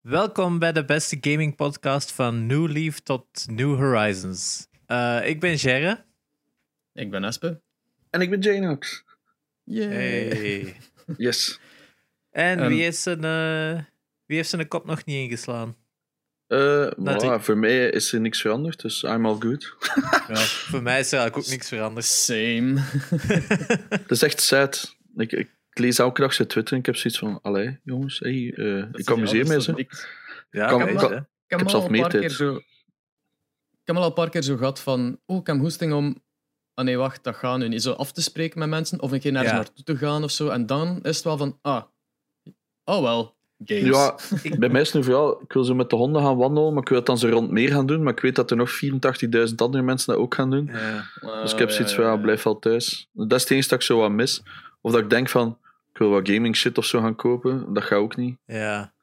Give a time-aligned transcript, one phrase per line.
[0.00, 4.68] Welkom bij de beste gaming podcast van New Leaf tot New Horizons.
[4.86, 6.04] Uh, ik ben Gerre.
[6.92, 7.60] Ik ben Espe.
[8.10, 9.04] En ik ben Janox.
[9.64, 9.88] Yay.
[9.88, 10.76] Hey.
[11.16, 11.60] Yes.
[12.30, 13.82] En um, wie, heeft zijn, uh,
[14.26, 15.76] wie heeft zijn kop nog niet ingeslaan?
[16.48, 19.76] Uh, voilà, voor mij is er niks veranderd, dus I'm all good.
[20.28, 20.36] ja,
[20.70, 22.04] voor mij is er eigenlijk ook niks veranderd.
[22.06, 22.80] Same.
[24.02, 24.96] Het is echt sad.
[25.16, 25.50] Ik, ik
[25.80, 29.10] lees elke dag zijn Twitter en ik heb zoiets van, allee, jongens, hey, uh, ik
[29.10, 29.74] amuseer me zo.
[30.50, 32.32] Ja, kan, kan, kan, ik, ik heb zelf meer tijd.
[32.32, 32.54] Zo,
[33.70, 36.22] ik heb al een paar keer zo gehad van, oh, ik heb hoesting om...
[36.74, 37.82] Ah nee, wacht, dat gaat nu niet.
[37.82, 39.52] Zo af te spreken met mensen of een keer naar ja.
[39.52, 40.48] naartoe te gaan of zo.
[40.48, 41.82] En dan is het wel van, ah,
[42.84, 43.96] oh wel, games.
[43.96, 44.16] Ja,
[44.58, 46.82] bij mij is het nu vooral, ik wil zo met de honden gaan wandelen, maar
[46.82, 48.02] ik wil het dan zo rond meer gaan doen.
[48.02, 48.70] Maar ik weet dat er nog
[49.48, 50.70] 84.000 andere mensen dat ook gaan doen.
[50.72, 51.42] Ja.
[51.42, 53.08] Dus ik heb zoiets van, ja, blijf wel thuis.
[53.12, 54.42] Dat is het enige dat ik zo wat mis.
[54.80, 55.58] Of dat ik denk van,
[56.00, 57.74] wil wat gaming shit of zo gaan kopen.
[57.74, 58.38] Dat gaat ook niet.
[58.46, 58.94] Ja.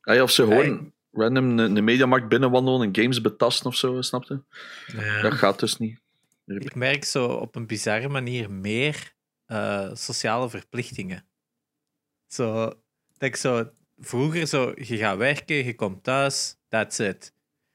[0.00, 4.44] Ah, of ze gewoon random een, een mediamarkt binnenwandelen en games betasten of zo, snapte?
[4.86, 5.20] Ja.
[5.20, 6.00] Dat gaat dus niet.
[6.44, 9.14] Ik merk zo op een bizarre manier meer
[9.46, 11.26] uh, sociale verplichtingen.
[12.26, 17.32] Zo, dat ik zo, vroeger zo, je gaat werken, je komt thuis, that's it.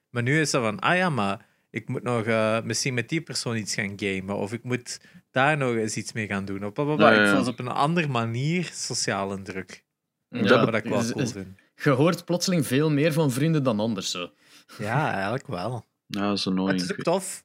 [0.10, 3.22] Maar nu is het van, ah ja, maar ik moet nog uh, misschien met die
[3.22, 4.36] persoon iets gaan gamen.
[4.36, 5.02] Of ik moet
[5.34, 6.66] daar nog eens iets mee gaan doen.
[6.66, 7.12] Of blablabla.
[7.12, 9.84] Ja, ja, op een andere manier sociale druk.
[10.30, 11.48] Ja, Ja, wat ik wel cool vind.
[11.76, 14.12] Je hoort plotseling veel meer van vrienden dan anders.
[14.12, 14.32] Zo.
[14.78, 15.86] Ja, eigenlijk wel.
[16.08, 17.44] Ja, dat is het is ook tof,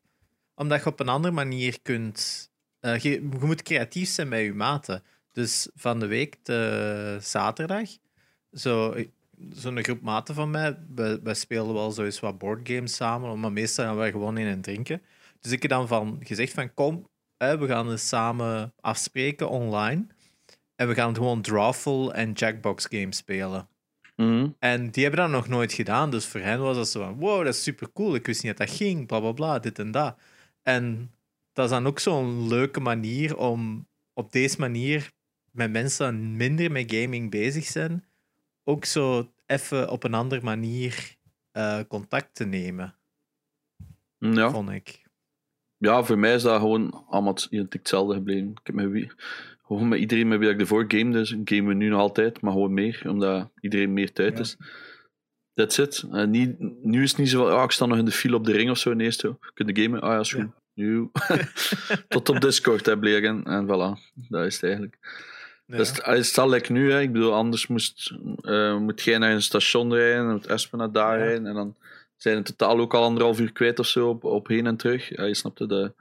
[0.54, 2.50] omdat je op een andere manier kunt...
[2.80, 5.02] eh, je, je moet creatief zijn bij je maten.
[5.32, 7.88] Dus van de week, de zaterdag,
[8.52, 8.94] zo,
[9.52, 13.52] zo'n groep maten van mij, wij, wij spelen wel zo eens wat boardgames samen, maar
[13.52, 15.02] meestal gaan wij gewoon in en drinken.
[15.40, 20.06] Dus ik heb dan van gezegd van, kom, we gaan eens samen afspreken online.
[20.76, 23.68] En we gaan gewoon Drawful en Jackbox games spelen.
[24.16, 24.48] Mhm.
[24.58, 26.10] En die hebben dat nog nooit gedaan.
[26.10, 28.14] Dus voor hen was dat zo van: wow, dat is super cool.
[28.14, 30.18] Ik wist niet dat dat ging, bla bla bla, dit en dat.
[30.62, 31.10] En
[31.52, 35.12] dat is dan ook zo'n leuke manier om op deze manier
[35.50, 38.04] met mensen die minder met gaming bezig zijn,
[38.64, 41.16] ook zo even op een andere manier
[41.52, 42.94] eh, contact te nemen,
[44.18, 44.50] Ja.
[44.50, 45.06] vond ik.
[45.78, 48.48] Ja, voor mij is dat gewoon allemaal identiek hetzelfde gebleven.
[48.50, 49.10] Ik heb met wie,
[49.66, 52.52] gewoon met iedereen met wie ik ervoor game, dus gamen we nu nog altijd, maar
[52.52, 54.40] gewoon meer, omdat iedereen meer tijd Ja.
[54.40, 54.56] is.
[55.54, 56.04] That's it.
[56.12, 58.44] En niet, nu is het niet zo ah, ik sta nog in de file op
[58.44, 58.94] de ring of zo.
[58.94, 59.38] Nee, zo.
[59.54, 60.00] Kun je gamen?
[60.00, 60.46] Ah ja, is goed.
[60.74, 61.10] Nu.
[62.08, 63.44] Tot op Discord heb leren.
[63.44, 64.98] En voilà, dat is het eigenlijk.
[65.66, 65.76] Ja.
[65.76, 67.00] Dat is, het- het is al like nu, hè.
[67.00, 70.92] ik bedoel, anders moest, eh, moet jij naar een station rijden, en moet Espen naar
[70.92, 71.24] daar Ja.
[71.24, 71.76] rijden, en dan
[72.22, 75.08] zijn in totaal ook al anderhalf uur kwijt of zo op, op heen en terug.
[75.16, 75.94] Ja, je snapte, dat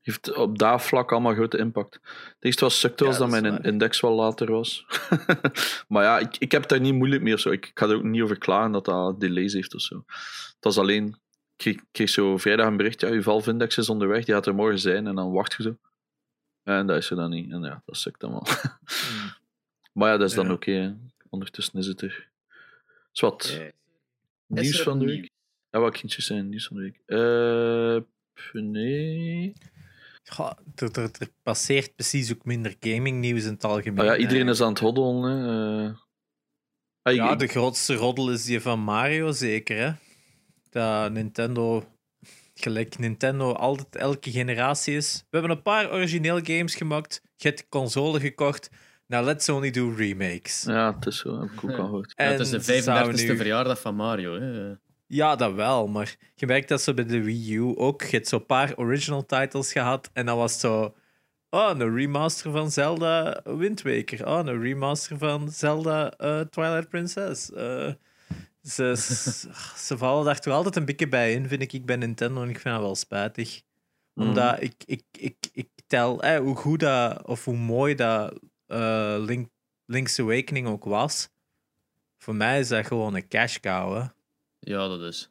[0.00, 1.94] heeft op dat vlak allemaal grote impact.
[1.94, 3.64] Het eerste was sukte Ja, dat mijn waar.
[3.64, 4.86] index wel later was.
[5.88, 7.50] maar ja, ik, ik heb daar niet moeilijk mee of zo.
[7.50, 10.04] Ik, ik ga er ook niet over klagen dat dat delays heeft of zo.
[10.06, 11.16] Het was alleen,
[11.56, 14.78] ik kreeg, zo vrijdag een bericht, ja, uw Valve-index is onderweg, die gaat er morgen
[14.78, 15.76] zijn, en dan wacht je zo.
[16.62, 17.50] En dat is er dan niet.
[17.52, 18.46] En ja, dat sukt dan wel.
[18.46, 19.30] Mm.
[19.92, 20.52] Maar ja, dat is dan Ja.
[20.52, 20.96] oké.
[21.28, 22.28] Ondertussen is het er.
[23.12, 23.48] Zwat.
[23.58, 23.70] Ja.
[24.46, 25.30] Nieuws van de week?
[25.72, 27.00] Ja, wat kindjes zijn nieuws van de week?
[27.06, 28.02] Eh,
[28.34, 29.52] pff, nee.
[30.24, 33.98] Goh, er, er, er passeert precies ook minder gaming nieuws in het algemeen.
[33.98, 34.52] Ah, ja, iedereen hè.
[34.52, 35.22] is aan het hoddelen.
[35.22, 35.84] Hè.
[35.88, 35.94] Eh,
[37.02, 39.76] ah, Ja, ik- de grootste roddel is die van Mario, zeker.
[39.76, 39.92] Hè?
[40.70, 41.84] Dat Nintendo,
[42.54, 45.24] gelijk Nintendo altijd elke generatie is.
[45.30, 47.22] We hebben een paar origineel games gemaakt.
[47.36, 48.70] Je hebt de console gekocht.
[49.06, 50.62] Nou, let's only do remakes.
[50.66, 51.40] ja, het is zo.
[51.40, 52.12] Heb ik ook al gehoord.
[52.16, 54.40] Ja, het is de ze zouden 35e nu- verjaardag van Mario.
[54.40, 54.74] Hè.
[55.12, 55.88] Ja, dat wel.
[55.88, 58.02] Maar je merkt dat ze bij de Wii U ook.
[58.02, 60.10] Je hebt zo'n paar original titles gehad.
[60.12, 60.94] En dan was zo.
[61.50, 64.26] Oh, een remaster van Zelda Wind Waker.
[64.26, 67.52] Oh, een remaster van Zelda eh, Twilight Princess.
[67.52, 67.92] Eh,
[68.62, 68.94] ze,
[69.86, 72.42] ze, vallen daar toch altijd een beetje bij in, vind ik, ik bij Nintendo.
[72.42, 73.62] En ik vind dat wel spijtig.
[74.14, 79.16] Omdat ik, ik, ik, ik tel eh, hoe goed dat, of hoe mooi dat eh,
[79.18, 79.48] Link,
[79.86, 81.28] Link's Awakening ook was.
[82.18, 83.96] Voor mij is dat gewoon een cash cow.
[83.96, 84.06] Hè.
[84.64, 85.30] Ja, dat is.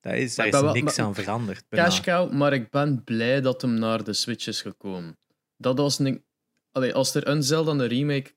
[0.00, 1.64] Daar is, daar ben niks maar- aan veranderd.
[1.68, 5.16] Cash cow, maar ik ben blij dat hem naar de Switch is gekomen.
[5.56, 6.24] Dat was een...
[6.72, 8.34] Allee, als er een Zelda een remake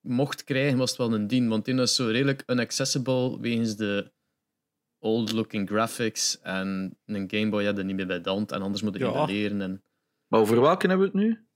[0.00, 1.48] mocht krijgen, was het wel een dien.
[1.48, 4.12] Want die is zo redelijk unaccessible wegens de
[4.98, 6.40] old-looking graphics.
[6.40, 8.52] En een Game Boy had er niet meer bij de hand.
[8.52, 9.20] En anders moet je Ja.
[9.20, 9.60] niet leren.
[9.60, 9.82] En
[10.28, 11.46] Maar over welke hebben we het nu?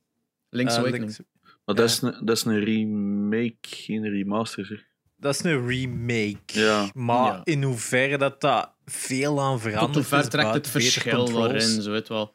[0.49, 1.05] Link's Eh, Awakening.
[1.17, 1.31] Link's-
[1.65, 4.67] Maar dat, is een, dat is een remake, geen remaster.
[4.67, 4.91] Zeg.
[5.23, 6.39] Dat is een remake.
[6.61, 6.91] Ja.
[6.95, 7.41] Maar Ja.
[7.45, 9.87] in hoeverre dat, dat veel aan verandert.
[9.87, 11.61] Tot hoe ver is trekt het verschil daarin?
[11.83, 12.33] Zo weet wel.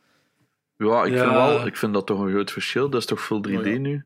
[0.78, 1.20] Ja, ik, Ja.
[1.20, 2.90] Vind wel, ik vind dat toch een groot verschil.
[2.90, 3.78] Dat is toch full 3D Oh, ja.
[3.78, 4.06] nu?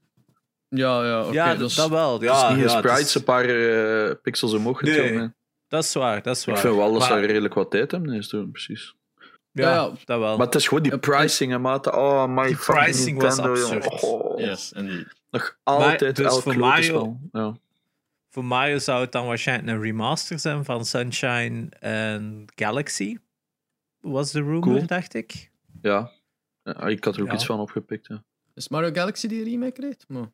[0.67, 1.33] Ja, ja, oké.
[1.33, 2.13] ja, dat dat, wel.
[2.13, 5.29] Het Ja, is niet een het sprites, is- een paar eh, pixels omhoog Nee.
[5.67, 6.55] Dat is waar, dat is waar.
[6.55, 8.13] Ik vind wel dat ze Maar- redelijk wat tijd hebben.
[8.13, 8.95] Is het precies.
[9.51, 9.91] Ja, Ja, ja.
[10.05, 10.37] dat wel.
[10.37, 11.91] Maar het is gewoon die pricing, hè, maat.
[11.93, 14.01] Oh, my Die fucking pricing was Nintendo, absurd.
[14.03, 15.07] Oh, Yes, en die...
[15.29, 17.19] Nog altijd dus elk voor Mario- spel.
[17.31, 17.55] Ja.
[18.31, 23.17] Voor Mario zou het dan waarschijnlijk een remaster zijn van Sunshine en Galaxy.
[23.99, 24.85] Was de rumor, Cool.
[24.85, 25.51] dacht ik.
[25.81, 26.11] ja.
[26.63, 27.33] Ja, ik had er ook Ja.
[27.33, 28.07] iets van opgepikt.
[28.07, 28.23] Ja.
[28.53, 30.07] Is Mario Galaxy die remake kreeg?
[30.07, 30.31] Maar...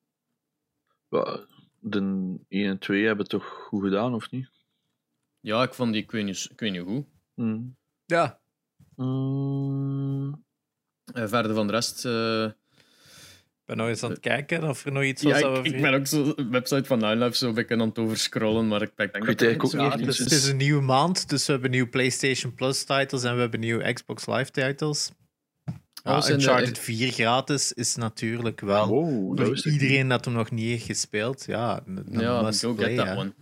[1.10, 1.40] Ja,
[1.80, 2.00] De
[2.48, 4.50] 1 en 2 hebben het toch goed gedaan, of niet?
[5.40, 7.06] Ja, ik vond die, ik weet niet, ik weet niet hoe.
[7.34, 7.76] Hmm.
[8.06, 8.40] Ja.
[8.96, 10.44] Mm,
[11.14, 12.06] Eh, verder van de rest...
[12.06, 12.52] eh,
[13.68, 15.94] ben nog eens aan het kijken of er nog iets was Ja, ik, ik ben
[15.94, 19.12] ook zo de website van Nine zo een beetje aan het overscrollen, maar ik denk
[19.14, 21.52] dat eigenlijk ook Ja, niet het, is, iets het is een nieuwe maand, dus we
[21.52, 25.12] hebben nieuwe PlayStation Plus titles en we hebben nieuwe Xbox Live titles.
[26.04, 29.66] Ja, Oh, zijn de- Uncharted 4 gratis is natuurlijk wel Wow, dat niet.
[29.66, 31.44] iedereen dat hem nog niet heeft gespeeld.
[31.48, 33.34] Ja, Ja, must go play, get that one.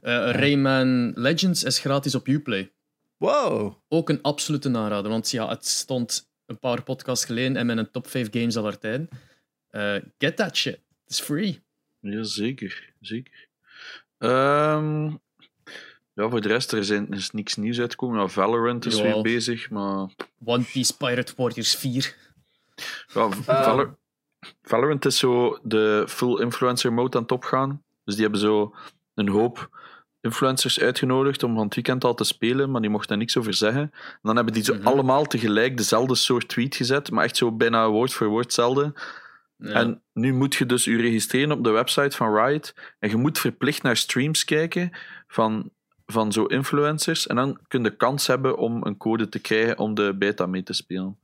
[0.00, 2.72] Eh, Rayman Legends is gratis op Uplay.
[3.16, 3.74] Wow.
[3.88, 8.08] Ook een absolute aanrader, want ja, het stond een paar podcasts geleden in mijn top
[8.08, 9.08] 5 games aller tijden.
[9.74, 10.74] Eh, get that shit.
[11.04, 11.62] Het is free.
[12.00, 12.92] Ja, zeker.
[13.00, 13.48] zeker.
[14.18, 15.04] Ehm,
[16.14, 18.20] ja, voor de rest, er, er is niks nieuws uitgekomen.
[18.20, 19.12] Ja, Valorant is Jawel.
[19.12, 20.08] weer bezig, maar...
[20.44, 22.16] One Piece Pirate Warriors 4.
[23.14, 23.96] Ja, Valor-
[24.62, 27.82] Valorant is zo de full influencer mode aan het opgaan.
[28.04, 28.74] Dus die hebben zo
[29.14, 29.82] een hoop
[30.20, 33.54] influencers uitgenodigd om van het weekend al te spelen, maar die mochten daar niks over
[33.54, 33.80] zeggen.
[33.92, 34.86] En dan hebben die zo Mhm.
[34.86, 38.92] allemaal tegelijk dezelfde soort tweet gezet, maar echt zo bijna woord voor woord hetzelfde.
[39.72, 42.74] En nu moet je dus je registreren op de website van Riot.
[42.98, 44.90] En je moet verplicht naar streams kijken
[45.26, 45.70] van,
[46.06, 47.26] van zo influencers.
[47.26, 50.62] En dan kun je kans hebben om een code te krijgen om de beta mee
[50.62, 51.18] te spelen.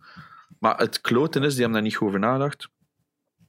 [0.59, 2.69] Maar het kloten is, die hebben daar niet goed over nagedacht.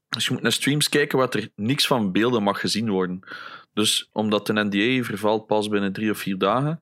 [0.10, 3.20] Dus je moet naar streams kijken waar er niks van beelden mag gezien worden.
[3.74, 6.80] Dus omdat de NDA vervalt pas binnen drie of vier dagen.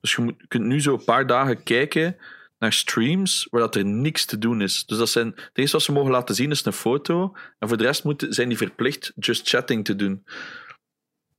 [0.00, 2.16] Dus je, je kunt nu zo een paar dagen kijken
[2.60, 4.84] naar streams waar dat er niks te doen is.
[4.86, 7.36] Dus dat zijn, het eerste wat ze mogen laten zien is een foto.
[7.58, 10.24] En voor de rest moeten, zijn die verplicht just chatting te doen.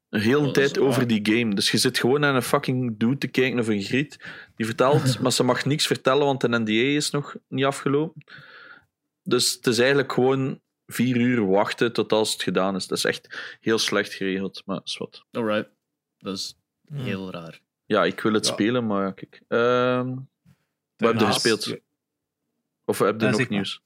[0.10, 1.56] Een hele Oh, tijd over die game.
[1.56, 4.18] Dus je zit gewoon naar een fucking dude te kijken of een griet.
[4.56, 8.24] Die vertelt, maar ze mag niks vertellen, want de NDA is nog niet afgelopen.
[9.24, 12.88] Dus het is eigenlijk gewoon vier uur wachten tot als het gedaan is.
[12.88, 15.26] Dat is echt heel slecht geregeld, maar is wat.
[15.32, 15.70] Alright.
[16.18, 16.56] Dat is
[16.88, 17.04] Hmm.
[17.04, 17.60] heel raar.
[17.86, 18.52] Ja, ik wil het Ja.
[18.52, 19.42] spelen, maar kijk.
[19.48, 20.16] Ehm
[21.02, 21.80] wat heb je Daarnaast- gespeeld?
[22.86, 23.58] Of heb je Ja, nog zeg maar.
[23.58, 23.82] nieuws?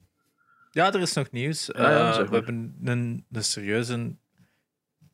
[0.70, 1.72] Ja, er is nog nieuws.
[1.72, 4.14] Ah, ja, Eh, we hebben een, een serieuze.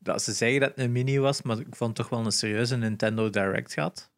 [0.03, 2.75] Ja, ze zeggen dat het een mini was, maar ik vond toch wel een serieuze
[2.75, 4.11] Nintendo Direct gehad.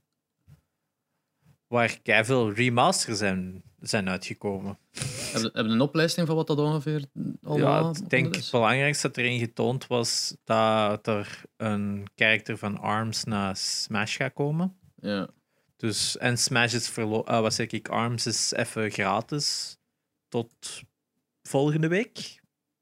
[1.67, 4.77] Waar veel remasters zijn, zijn uitgekomen.
[5.31, 7.05] Hebben heb je een opleiding van wat dat ongeveer
[7.43, 12.77] allemaal ja, ik denk het belangrijkste dat erin getoond was dat er een karakter van
[12.79, 14.77] ARMS naar Smash gaat komen.
[14.95, 15.27] Ja.
[15.75, 19.77] Dus, en Smash is verlo- eh, wat zeg ik, ARMS is even gratis
[20.27, 20.53] tot
[21.43, 22.41] volgende week,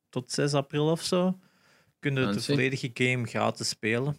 [0.10, 1.40] tot 6 april of zo.
[2.00, 2.52] Kun je de Fancy.
[2.52, 4.18] volledige game gratis spelen.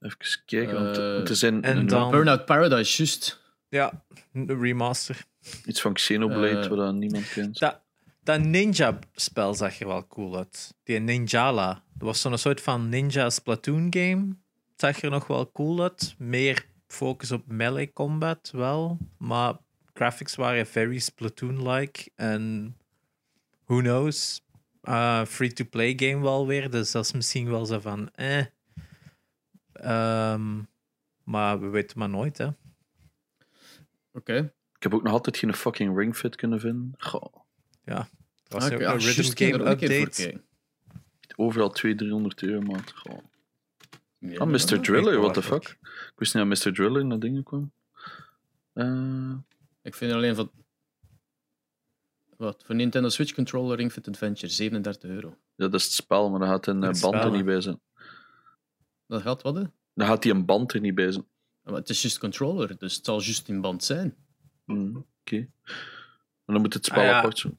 [0.00, 3.40] Even kijken, want Eh, het is in, en dan- Burnout Paradise, juist.
[3.68, 5.24] Ja, een remaster.
[5.64, 7.58] iets van Xenoblade, Eh, wat niemand kent.
[7.58, 7.80] Dat,
[8.22, 10.74] dat ninja-spel zag er wel cool uit.
[10.82, 11.72] Die Ninjala.
[11.94, 14.26] Dat was zo'n soort van ninja Splatoon game.
[14.70, 16.14] Het zag er nog wel cool uit.
[16.18, 16.66] Meer
[16.96, 18.98] focus op melee combat wel.
[19.18, 19.56] Maar
[19.94, 22.10] graphics waren very Splatoon-like.
[22.14, 22.76] En
[23.64, 24.44] who knows?
[24.84, 26.70] Uh, Free-to-play game wel weer.
[26.70, 28.44] Dus dat is misschien wel zo van eh.
[29.72, 30.62] Ehm,
[31.24, 32.48] maar we weten maar nooit, hè.
[34.12, 34.52] Oké.
[34.76, 36.94] Ik heb ook nog altijd geen fucking Ring Fit kunnen vinden.
[36.98, 37.34] Goh,
[37.84, 38.06] Er
[38.48, 38.84] was Ah, ook oké.
[38.84, 40.40] een Ah, rhythm game update.
[41.36, 42.92] overal 200, 300 euro maand.
[42.92, 43.18] Goh.
[44.18, 44.74] Ja, Ah, Mr.
[44.74, 44.80] ja.
[44.80, 45.62] Driller, what the fuck?
[45.82, 46.72] Ik wist niet dat Mr.
[46.74, 47.72] Driller naar dingen kwam.
[48.72, 49.32] Eh,
[49.82, 50.50] Ik vind alleen van...
[52.36, 52.62] Wat?
[52.66, 55.28] Voor Nintendo Switch Controller Ring Fit Adventure, 37 euro.
[55.28, 57.80] ja, dat is het spel, maar dan gaat een eh, band er niet bij zijn.
[59.06, 59.62] Dat gaat wat, hè?
[59.94, 61.26] Dan gaat die een band er niet bij zijn.
[61.62, 64.16] Maar het is juist controller, dus het zal juist in band zijn.
[64.64, 65.36] Hmm, Oké.
[65.36, 67.18] En dan moet het spel Ah, ja.
[67.18, 67.58] apart zijn.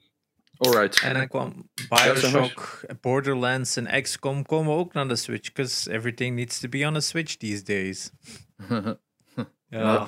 [0.57, 1.01] Alright.
[1.01, 1.69] En dan kwam.
[1.89, 5.51] Bioshock, Borderlands en XCOM komen ook naar de Switch.
[5.51, 8.11] Because everything needs to be on a Switch these days.
[9.69, 10.07] Ja, Ja.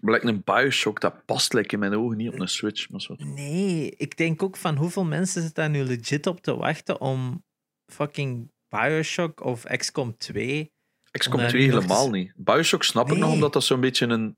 [0.00, 2.88] Blijkt een Bioshock, dat past lekker in mijn ogen niet op een Switch.
[2.88, 3.14] Maar zo.
[3.18, 7.44] Nee, ik denk ook van hoeveel mensen zitten daar nu legit op te wachten om
[7.92, 10.72] fucking Bioshock of XCOM 2
[11.10, 12.32] XCOM daar 2 niet nog helemaal niet.
[12.36, 14.36] Bioshock snap ik nog, omdat dat zo'n beetje een...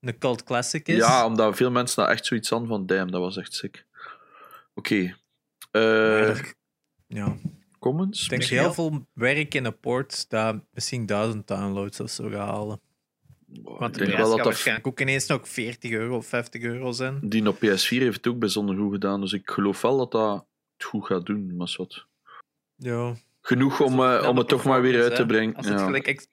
[0.00, 0.96] een cult classic is.
[0.96, 3.85] Ja, omdat veel mensen daar echt zoiets aan van, damn, dat was echt sick.
[4.76, 5.16] Oké.
[5.70, 6.36] Eh
[7.06, 7.26] ja.
[7.26, 7.44] ik
[7.78, 8.22] Commons?
[8.22, 8.90] Ik denk misschien heel wel?
[8.90, 12.80] veel werk in een port dat misschien 1000 downloads of zo gaat halen.
[13.46, 15.90] Wow, Want ik de denk prijs wel gaat dat dat waarschijnlijk ook ineens nog 40
[15.90, 17.18] euro of 50 euro zijn.
[17.22, 19.20] die op PS4 heeft het ook bijzonder goed gedaan.
[19.20, 21.56] Dus ik geloof wel dat dat het goed gaat doen.
[21.56, 22.06] Maar wat.
[22.76, 23.14] Ja.
[23.40, 25.54] Genoeg om, eh, om het toch maar weer uit te brengen.
[25.56, 25.84] Als het, Ja.
[25.84, 26.26] gelijk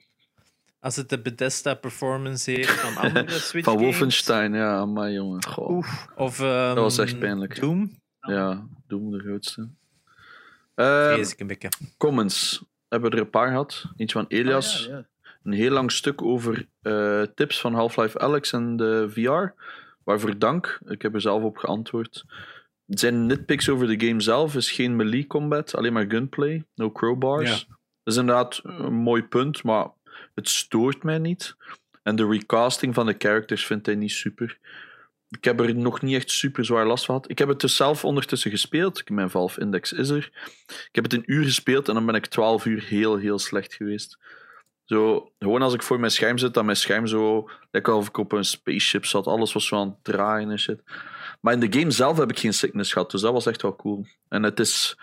[0.79, 5.43] als het de Bethesda performance heeft van andere Switch Van games, Wolfenstein, ja, maar jongen.
[5.45, 5.69] Goh.
[5.69, 6.07] Oef.
[6.15, 7.59] Of, ehm, Dat was echt pijnlijk.
[7.59, 9.67] Doom, Ja, Doom de grootste.
[10.75, 11.69] Eh, ik een beetje.
[11.97, 12.63] comments.
[12.87, 13.85] Hebben we er een paar gehad.
[13.95, 14.83] Eentje van Elias.
[14.83, 15.05] Ah, ja, ja.
[15.43, 19.61] Een heel lang stuk over eh, tips van Half-Life Alex en de VR.
[20.03, 20.79] Waarvoor dank.
[20.85, 22.25] Ik heb er zelf op geantwoord.
[22.87, 27.49] Zijn nitpicks over de game zelf is geen melee combat, alleen maar gunplay, no crowbars.
[27.49, 27.75] Ja.
[28.03, 29.87] Dat is inderdaad een mooi punt, maar
[30.35, 31.55] het stoort mij niet.
[32.03, 34.59] En de recasting van de characters vindt hij niet super.
[35.37, 37.31] Ik heb er nog niet echt super zwaar last van gehad.
[37.31, 39.09] Ik heb het dus zelf ondertussen gespeeld.
[39.09, 40.31] Mijn Valve Index is er.
[40.67, 43.73] Ik heb het een uur gespeeld en dan ben ik 12 uur heel, heel slecht
[43.73, 44.17] geweest.
[44.83, 47.49] Zo, gewoon als ik voor mijn scherm zit, dan mijn scherm zo...
[47.71, 49.27] Lijkt alsof ik op een spaceship zat.
[49.27, 50.83] Alles was zo aan het draaien en shit.
[51.41, 53.75] Maar in de game zelf heb ik geen sickness gehad, dus dat was echt wel
[53.75, 54.05] cool.
[54.29, 54.97] En het is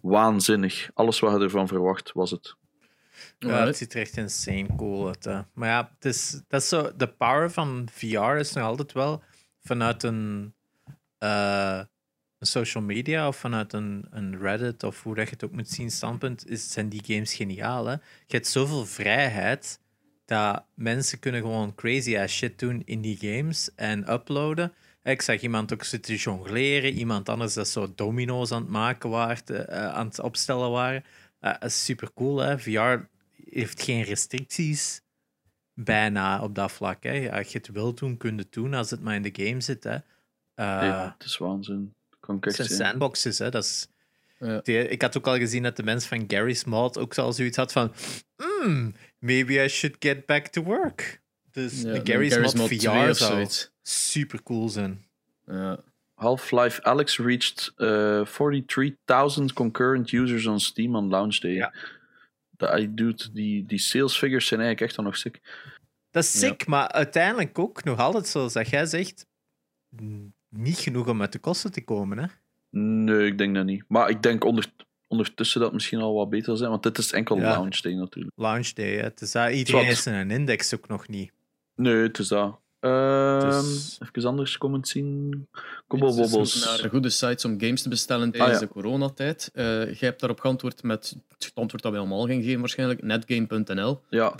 [0.00, 0.90] waanzinnig.
[0.94, 2.54] Alles wat je ervan verwacht, was het.
[3.38, 5.24] Ja, het ziet er echt insane cool uit.
[5.24, 5.40] hè.
[5.52, 9.22] Maar ja, het is, dat is zo, de power van VR is nog altijd wel
[9.66, 10.54] vanuit een,
[11.18, 11.80] eh,
[12.38, 15.90] een social media of vanuit een, Reddit of hoe dat je het ook moet zien
[15.90, 17.86] standpunt, is, zijn die games geniaal.
[17.86, 17.92] Hè?
[17.92, 19.80] Je hebt zoveel vrijheid
[20.24, 24.72] dat mensen kunnen gewoon crazy ass shit doen in die games en uploaden.
[25.02, 29.68] Ik zag iemand ook zitten jongleren, iemand anders dat zo domino's aan het maken waren,
[29.68, 31.04] eh, aan het opstellen waren.
[31.40, 32.58] Eh, is super cool, hè?
[32.58, 33.08] VR
[33.44, 35.00] heeft geen restricties
[35.76, 37.02] bijna op dat vlak.
[37.02, 37.32] Hè?
[37.32, 39.60] Als je het wil doen, kun je het doen als het maar in de game
[39.60, 39.84] zit.
[39.84, 39.94] Hè?
[39.94, 40.02] Eh,
[40.64, 41.94] ja, het is waanzin.
[42.40, 43.50] Het zijn sandboxes, hè?
[43.50, 43.86] Dat is,
[44.38, 44.60] Ja.
[44.62, 47.56] die- ik had ook al gezien dat de mens van Gary's Mod ook al zoiets
[47.56, 47.92] had van
[48.36, 51.20] "Hmm, maybe I should get back to work.
[51.50, 53.46] Dus Ja, de Gary's, Mod, 2 VR zou
[53.82, 55.06] super cool zijn.
[55.46, 55.78] Ja.
[56.14, 61.50] Half-Life Alex reached eh 43.000 concurrent users on Steam on launch day.
[61.52, 61.72] Ja.
[62.56, 65.40] Dat, I dude, die, die sales figures zijn eigenlijk echt dan nog sick.
[66.10, 69.26] Dat is sick, maar uiteindelijk ook nog altijd, zoals dat jij zegt,
[70.48, 72.18] niet genoeg om uit de kosten te komen.
[72.18, 72.26] Hè?
[72.80, 73.84] Nee, ik denk dat niet.
[73.88, 74.72] Maar ik denk onder,
[75.06, 77.50] ondertussen dat het misschien al wat beter zijn, want dit is enkel Ja.
[77.50, 78.34] launch day natuurlijk.
[78.36, 79.02] Launch day, hè.
[79.02, 81.32] Het is dat, iedereen is een index ook nog niet.
[81.74, 82.60] Nee, het is dat.
[82.86, 85.30] Ehm, Dus- Even anders comments zien.
[85.30, 86.64] Dus Kobbelbobbels.
[86.64, 88.66] naar goede sites om games te bestellen Ah, tijdens ja.
[88.66, 89.50] de coronatijd.
[89.54, 94.00] Eh jij hebt daarop geantwoord met het antwoord dat wij allemaal gaan geven waarschijnlijk, netgame.nl
[94.10, 94.34] Ja,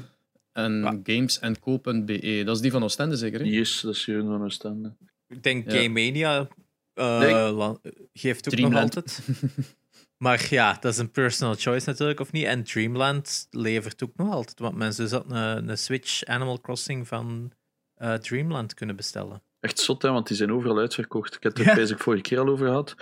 [0.53, 0.99] en Ja.
[1.03, 2.43] gamesenco.be.
[2.45, 3.47] Dat is die van Oostende zeker, hè?
[3.47, 4.87] yes, dat is hier van een stand.
[5.29, 5.77] Ik denk Ja.
[5.83, 6.49] Game Mania
[6.95, 7.77] eh, Nee.
[8.13, 8.95] geeft ook Dreamland.
[8.95, 9.21] nog altijd.
[10.17, 12.45] Maar ja, dat is een personal choice natuurlijk, of niet?
[12.45, 14.59] En Dreamland levert ook nog altijd.
[14.59, 17.53] Want mensen zouden een, een Switch Animal Crossing van
[17.97, 19.43] eh, Dreamland kunnen bestellen.
[19.61, 21.35] Echt zot, hè, want die zijn overal uitverkocht.
[21.35, 21.97] Ik heb het er ja.
[21.97, 22.95] vorige keer al over gehad.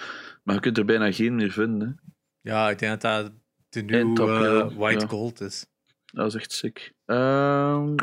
[0.42, 1.88] Maar je kunt er bijna geen meer vinden.
[1.88, 2.12] Hè.
[2.50, 3.32] Ja, ik denk dat dat
[3.68, 4.74] de nieuwe top, ja.
[4.74, 5.06] White Ja.
[5.06, 5.66] Gold is.
[6.04, 6.92] Dat is echt sick.
[7.06, 7.94] Ehm,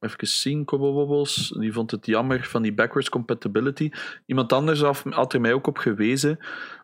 [0.00, 1.54] even zien, Kobbelbobbels.
[1.58, 3.90] Die vond het jammer van die backwards compatibility.
[4.26, 6.38] Iemand anders had er mij ook op gewezen.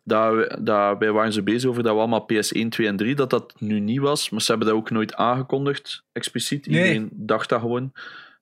[0.05, 3.15] Dat, we, dat wij waren zo bezig over dat we allemaal PS1, 2 en 3,
[3.15, 4.31] dat dat nu niet was.
[4.31, 6.67] Maar ze hebben dat ook nooit aangekondigd, expliciet.
[6.67, 6.79] Nee.
[6.79, 7.93] Iedereen dacht dat gewoon.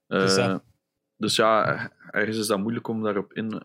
[0.09, 0.57] Eh,
[1.17, 3.63] Dus ja, ergens is dat moeilijk om daarop in...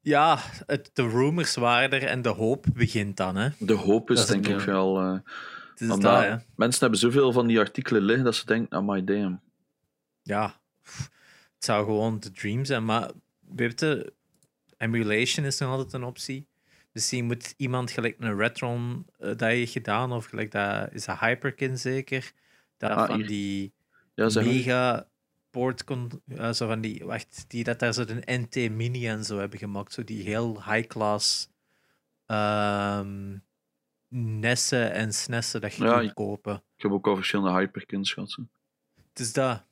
[0.00, 3.36] Ja, het, de rumors waren er en de hoop begint dan.
[3.36, 3.48] Hè.
[3.58, 4.98] De hoop is Dat denk ik wel...
[5.00, 5.12] eh,
[5.70, 8.88] Het is want dat, mensen hebben zoveel van die artikelen liggen dat ze denken, oh
[8.88, 9.40] my damn.
[10.22, 10.60] ja,
[11.54, 12.84] het zou gewoon de dream zijn.
[12.84, 13.10] Maar
[13.54, 14.12] weet je,
[14.76, 16.48] emulation is nog altijd een optie.
[16.92, 21.18] Misschien moet iemand gelijk een Retron eh, dat je gedaan, of gelijk dat is dat
[21.18, 22.32] Hyperkin zeker,
[22.76, 23.72] dat Ah, van die
[24.14, 25.08] Ja, mega
[25.50, 29.38] port kon, zo van die, wacht, die dat daar zo een NT Mini en zo
[29.38, 31.48] hebben gemaakt, zo die heel high class
[32.26, 33.36] ehm
[34.12, 36.62] nessen en snessen dat je Ja, kopen.
[36.76, 38.38] Ik heb ook al verschillende hyperkins gehad.
[39.12, 39.62] Dus dat.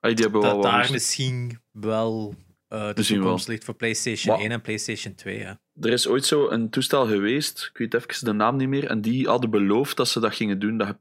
[0.00, 2.34] Ah, die hebben wel dat wat daar misschien wel
[2.68, 3.54] eh, de Misschien toekomst wel.
[3.54, 5.38] ligt voor PlayStation Maar- 1 en PlayStation 2.
[5.38, 5.52] Hè.
[5.80, 9.00] Er is ooit zo een toestel geweest, ik weet even de naam niet meer, en
[9.00, 10.94] die hadden beloofd dat ze dat gingen doen, dat je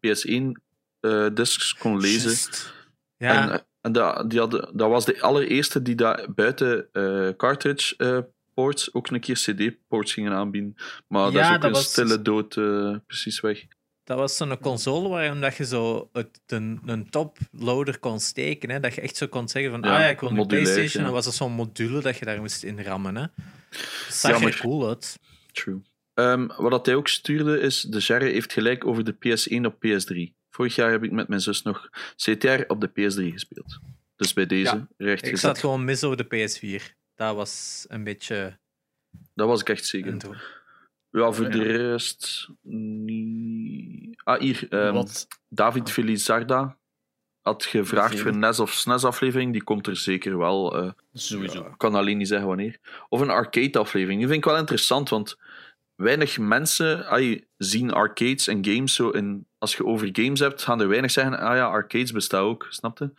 [1.01, 2.29] PS1-discs kon lezen.
[2.29, 2.74] Just.
[3.17, 7.29] Ja, En, eh, en dat, die hadden, dat was de allereerste die dat buiten eh,
[7.38, 10.75] cartridge-ports ook een keer CD-ports gingen aanbieden.
[11.08, 13.63] Maar dat is ook dat een was- stille dood eh, precies weg.
[14.03, 18.70] dat was zo'n console waarin dat je zo het, een, een top-loader kon steken.
[18.70, 18.79] Hè.
[18.79, 20.89] Dat je echt zo kon zeggen van, Ja, ah ja, ik wil een PlayStation.
[21.03, 21.03] ja.
[21.03, 23.15] Dan was er zo'n module dat je daar moest in rammen.
[23.15, 23.22] Hè.
[23.22, 25.20] Dat zag er cool uit.
[25.51, 25.82] True.
[26.13, 29.74] Ehm, wat dat hij ook stuurde is, de Jerry heeft gelijk over de PS1 op
[29.86, 30.36] PS3.
[30.58, 33.80] Vorig jaar heb ik met mijn zus nog CTR op de PS3 gespeeld.
[34.16, 35.40] Dus bij deze Ja, recht Ik gezet.
[35.40, 36.96] zat gewoon mis over de PS4.
[37.16, 38.58] Dat was een beetje
[39.34, 40.18] Dat was ik echt zeker.
[41.12, 41.52] Ja, voor Ja.
[41.52, 44.22] de rest niet.
[44.24, 44.68] Ah, hier.
[44.70, 45.06] ehm?
[45.50, 46.78] David Felizarda
[47.42, 49.52] had gevraagd voor een NES of SNES aflevering.
[49.54, 50.78] Die komt er zeker wel.
[50.78, 51.66] eh, Sowieso.
[51.66, 52.80] Ik kan alleen niet zeggen wanneer.
[53.10, 54.20] Of een arcade aflevering.
[54.20, 55.38] Die vind ik wel interessant, want
[55.96, 59.47] weinig mensen ai, zien arcades en games zo in.
[59.58, 62.98] Als je over games hebt, gaan er weinig zeggen: ah ja, arcades bestaan ook, snap
[62.98, 63.10] je?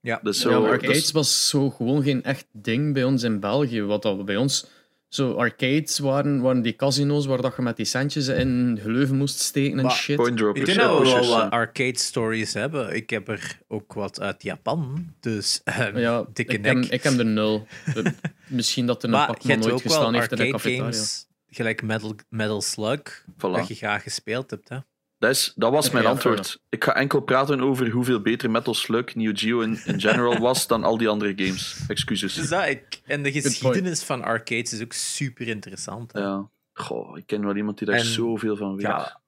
[0.00, 0.20] Ja.
[0.22, 3.82] Dus zo, ja, dus- arcades was zo gewoon geen echt ding bij ons in België.
[3.82, 4.66] Wat dat bij ons
[5.08, 9.38] zo arcades waren, waren die casino's waar dat je met die centjes in geleuven moest
[9.38, 10.16] steken en shit.
[10.16, 11.48] point Ik denk ja, dat we wel wat ja.
[11.48, 12.94] arcade stories hebben.
[12.94, 15.12] Ik heb er ook wat uit Japan.
[15.20, 16.74] Dus ehm, ja, dikke ik, nek.
[16.74, 17.66] heb, ik heb er nul.
[17.94, 18.04] Eh,
[18.46, 20.92] Misschien dat er een pak hebt nooit gestaan heeft in de arcade cafetaria.
[20.92, 23.36] games, gelijk Metal, Metal Slug, Voilà.
[23.38, 24.68] dat je graag gespeeld hebt.
[24.68, 24.78] Hè?
[25.18, 26.58] Dat, is, dat was mijn Ja, antwoord.
[26.68, 30.66] Ik ga enkel praten over hoeveel beter Metal Slug Neo Geo in, in general was
[30.66, 31.80] dan al die andere games.
[31.88, 32.34] Excuses.
[32.34, 36.12] Dus dat, ik, en de geschiedenis van arcades is ook super interessant.
[36.12, 36.20] hè.
[36.20, 36.50] Ja.
[36.72, 38.86] Goh, ik ken wel iemand die daar En- zoveel van weet.
[38.86, 39.20] ja.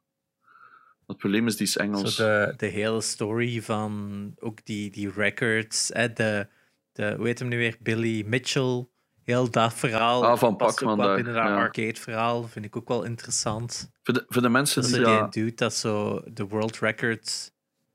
[1.07, 2.15] Het probleem is, die is Engels.
[2.15, 5.91] Zo de, de hele story van ook die, die records.
[5.93, 6.47] Hè, de,
[6.93, 7.77] de, hoe heet hem nu weer?
[7.81, 8.87] Billy Mitchell.
[9.31, 10.27] Heel dat verhaal.
[10.27, 11.57] Ah, van past ook Pac-Man wat daar, binnen dat ja.
[11.57, 12.49] arcade verhaal.
[12.49, 13.91] Vind ik ook wel interessant.
[14.03, 15.33] Voor, de, voor de mensen Dat die is die dat...
[15.33, 17.51] dude dat zo de world records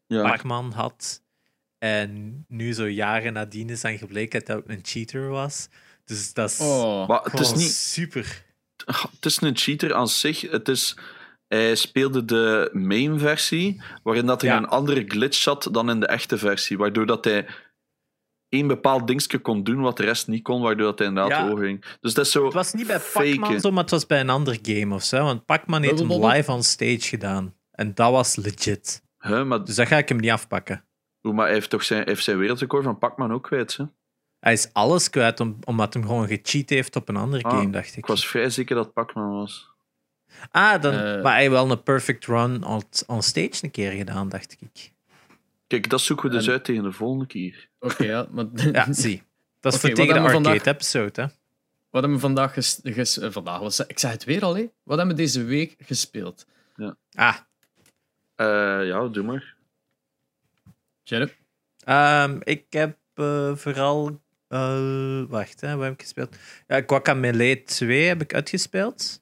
[0.07, 1.21] Ja, Pac-Man had.
[1.77, 5.67] En nu zo jaren nadien is dan gebleken dat hij een cheater was.
[6.05, 7.71] Dus dat is Oh, maar het is niet...
[7.71, 8.43] super.
[8.85, 10.41] Het is een cheater aan zich.
[10.41, 10.97] Het is...
[11.47, 14.57] Hij speelde de main-versie, waarin dat hij Ja.
[14.57, 16.77] een andere glitch zat dan in de echte versie.
[16.77, 17.45] Waardoor dat hij
[18.55, 21.47] één bepaald dingetje kon doen wat de rest niet kon, waardoor dat hij inderdaad Ja.
[21.49, 21.85] hoog ging.
[22.01, 22.99] Dus dat is zo Het was niet bij.
[23.13, 25.23] Pac-Man zo, maar het was bij een ander game of zo.
[25.23, 27.53] Want Pac-Man heeft hem live on stage gedaan.
[27.71, 29.03] En dat was legit.
[29.19, 30.85] Huh, maar, Dus dat ga ik hem niet afpakken.
[31.21, 33.83] maar hij heeft toch zijn, hij heeft zijn wereldrecord van Pac-Man ook kwijt, hè?
[34.39, 37.69] Hij is alles kwijt om, omdat hij gewoon gecheat heeft op een andere Ah, game,
[37.69, 37.95] dacht ik.
[37.95, 39.73] Ik was vrij zeker dat Pac-Man was.
[40.51, 40.99] Ah, dan, Eh.
[41.23, 44.93] maar hij heeft wel een perfect run on, on stage een keer gedaan, dacht ik.
[45.67, 47.69] Kijk, dat zoeken we dus En- uit tegen de volgende keer.
[47.79, 48.27] Oké, ja.
[48.31, 49.23] Maar Ja, zie.
[49.59, 51.27] Dat is voor tegen de vandaag- arcade-episode, hè.
[51.89, 54.65] Wat hebben we vandaag, ges, ges- eh, vandaag ze- ik zeg het weer al, hè?
[54.83, 56.45] Wat hebben we deze week gespeeld?
[57.11, 57.35] Ah,
[58.35, 59.55] Eh, ja, doe maar.
[61.03, 61.35] Jerry?
[61.83, 64.21] Ehm, ik heb eh, vooral.
[64.47, 66.35] eh, wacht, hè, wat heb ik gespeeld?
[66.67, 69.21] Ja, Guacamelee 2 heb ik uitgespeeld.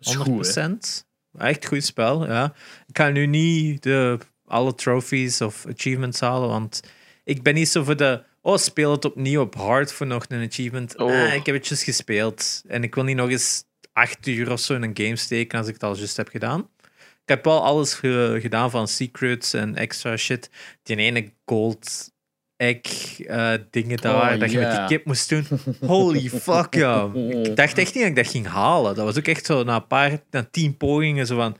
[0.00, 1.04] Is goed,
[1.40, 1.46] hè?
[1.46, 2.54] Echt goed spel, ja.
[2.86, 6.80] Ik ga nu niet de, alle trophies of achievements halen, want
[7.24, 8.22] ik ben niet zo voor de.
[8.40, 10.96] Oh, speel het opnieuw op hard voor nog een achievement.
[10.98, 11.10] Oh.
[11.10, 12.62] Ah, ik heb het juist gespeeld.
[12.66, 15.66] En ik wil niet nog eens acht uur of zo in een game steken als
[15.66, 16.68] ik het al juist heb gedaan.
[17.22, 20.50] Ik heb wel alles ge- gedaan van secrets en extra shit.
[20.82, 22.12] Die ene gold
[22.56, 25.46] egg eh, dingen daar, Oh, dat je met die kip moest doen.
[25.80, 27.10] Holy fuck, ja.
[27.14, 28.94] Ik dacht echt niet dat ik dat ging halen.
[28.94, 31.56] Dat was ook echt zo na een paar, na tien pogingen, zo van...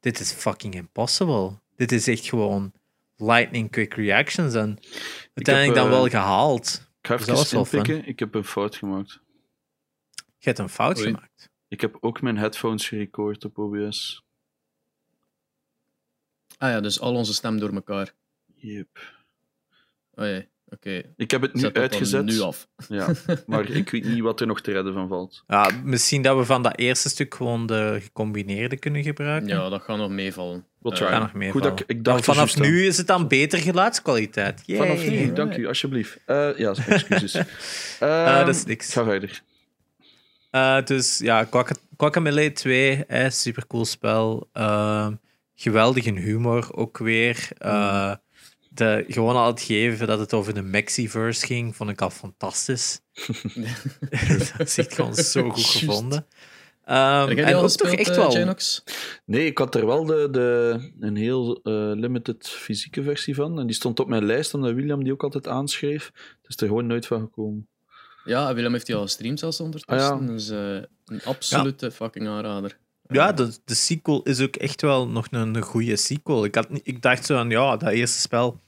[0.00, 1.50] Dit is fucking impossible.
[1.76, 2.72] Dit is echt gewoon
[3.16, 4.54] lightning quick reactions.
[4.54, 4.78] En
[5.34, 6.88] uiteindelijk dan eh, wel gehaald.
[7.00, 8.06] Ik ga Dus even inpikken.
[8.06, 9.20] Ik heb een fout gemaakt.
[10.14, 11.06] Je hebt een fout Oei.
[11.06, 11.50] gemaakt.
[11.68, 14.24] Ik heb ook mijn headphones gerecord op OBS.
[16.58, 18.14] Ah ja, dus al onze stem door elkaar.
[18.54, 19.22] Yep.
[20.14, 21.02] Oh ja, oké.
[21.16, 22.24] Ik heb het nu Zet uitgezet.
[22.24, 22.68] nu af.
[22.88, 23.08] Ja,
[23.46, 25.44] maar ik weet niet wat er nog te redden van valt.
[25.46, 29.48] Ja, misschien dat we van dat eerste stuk gewoon de gecombineerde kunnen gebruiken.
[29.48, 30.64] Ja, dat gaat nog meevallen.
[30.78, 31.10] We'll Eh, try.
[31.10, 31.68] Nog Goed meevallen.
[31.68, 32.62] dat ik, dacht vanaf aan.
[32.62, 34.62] nu is het dan beter geluidskwaliteit.
[34.66, 34.78] Yay.
[34.78, 36.18] Vanaf nu, dank u, alsjeblieft.
[36.26, 37.34] Eh, ja, excuses.
[38.00, 38.92] Ehm, dat is niks.
[38.92, 39.42] Ga verder.
[40.50, 44.48] Eh, dus ja, Guaca- Guacamelee 2, eh, super cool spel.
[44.52, 45.12] Ehm,
[45.54, 47.48] geweldige humor ook weer.
[47.58, 48.12] Eh,
[48.74, 53.00] de, gewoon al het geven dat het over de Mexiverse ging, vond ik al fantastisch.
[54.56, 56.26] dat is echt gewoon zo goed gevonden.
[56.84, 58.54] Ehm, die en ook toch echt eh, wel.
[59.24, 63.58] Nee, ik had er wel de, de, een heel eh, limited fysieke versie van.
[63.58, 66.04] En die stond op mijn lijst, omdat William die ook altijd aanschreef.
[66.14, 67.68] Het is er gewoon nooit van gekomen.
[68.24, 70.12] Ja, Willem heeft die al gestreamd zelfs ondertussen.
[70.12, 70.26] Ah, ja.
[70.26, 72.78] Dus eh, een absolute fucking aanrader.
[73.08, 76.44] Ja, de, de sequel is ook echt wel nog een, een goede sequel.
[76.44, 78.60] Ik, had, niet- ik dacht zo aan, ja, dat eerste spel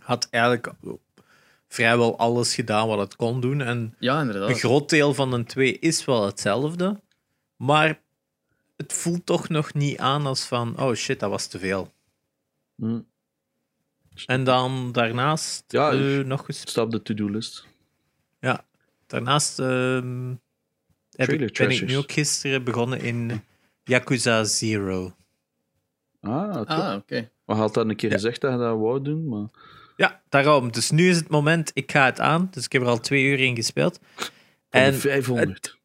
[0.00, 0.72] had eigenlijk
[1.68, 3.60] vrijwel alles gedaan wat het kon doen.
[3.60, 4.48] En Ja, inderdaad.
[4.48, 7.00] een groot deel van de twee is wel hetzelfde.
[7.56, 8.00] Maar
[8.76, 11.92] het voelt toch nog niet aan als van, oh shit, dat was te veel.
[12.76, 13.00] Hm.
[14.26, 16.78] En dan daarnaast Ja, eh, ik- nog eens.
[16.78, 17.68] Op de to-do-list.
[19.06, 20.28] Daarnaast ehm,
[21.10, 23.42] heb ik, ben ik nu ook gisteren begonnen in
[23.84, 25.14] Yakuza Zero.
[26.20, 26.56] Ah.
[26.66, 27.30] Ah, oké.
[27.44, 28.14] We hadden dat een keer Ja.
[28.14, 29.48] gezegd dat je dat wou doen, maar...
[30.00, 30.72] Ja, daarom.
[30.72, 32.48] Dus nu is het moment, ik ga het aan.
[32.50, 34.00] Dus ik heb er al twee uur in gespeeld.
[34.70, 35.78] En de 500.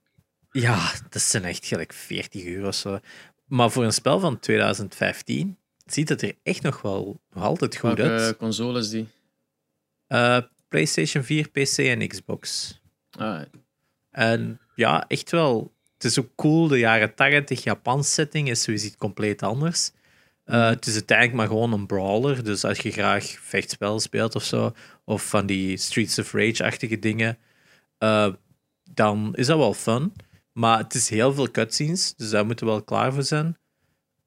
[0.52, 3.00] ja, dat zijn echt gelijk 40 uur of zo.
[3.46, 7.98] Maar voor een spel van 2015 ziet het er echt nog wel nog altijd goed
[7.98, 8.38] Welke uit.
[8.38, 9.08] console is die?
[10.08, 12.74] Eh, PlayStation 4, PC en Xbox.
[13.12, 13.42] Ah,
[14.12, 15.74] En ja, echt wel.
[15.94, 16.68] Het is ook cool.
[16.68, 19.92] De jaren 80 Japans setting is sowieso compleet anders.
[20.46, 22.44] Eh, het is uiteindelijk maar gewoon een brawler.
[22.44, 27.38] Dus als je graag vechtspel speelt of zo, of van die Streets of Rage-achtige dingen,
[27.98, 28.34] eh,
[28.92, 30.14] dan is dat wel fun.
[30.52, 33.58] Maar het is heel veel cutscenes, dus daar moeten we wel klaar voor zijn.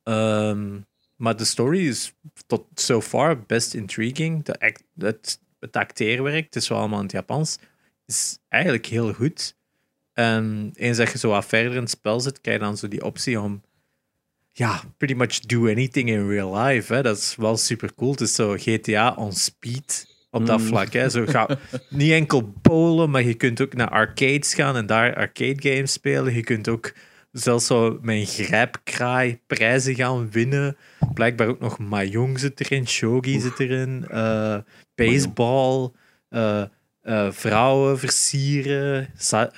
[0.03, 0.81] Ehm,
[1.17, 2.13] maar de story is
[2.47, 4.45] tot so far best intriguing.
[4.45, 7.59] De act, het, acteerwerk, het is wel allemaal in het Japans,
[8.07, 9.57] is eigenlijk heel goed.
[10.13, 12.89] En eens dat je zo wat verder in het spel zit, krijg je dan zo
[12.89, 13.63] die optie om
[14.53, 16.95] ja, pretty much do anything in real life.
[16.95, 17.03] Hè.
[17.03, 18.11] Dat is wel super cool.
[18.11, 20.67] Het is zo GTA on speed op dat Mm.
[20.67, 20.93] vlak.
[20.93, 21.09] Hè.
[21.11, 21.49] Zo ga,
[21.89, 26.35] niet enkel bowlen, maar je kunt ook naar arcades gaan en daar arcade games spelen.
[26.35, 26.93] Je kunt ook
[27.33, 30.77] zelfs zo met een grijpkraai prijzen gaan winnen.
[31.15, 34.57] Blijkbaar ook nog Mahjong zit erin, Shogi zit erin, eh,
[34.95, 35.91] baseball,
[36.29, 36.63] eh,
[37.03, 39.11] eh, vrouwen versieren,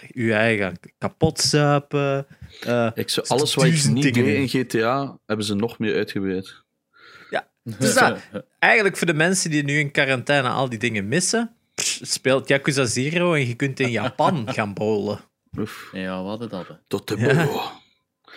[0.08, 2.26] je eigen kapot zuipen.
[2.66, 4.48] Eh, Ik zou, zitten alles wat ik niet deed in.
[4.48, 6.54] GTA, hebben ze nog meer uitgebreid.
[7.78, 8.18] Dus dat,
[8.58, 11.54] eigenlijk voor de mensen die nu in quarantaine al die dingen missen,
[12.02, 15.20] speelt Yakuza Zero en je kunt in Japan gaan bowlen.
[15.58, 16.68] Oef, ja, we hadden dat.
[16.68, 16.74] hè.
[16.86, 17.44] tot de Ja.
[17.44, 17.60] boel.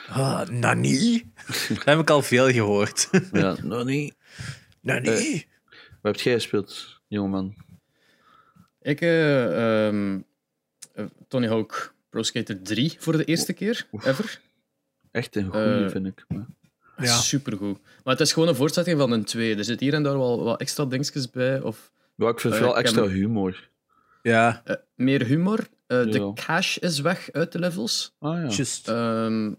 [0.09, 1.31] Ah, nani?
[1.69, 3.09] Dat heb ik al veel gehoord.
[3.31, 4.15] Ja, niet.
[4.81, 5.09] nani?
[5.09, 5.41] Eh.
[6.01, 7.55] Wat heb jij gespeeld, jongeman?
[8.81, 10.19] Ik, eh, ehm,
[10.93, 14.41] eh, Tony Hawk Pro Skater 3 voor de eerste keer ever.
[15.11, 16.25] Echt een goeie, Eh, vind ik.
[16.27, 16.45] Maar-
[16.97, 17.15] Ja.
[17.15, 17.79] Supergoed.
[18.03, 19.55] Maar het is gewoon een voortzetting van een 2.
[19.55, 21.61] Er zit hier en daar wel wat extra dingetjes bij.
[21.61, 23.69] Of Ja, ik vind Eh, veel ik extra humor.
[24.21, 25.59] Ja, eh, meer humor.
[25.87, 28.15] Eh, De cash is weg uit de levels.
[28.19, 28.47] Ah ja.
[28.47, 28.87] just.
[28.87, 29.53] Ehm,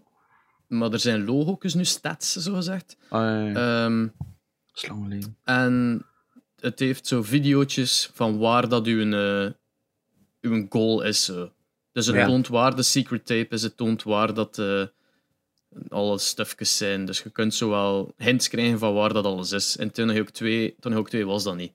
[0.67, 2.97] maar er zijn logo's nu, stats, zo gezegd.
[3.09, 3.85] Ah, ja, ja.
[3.85, 4.07] Ehm,
[4.73, 5.37] Slangenleen.
[5.43, 6.05] en
[6.59, 9.51] het heeft zo video's van waar dat uw, eh,
[10.41, 11.31] uw goal is.
[11.95, 12.25] Dus het Ja.
[12.25, 14.83] toont waar de secret tape is, het toont waar dat eh,
[15.89, 17.05] alle stufjes zijn.
[17.05, 19.75] Dus je kunt zo wel hints krijgen van waar dat alles is.
[19.75, 21.73] In Tony Hawk 2, Tony Hawk 2 was dat niet.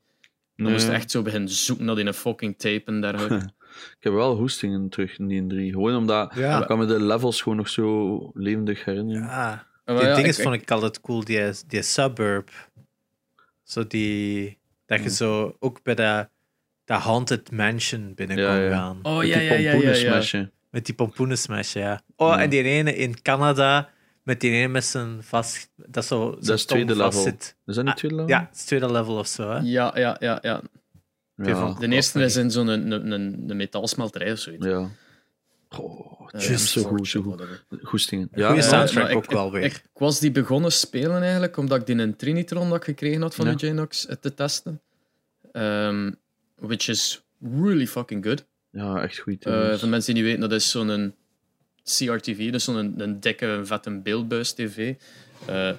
[0.57, 0.73] Dan Nee.
[0.73, 3.45] moest je echt zo beginnen zoeken naar die een fucking tape en dergelijke.
[3.99, 5.71] Ik heb wel hoestingen terug in die 3.
[5.71, 6.61] Gewoon omdat Ja.
[6.61, 9.23] ik kan me de levels gewoon nog zo levendig herinneren.
[9.23, 9.67] Ja.
[9.85, 12.51] Maar Die ja, dingen ik- vond ik altijd cool, die, die suburb.
[13.63, 14.59] Zo die...
[14.87, 15.15] Dat je Hmm.
[15.15, 16.29] zo ook bij dat,
[16.97, 18.71] dat haunted mansion binnen Ja, kon ja.
[18.71, 18.99] gaan.
[19.03, 20.49] Oh Met ja, die ja, ja, ja, ja.
[20.71, 22.01] Met die pompoenen smashen, ja.
[22.17, 22.43] Oh, Ja.
[22.43, 23.89] en die ene in Canada,
[24.23, 25.71] met die ene met zijn vast...
[25.77, 27.23] Dat, zo, Dat is het tweede level.
[27.23, 27.57] Zit.
[27.67, 28.31] Is dat niet Ah, tweede level?
[28.31, 29.59] Ja, het is tweede level of zo, hè.
[29.59, 30.63] Ja, ja, ja, ja.
[31.37, 31.73] Ja.
[31.79, 34.67] De eerste is in zo'n een, een, een, een metaalsmelterij of zoiets.
[34.67, 34.89] ja.
[35.79, 37.43] Oh, Just zo goed, zo goed.
[37.83, 39.63] Goeie Ja, Ja, soundtrack ik- ook wel weer.
[39.63, 43.21] Ik, ik was die begonnen spelen eigenlijk, omdat ik die een Trinitron dat ik gekregen
[43.23, 43.55] had van Ja.
[43.55, 44.81] de Janox eh, te testen.
[45.53, 46.11] Ehm,
[46.61, 48.45] which is really fucking good.
[48.71, 49.47] ja, echt goed.
[49.47, 51.15] Eh voor mensen die niet weten, dat is zo'n
[51.85, 54.95] CRTV, dus zo'n een, een dikke, vette beeldbuis-tv.
[55.47, 55.71] Eh,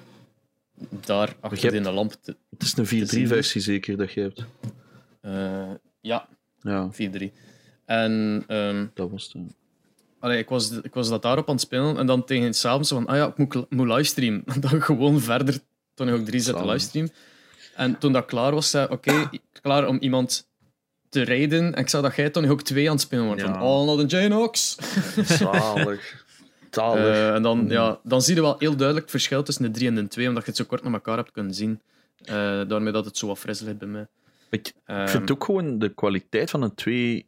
[1.06, 2.12] daar achter hebt- in de lamp.
[2.22, 4.44] te- Het is een 4.3-versie zeker dat je hebt.
[5.20, 6.28] eh, ja,
[6.60, 7.32] Ja, 4-3.
[7.84, 9.42] En ehm, dat was het.
[10.18, 12.88] Allee, ik, was, ik was dat daarop aan het spelen en dan tegen het s'avonds
[12.88, 14.44] van, ah ja, ik moet, moet livestreamen.
[14.60, 15.58] Dan gewoon verder,
[15.94, 16.64] toen ik ook drie Zalig.
[16.64, 17.08] livestream.
[17.74, 20.48] En toen dat klaar was, zei oké, klaar om iemand
[21.12, 21.74] te rijden.
[21.74, 23.40] En ik zag dat jij toen ook twee aan het spelen was.
[23.40, 23.52] Ja.
[23.52, 24.76] Van, oh, not een Janox.
[25.38, 26.24] Zalig.
[26.70, 27.04] Zalig.
[27.04, 29.88] Eh, en dan, ja, dan zie je wel heel duidelijk het verschil tussen de 3
[29.88, 31.80] en de 2, omdat je het zo kort naar elkaar hebt kunnen zien.
[32.24, 32.34] Eh,
[32.68, 34.06] daarmee dat het zo wat fris ligt bij mij.
[34.50, 37.26] Ik, Ehm, ik vind ook gewoon de kwaliteit van een 2.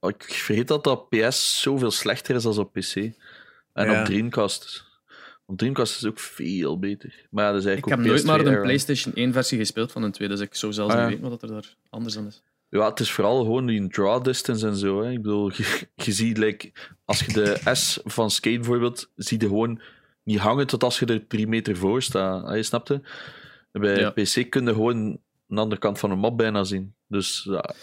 [0.00, 2.94] Ik vergeet dat dat PS zoveel slechter is dan op PC.
[2.96, 3.14] En
[3.90, 4.00] Ja.
[4.00, 4.84] op Dreamcast.
[5.46, 7.26] Op Dreamcast is het ook veel beter.
[7.30, 8.62] Maar ja, dat is ik eigenlijk heb ook nooit maar de PS2 era.
[8.62, 11.06] PlayStation 1 versie gespeeld van een 2, dus ik zou zelfs Ah, ja.
[11.06, 12.42] niet weten wat er daar anders aan is.
[12.68, 15.02] Ja, het is vooral gewoon die draw distance en zo.
[15.02, 15.10] Hè.
[15.10, 16.72] Ik bedoel, je, je ziet, like,
[17.04, 19.80] als je de S van Skate bijvoorbeeld, zie je gewoon
[20.22, 22.44] niet hangen tot als je er drie meter voor staat.
[22.44, 23.02] Ah, Je snapt het?
[23.72, 24.10] Bij Ja.
[24.10, 26.94] PC kun je gewoon een andere kant van een map bijna zien.
[27.08, 27.74] Dus ja.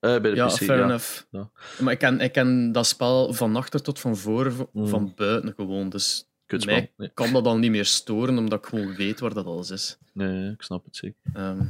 [0.00, 0.84] Eh, bij de Ja, PC, fair ja.
[0.84, 1.22] enough.
[1.30, 1.50] Ja.
[1.80, 4.88] Maar ik ken, ik ken dat spel van achter tot van voor, v- Mm.
[4.88, 5.88] van buiten gewoon.
[5.88, 6.74] Dus Kutspel.
[6.74, 9.70] mij Nee, kan dat dan niet meer storen, omdat ik gewoon weet waar dat alles
[9.70, 9.98] is.
[10.12, 11.16] nee, ik snap het zeker.
[11.34, 11.62] Ehm,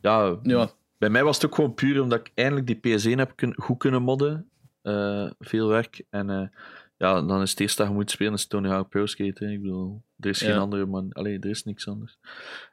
[0.00, 0.70] Ja, ja,
[1.04, 3.78] bij mij was het ook gewoon puur omdat ik eindelijk die PS1 heb kun- goed
[3.78, 4.48] kunnen modden.
[4.82, 6.02] Eh, veel werk.
[6.10, 6.46] En eh,
[6.96, 9.44] ja, dan is het eerste dat je moet spelen is Tony Hawk Pro Skate.
[9.44, 9.50] hè.
[9.50, 11.12] Ik bedoel, er is geen andere man.
[11.12, 12.18] Allee, er is niks anders.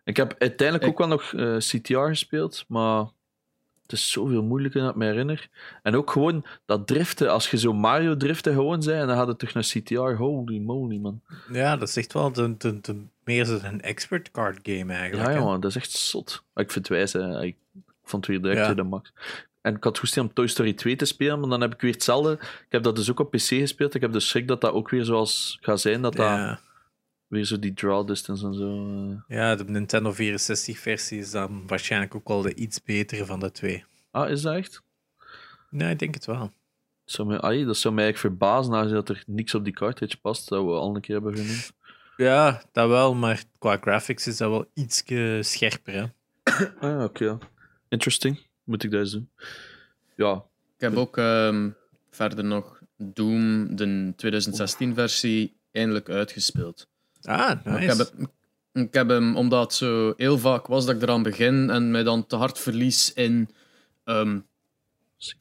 [0.03, 3.05] Ik heb uiteindelijk Ik- ook wel nog eh, CTR gespeeld, maar
[3.81, 5.49] het is zoveel moeilijker dan ik me herinner.
[5.83, 9.27] En ook gewoon dat driften, als je zo Mario driften gewoon zei, en dan had
[9.27, 10.17] het terug naar CTR.
[10.23, 11.21] Holy moly, man.
[11.51, 15.29] Ja, dat is echt wel de, de, de, meer een expert card game eigenlijk.
[15.29, 16.43] Ja, jongen, dat is echt zot.
[16.55, 17.43] Ik vind het wijs, hè.
[17.43, 17.55] Ik
[18.09, 18.73] het weer direct Ja.
[18.73, 19.13] de max.
[19.61, 21.91] En ik had goed om Toy Story 2 te spelen, maar dan heb ik weer
[21.91, 22.31] hetzelfde.
[22.41, 23.95] Ik heb dat dus ook op PC gespeeld.
[23.95, 26.59] Ik heb dus schrik dat dat ook weer zoals gaat zijn, dat dat
[27.27, 28.87] weer zo die draw distance en zo.
[29.27, 29.37] eh.
[29.37, 33.85] ja, de Nintendo 64-versie is dan waarschijnlijk ook wel de iets betere van de twee.
[34.11, 34.81] Ah, is dat echt?
[35.69, 36.39] Nee, ik denk het wel.
[36.39, 36.51] Dat
[37.15, 40.19] zou mij, ai, dat zou mij eigenlijk verbazen, aangezien dat er niks op die cartridge
[40.19, 41.71] past, dat we al een keer hebben genoemd.
[42.17, 45.03] Ja, dat wel, maar qua graphics is dat wel iets
[45.39, 45.93] scherper.
[45.93, 46.05] Hè?
[46.79, 47.37] Ah, oké.
[47.91, 48.39] Interesting.
[48.63, 49.29] Moet ik dat eens doen?
[50.15, 51.69] Ja, Ik heb ook ehm,
[52.09, 56.87] verder nog Doom, de 2016-versie, eindelijk uitgespeeld.
[57.21, 57.81] Ah, nice.
[57.81, 58.27] Ik, heb hem,
[58.83, 62.03] ik heb hem, omdat het zo heel vaak was dat ik eraan begin en mij
[62.03, 63.49] dan te hard verlies in
[64.03, 64.39] ehm,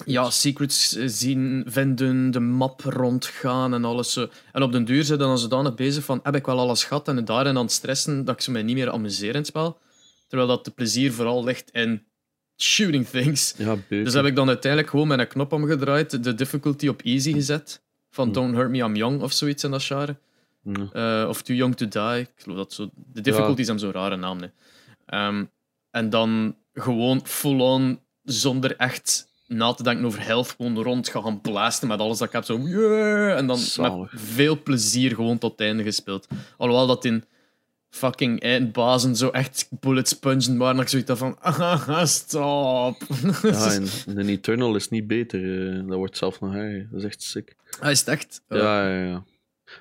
[0.05, 4.29] ja, secrets eh, zien, vinden, de map rondgaan en alles zo.
[4.53, 7.25] En op den duur zijn dan zodanig bezig van, heb ik wel alles gehad en
[7.25, 9.79] daarin aan het stressen dat ik ze mij niet meer amuseer in het spel.
[10.27, 12.05] Terwijl dat de plezier vooral ligt in
[12.63, 13.55] shooting things.
[13.59, 13.77] ja.
[13.89, 17.81] Dus heb ik dan uiteindelijk gewoon mijn knop omgedraaid, de difficulty op easy gezet.
[18.11, 18.33] Van Hm.
[18.33, 20.17] Don't Hurt Me, I'm Young of zoiets in dat genre.
[20.63, 21.23] Ja.
[21.23, 22.21] Eh, of Too Young to Die.
[22.21, 22.91] Ik geloof dat zo.
[23.13, 24.39] De difficulties hebben zo'n rare naam.
[24.39, 24.51] nee.
[25.07, 25.45] Ehm,
[25.91, 31.89] en dan gewoon full-on, zonder echt na te denken over health, gewoon rond gaan blasten
[31.89, 32.45] met alles dat ik heb.
[32.45, 33.37] Zo, yeah!
[33.37, 34.13] En dan Zalig.
[34.13, 36.27] met veel plezier gewoon tot het einde gespeeld.
[36.57, 37.25] Alhoewel dat in
[37.91, 42.97] fucking eindbazen zo echt bullet spungen waren, dat ik zoiets van, ah, stop.
[43.43, 43.73] Ja,
[44.07, 45.69] en de Eternal is niet beter.
[45.79, 46.89] eh, dat wordt zelf nog erger.
[46.91, 47.55] Dat is echt sick.
[47.81, 48.43] Hij is het echt.
[48.49, 49.25] Eh, Ja, ja, ja.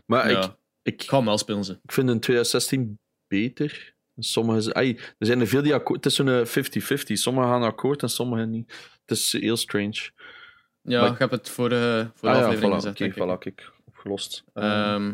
[0.06, 0.44] Maar ja.
[0.44, 0.52] ik,
[0.94, 1.72] ik, ga hem wel spelen, ze.
[1.84, 3.94] ik vind in 2016 beter.
[4.18, 6.04] Sommige, ai, er zijn er veel die akkoord.
[6.04, 7.14] Het is zo'n 50-50.
[7.14, 8.74] Sommigen gaan akkoord en sommigen niet.
[9.06, 10.10] Het is heel strange.
[10.82, 12.76] Ja, Maar- ik heb het voor, eh voor ah de ja, aflevering voilà.
[12.76, 12.92] gezet.
[12.92, 13.14] Oké, ik.
[13.14, 13.72] voilà, kijk.
[13.88, 14.44] Opgelost.
[14.54, 15.14] Ehm,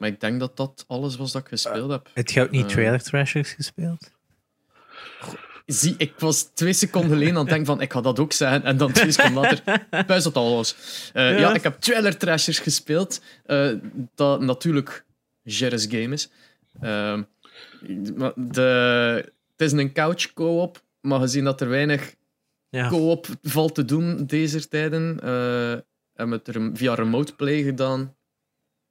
[0.00, 2.10] maar ik denk dat dat alles was dat ik gespeeld heb.
[2.14, 2.68] Het je ook niet Eh.
[2.70, 4.10] Trailer Thrashers gespeeld?
[5.66, 8.62] Zie, ik was twee seconden geleden aan het denken van ik ga dat ook zeggen.
[8.62, 10.76] En dan twee seconden later, puist dat al was.
[11.12, 11.38] Eh, Ja.
[11.38, 11.54] ja.
[11.54, 13.20] ik heb Trailer Trashers gespeeld.
[13.46, 13.72] eh,
[14.14, 15.04] dat natuurlijk
[15.42, 16.30] Jerry's game is.
[16.80, 17.22] Ehm,
[18.36, 18.62] de,
[19.56, 22.14] het is een couch co-op, maar gezien dat er weinig
[22.70, 22.88] Ja.
[22.88, 25.02] co-op valt te doen deze tijden,
[26.14, 28.14] hebben we het er via remote play gedaan.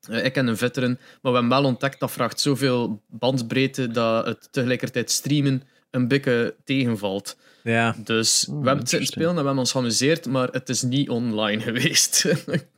[0.10, 0.90] Eh, ik en een veteran,
[1.22, 6.56] maar we hebben wel ontdekt dat vraagt zoveel bandbreedte dat het tegelijkertijd streamen een beetje
[6.64, 7.38] tegenvalt.
[7.64, 7.96] Ja.
[8.04, 11.10] Dus Hmm, we hebben het spelen en we hebben ons geamuseerd, maar het is niet
[11.10, 12.26] online geweest.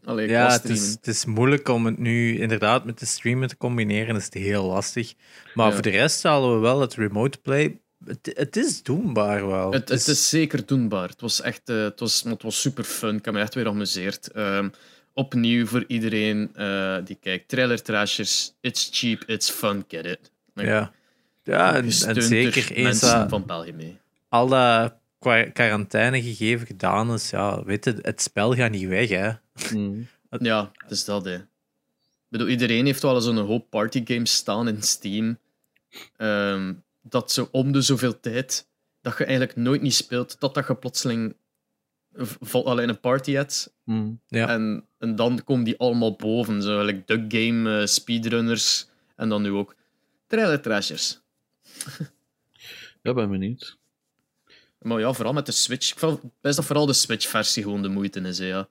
[0.03, 0.81] Allee, qua Ja, het streamen.
[0.84, 4.13] is, het is moeilijk om het nu inderdaad met de streamen te combineren.
[4.13, 5.13] Dat is heel lastig.
[5.53, 5.73] Maar Ja.
[5.73, 7.79] voor de rest halen we wel het remote play.
[8.05, 9.71] Het, het is doenbaar wel.
[9.71, 11.10] Het, het is zeker doenbaar.
[11.10, 13.15] Het was echt eh, het was, het was super fun.
[13.15, 14.31] Ik heb me echt weer amuseerd.
[14.31, 14.69] Ehm,
[15.13, 17.47] opnieuw voor iedereen eh, die kijkt.
[17.47, 18.54] Trailer Trashers.
[18.62, 20.32] It's cheap, it's fun, get it.
[20.54, 20.91] Ja,
[21.43, 23.97] ja en, er zeker eens mensen dat van België mee.
[24.30, 29.10] al dat qua quarantaine gegeven gedaan is, ja, weet je, het spel gaat niet weg,
[29.10, 29.32] hè.
[29.74, 30.08] mm.
[30.39, 31.36] Ja, het is dat, hè.
[31.36, 35.38] Ik bedoel, iedereen heeft wel zo'n hoop partygames staan in Steam.
[36.17, 38.67] Ehm, dat zo om de zoveel tijd,
[39.02, 41.36] dat je eigenlijk nooit niet speelt, totdat je plotseling
[42.52, 43.74] alleen een party hebt.
[43.84, 44.19] Mm.
[44.28, 44.47] Ja.
[44.47, 46.62] En, en dan komen die allemaal boven.
[46.62, 49.76] Zo, like Duck Game, eh, Speedrunners en dan nu ook
[50.28, 51.19] Trailer Trashers.
[53.04, 53.78] Ja, ben benieuwd.
[54.80, 55.91] Maar ja, vooral met de Switch.
[55.91, 58.39] Ik vind best dat vooral de Switch-versie gewoon de moeite is.
[58.39, 58.67] Hè, ja.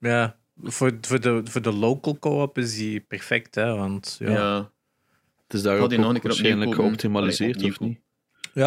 [0.00, 3.74] Ja, voor, voor, de, voor de local co-op is die perfect, hè.
[3.74, 4.70] Want ja, Ja.
[5.42, 7.96] Het is daar ook, ook waarschijnlijk geoptimaliseerd, of opnieuw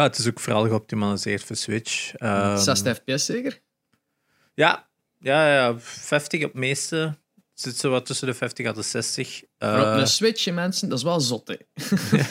[0.02, 2.14] het is ook vooral geoptimaliseerd voor Switch.
[2.14, 3.60] Ehm, 60 fps zeker?
[4.54, 6.96] Ja, ja, ja, 50 op het meeste.
[7.54, 9.42] Het zit zo wat tussen de 50 en de 60.
[9.58, 11.48] Maar op Eh, een Switch, hè, mensen, dat is wel zot.
[11.48, 11.54] Hè.
[12.18, 12.30] Eh,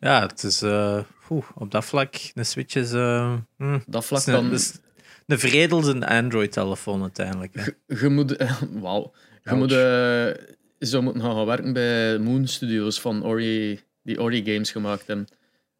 [0.00, 4.20] ja, het is eh, oeh, op dat vlak, een Switch is, eh, hm, Dat vlak
[4.20, 4.52] is een, kan...
[4.52, 4.72] is
[5.26, 7.54] een vredelde Android-telefoon uiteindelijk.
[7.54, 7.96] Hè.
[8.00, 8.36] Je moet...
[8.36, 9.12] eh, Wauw.
[9.44, 14.44] Je moet eh, zo moeten gaan, gaan werken bij Moon Studios van Ori, die Ori
[14.44, 15.28] Games gemaakt hebben.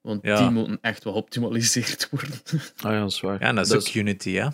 [0.01, 0.37] Want Ja.
[0.39, 2.39] die moeten echt wel geoptimaliseerd worden.
[2.83, 3.41] ah ja, dat is waar.
[3.41, 4.49] Ja, en dat is ook Unity, hè?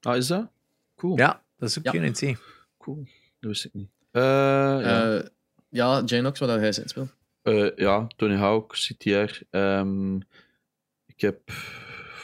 [0.00, 0.50] Ah, is dat?
[0.96, 1.16] Cool.
[1.18, 1.94] Ja, dat is ook Ja.
[1.94, 2.36] Unity.
[2.78, 2.96] Cool.
[3.40, 3.88] Dat wist ik niet.
[4.10, 4.80] Eh, ja.
[4.80, 5.22] ja,
[5.68, 7.08] ja Janox, wat hij zit speel.
[7.42, 9.40] Eh, ja, Tony Hawk, CTR.
[9.50, 10.16] ehm,
[11.06, 11.40] ik heb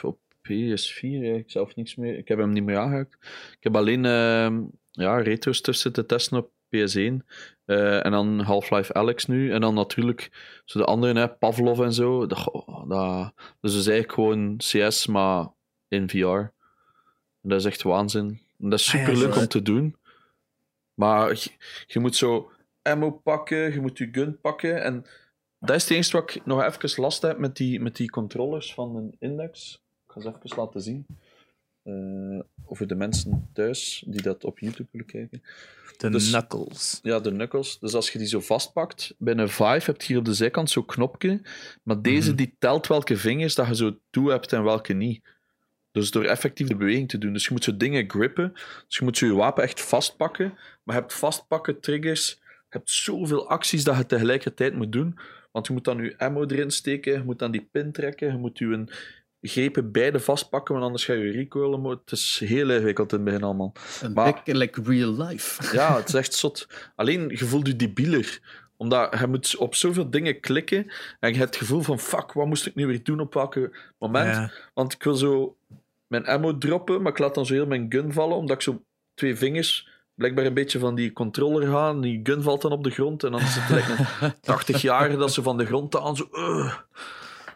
[0.01, 2.17] op PS4 eigenlijk zelf niks meer.
[2.17, 3.13] Ik heb hem niet meer aangehaakt.
[3.51, 7.25] Ik heb alleen ehm, ja, retro stuff zitten testen op PS1.
[7.67, 9.51] Eh, en dan Half-Life Alex nu.
[9.51, 10.31] En dan natuurlijk
[10.65, 12.25] zo de andere, hè, Pavlov en zo.
[12.25, 12.51] Dat,
[12.87, 15.47] dat, dus het is eigenlijk gewoon CS, maar
[15.87, 16.25] in VR.
[16.25, 16.53] En
[17.41, 18.41] dat is echt waanzin.
[18.59, 19.95] En dat is Ah super leuk om te doen.
[20.93, 21.51] Maar je,
[21.87, 22.51] je moet zo
[22.81, 24.83] ammo pakken, je moet je gun pakken.
[24.83, 25.05] En
[25.59, 28.73] dat is het enige wat ik nog even last heb met die, met die controllers
[28.73, 29.83] van een Index.
[30.07, 31.05] Ik ga ze even laten zien.
[31.87, 35.41] Eh, over de mensen thuis die dat op YouTube willen kijken.
[35.97, 36.99] De Dus- knuckles.
[37.03, 37.79] Ja, de knuckles.
[37.79, 40.69] Dus als je die zo vastpakt, bij een Vive heb je hier op de zijkant
[40.69, 41.41] zo'n knopje.
[41.83, 42.37] Maar deze Mhm.
[42.37, 45.23] die telt welke vingers dat je zo toe hebt en welke niet.
[45.91, 47.33] Dus door effectief de beweging te doen.
[47.33, 48.51] Dus je moet zo dingen grippen.
[48.87, 50.53] Dus je moet zo je wapen echt vastpakken.
[50.83, 52.29] Maar je hebt vastpakken, triggers.
[52.41, 55.19] Je hebt zoveel acties dat je tegelijkertijd moet doen.
[55.51, 57.13] Want je moet dan je ammo erin steken.
[57.13, 58.31] Je moet dan die pin trekken.
[58.31, 58.85] Je moet je
[59.41, 61.83] grepen beide vastpakken, want anders ga je recoilen.
[61.83, 63.73] Het is heel ingewikkeld in het begin allemaal.
[64.01, 65.75] Een Maar- beetje like real life.
[65.75, 66.67] Ja, het is echt zot.
[66.95, 68.39] Alleen, je voelt je debieler.
[68.77, 72.45] Omdat je moet op zoveel dingen klikken en je hebt het gevoel van fuck, wat
[72.47, 74.35] moest ik nu weer doen op welke moment?
[74.35, 74.51] Ja.
[74.73, 75.57] Want ik wil zo
[76.07, 78.83] mijn ammo droppen, maar ik laat dan zo heel mijn gun vallen, omdat ik zo
[79.13, 82.01] twee vingers blijkbaar een beetje van die controller gaan.
[82.01, 85.33] Die gun valt dan op de grond en dan zit like een 80 jaar dat
[85.33, 86.29] ze van de grond aan zo...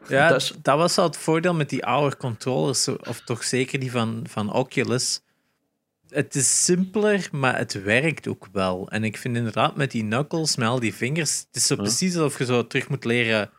[0.07, 3.79] Ja, Dat is- dat was al het voordeel met die oude controllers, of toch zeker
[3.79, 5.21] die van, van Oculus.
[6.09, 8.89] Het is simpeler, maar het werkt ook wel.
[8.89, 12.15] En ik vind inderdaad met die knuckles, met al die vingers, het is zo precies
[12.15, 13.49] alsof je zo terug moet leren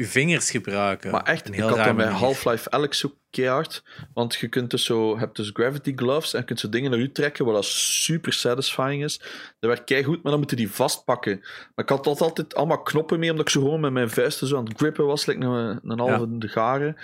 [0.00, 1.10] je vingers gebruiken.
[1.10, 2.06] Maar echt, ik heel had dat bij.
[2.06, 3.82] Half-Life Alex zo keihard.
[4.14, 7.00] Want je kunt dus zo, hebt dus gravity gloves en je kunt zo dingen naar
[7.00, 9.18] u trekken, wat dat super satisfying is.
[9.58, 11.38] Dat werkt kei goed, maar dan moet je die vastpakken.
[11.40, 14.46] Maar ik had altijd, altijd allemaal knoppen mee, omdat ik zo gewoon met mijn vuisten
[14.46, 16.96] zo aan het grippen was, like een, een halve de garen.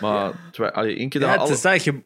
[0.00, 0.32] Maar
[0.72, 1.84] allee, één keer dat Ja, is dat.
[1.84, 2.02] Je,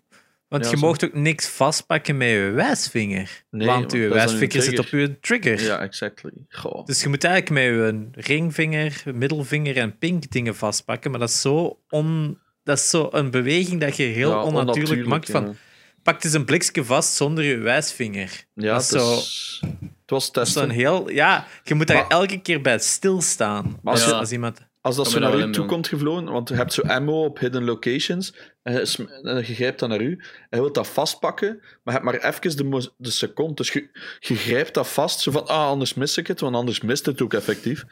[0.53, 0.87] want Ja, je zo.
[0.87, 3.45] mocht ook niks vastpakken met je wijsvinger.
[3.51, 5.63] Nee, want je dat wijsvinger zit op je trigger.
[5.63, 6.31] Ja, exactly.
[6.49, 6.87] Goh.
[6.87, 11.11] Dus je moet eigenlijk met je ringvinger, middelvinger en pink dingen vastpakken.
[11.11, 15.07] Maar dat is zo, on, dat is zo een beweging dat je heel Ja, onnatuurlijk
[15.07, 15.27] maakt.
[15.27, 15.33] ja.
[15.33, 15.57] Van,
[16.03, 18.45] pak eens een blikje vast zonder je wijsvinger.
[18.55, 20.63] Ja, dat is zo- is, het was Dat is testen.
[20.63, 21.11] zo'n heel...
[21.11, 23.81] Ja, je moet daar Maar- elke keer bij stilstaan.
[23.85, 24.71] Als iemand...
[24.83, 27.39] Als dat zo me naar u toe komt gevlogen, want je hebt zo ammo op
[27.39, 30.89] hidden locations, en je, sm- en je grijpt dat naar u, en je wilt dat
[30.89, 33.55] vastpakken, maar je hebt maar even de, de seconde.
[33.55, 33.89] Dus je,
[34.21, 37.23] je grijpt dat vast, zo van, ah, anders mis ik het, want anders mist het
[37.23, 37.85] ook effectief.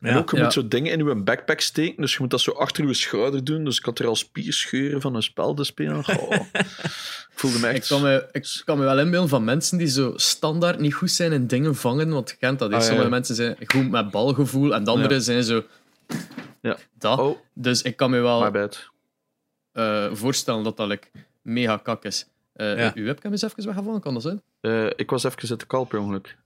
[0.00, 0.42] En ook, je ja.
[0.42, 3.44] moet zo dingen in je backpack steken, dus je moet dat zo achter je schouder
[3.44, 3.64] doen.
[3.64, 6.04] Dus ik had er al spierscheuren van een spel te spelen.
[6.04, 6.30] Goh.
[7.32, 7.86] ik voelde me Ik echt...
[7.86, 11.32] kan, me, ik kan me wel inbeelden van mensen die zo standaard niet goed zijn
[11.32, 12.10] in dingen vangen.
[12.10, 12.72] Want je kent dat.
[12.72, 15.64] Ah, ja, Sommige mensen zijn goed met balgevoel en de anderen zijn zo.
[16.60, 16.76] Ja.
[16.98, 17.18] Dat.
[17.18, 18.54] Oh, Dus ik kan me wel
[19.72, 21.08] eh, voorstellen dat dat like,
[21.42, 22.26] mega kak is.
[22.52, 22.92] Eh Ja.
[22.94, 24.42] Uw webcam is even weggevallen, kan dat zijn?
[24.60, 26.36] Eh, ik was even zitten call per ongeluk.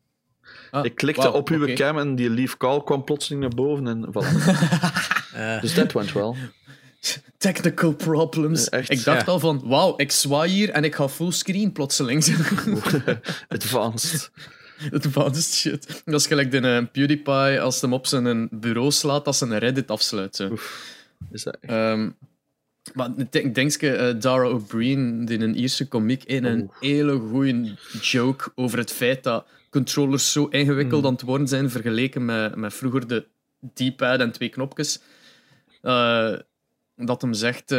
[0.70, 1.72] Ah, Ik klikte op uw oké.
[1.72, 4.46] cam en die leave call kwam plotseling naar boven en voilà.
[5.34, 6.36] eh, dus dat went wel.
[7.38, 8.68] Technical problems.
[8.68, 9.32] Echt, ik dacht ja.
[9.32, 12.24] al van, wauw, ik zwaai hier en ik ga fullscreen plotseling.
[13.48, 14.30] Advanced.
[14.94, 16.02] Advanced shit.
[16.04, 19.90] Dat is gelijk de eh, PewDiePie als hem op zijn bureau slaat als een Reddit
[19.90, 20.36] afsluit.
[20.36, 20.56] Zo.
[21.30, 21.72] Is dat echt?
[21.72, 22.10] Ehm,
[22.94, 27.74] maar denk, denk je, eh, Dara O'Brien, die een Ierse komiek, in een hele goede
[28.00, 31.08] joke over het feit dat controllers zo ingewikkeld Hmm.
[31.08, 33.26] aan het worden zijn vergeleken met, met vroeger de
[33.74, 35.00] D-pad en twee knopjes.
[35.82, 36.32] Eh,
[36.96, 37.72] dat hem zegt...
[37.72, 37.78] eh,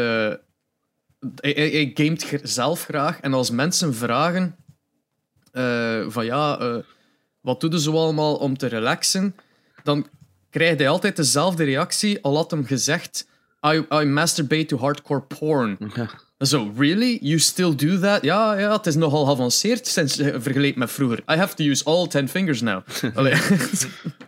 [1.35, 4.55] hij, hij, hij gamet zelf graag en als mensen vragen
[5.59, 6.75] eh, van ja, eh,
[7.41, 9.35] wat doe je zo allemaal om te relaxen,
[9.83, 10.07] dan
[10.49, 13.27] krijgt hij altijd dezelfde reactie, al had hem gezegd
[13.61, 15.77] I, I masturbate to hardcore porn.
[15.95, 16.09] Ja.
[16.45, 17.17] Zo, really?
[17.21, 18.21] You still do that?
[18.23, 21.17] Ja, ja, het is nogal geavanceerd sinds, eh, vergeleken met vroeger.
[21.31, 22.81] I have to use all ten fingers now.
[23.15, 23.33] Allee.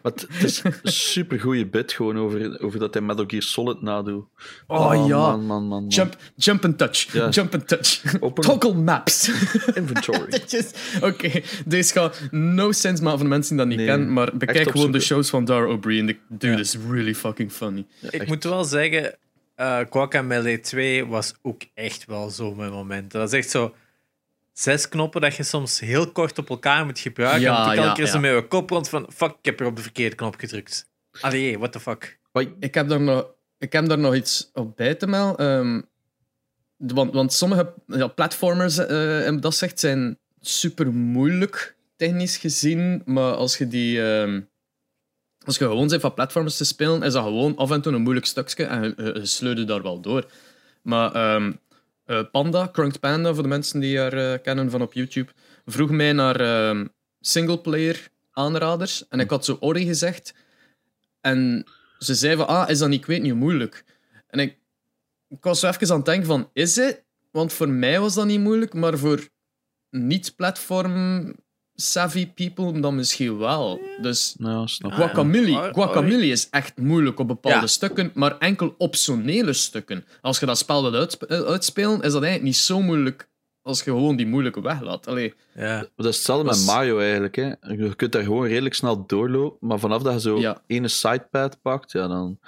[0.03, 4.23] Het is een super goede bit gewoon over, over dat hij Metal Gear Solid nadoet.
[4.67, 5.17] Oh, ja.
[5.17, 5.87] Man, man, man, man.
[5.87, 7.13] jump, jump and touch.
[7.13, 7.29] Ja.
[7.29, 8.01] Jump and touch.
[8.19, 9.29] Open- Toggle maps.
[9.73, 10.41] Inventory.
[10.47, 14.13] Just- Oké, deze gaat no sense maken voor de mensen die dat niet Nee, kennen,
[14.13, 16.05] maar bekijk gewoon de shows van Dara O'Brien.
[16.07, 17.85] The dude is really fucking funny.
[18.09, 19.15] ik moet wel zeggen,
[19.61, 23.11] eh Guacamelee 2 was ook echt wel zo mijn moment.
[23.11, 23.75] Dat is echt zo
[24.53, 27.41] zes knoppen dat je soms heel kort op elkaar moet gebruiken.
[27.41, 29.75] Ja, want elke keer zo met je kop rond van fuck, ik heb er op
[29.75, 30.89] de verkeerde knop gedrukt.
[31.21, 32.19] Allee, what the fuck.
[32.59, 33.25] Ik heb daar nog,
[33.57, 35.37] ik heb daar nog iets op bij te melden.
[35.37, 35.81] Ehm,
[36.95, 43.01] want, want sommige ja, platformers, en dat zegt, zijn super moeilijk technisch gezien.
[43.05, 44.03] Maar als je die.
[44.03, 44.41] ehm,
[45.45, 48.01] als je gewoon bent van platformers te spelen, is dat gewoon af en toe een
[48.01, 50.25] moeilijk stukje en je, sleurde daar wel door.
[50.81, 51.51] Maar ehm,
[52.05, 55.31] eh, Panda, Crunked Panda, voor de mensen die haar eh, kennen van op YouTube,
[55.65, 56.85] vroeg mij naar ehm
[57.21, 59.07] singleplayer aanraders.
[59.07, 60.33] En ik had zo Ori gezegd.
[61.21, 61.65] En
[61.97, 63.83] ze zei van, ah, is dat niet, ik weet niet, moeilijk.
[64.27, 64.57] En ik,
[65.27, 67.03] ik was zo even aan het denken van, is het?
[67.31, 69.29] Want voor mij was dat niet moeilijk, maar voor
[69.89, 71.35] niet-platform
[71.81, 73.79] savvy people dan misschien wel.
[74.01, 74.93] Dus Nou, ik.
[74.93, 77.67] Guacamole, Guacamole is echt moeilijk op bepaalde Ja.
[77.67, 80.05] stukken, maar enkel optionele stukken.
[80.21, 83.29] Als je dat spel wil uitsp- eh, uitspelen, is dat eigenlijk niet zo moeilijk
[83.61, 85.07] als je gewoon die moeilijke weg laat.
[85.07, 85.61] Allee, Ja.
[85.75, 87.35] Maar dat is hetzelfde Dat met is- Mario eigenlijk.
[87.35, 87.47] Hè.
[87.73, 90.61] Je kunt daar gewoon redelijk snel doorlopen, maar vanaf dat je zo Ja.
[90.67, 92.39] ene sidepad pakt, ja, dan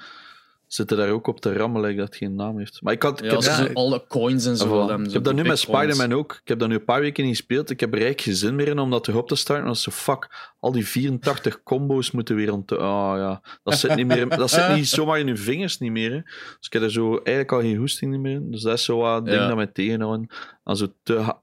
[0.73, 2.81] zit je daar ook op te rammelen dat het geen naam heeft.
[2.81, 4.79] Maar ik, had, ik ja, heb, ja, zo alle coins en zo.
[4.81, 5.59] Ah, dan ik zo heb dat nu met.
[5.59, 6.31] Spider-Man ook.
[6.41, 7.69] Ik heb dat nu een paar weken niet gespeeld.
[7.69, 9.69] Ik heb er eigenlijk geen zin meer in om dat terug op te starten.
[9.71, 10.53] Is zo fuck.
[10.59, 12.77] Al die 84 combo's moeten weer om te.
[12.77, 15.91] Oh ja, dat zit, niet meer in- dat zit niet zomaar in je vingers niet
[15.91, 16.11] meer.
[16.11, 16.21] Hè.
[16.21, 18.51] Dus ik heb er zo eigenlijk al geen hoesting meer in.
[18.51, 20.27] Dus dat is zo wat ding dat mij tegenhouden.
[20.63, 21.35] Aan zo te,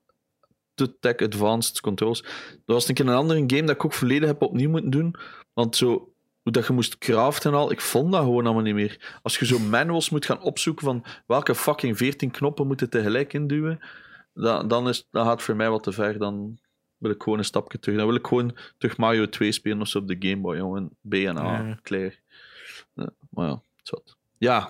[0.75, 2.23] te tech-advanced controls.
[2.23, 5.15] Dat was een keer een andere game dat ik ook volledig heb opnieuw moeten doen.
[5.53, 6.10] Want zo.
[6.51, 9.19] Hoe dat je moest craften en al, ik vond dat gewoon allemaal niet meer.
[9.23, 13.81] Als je zo manuals moet gaan opzoeken van welke fucking 14 knoppen moeten tegelijk induwen,
[14.35, 16.19] dan, dan, is, dan gaat het voor mij wat te ver.
[16.19, 16.59] Dan
[16.97, 17.97] wil ik gewoon een stapje terug.
[17.99, 20.91] Dan wil ik gewoon terug Mario 2 spelen of zo op de Game Boy, jongen.
[21.09, 21.79] B en A, Ja.
[21.83, 22.21] klaar.
[22.95, 24.17] Ja, maar ja, zat.
[24.39, 24.61] Ja,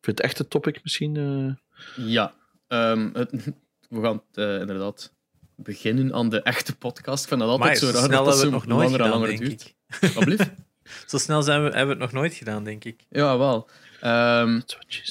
[0.00, 1.16] voor het echte topic misschien.
[1.16, 2.34] eh, Ja,
[2.68, 3.52] ehm, het-
[3.88, 5.12] we gaan eh, inderdaad
[5.56, 7.22] beginnen aan de echte podcast.
[7.22, 9.62] Ik vind dat altijd Maar zo raar dat dat het nog langer en langer duurt.
[9.64, 9.74] ik.
[11.06, 13.00] Zo snel zijn we, hebben we het nog nooit gedaan, denk ik.
[13.08, 13.68] Ja, wel.
[14.00, 14.60] Ehm,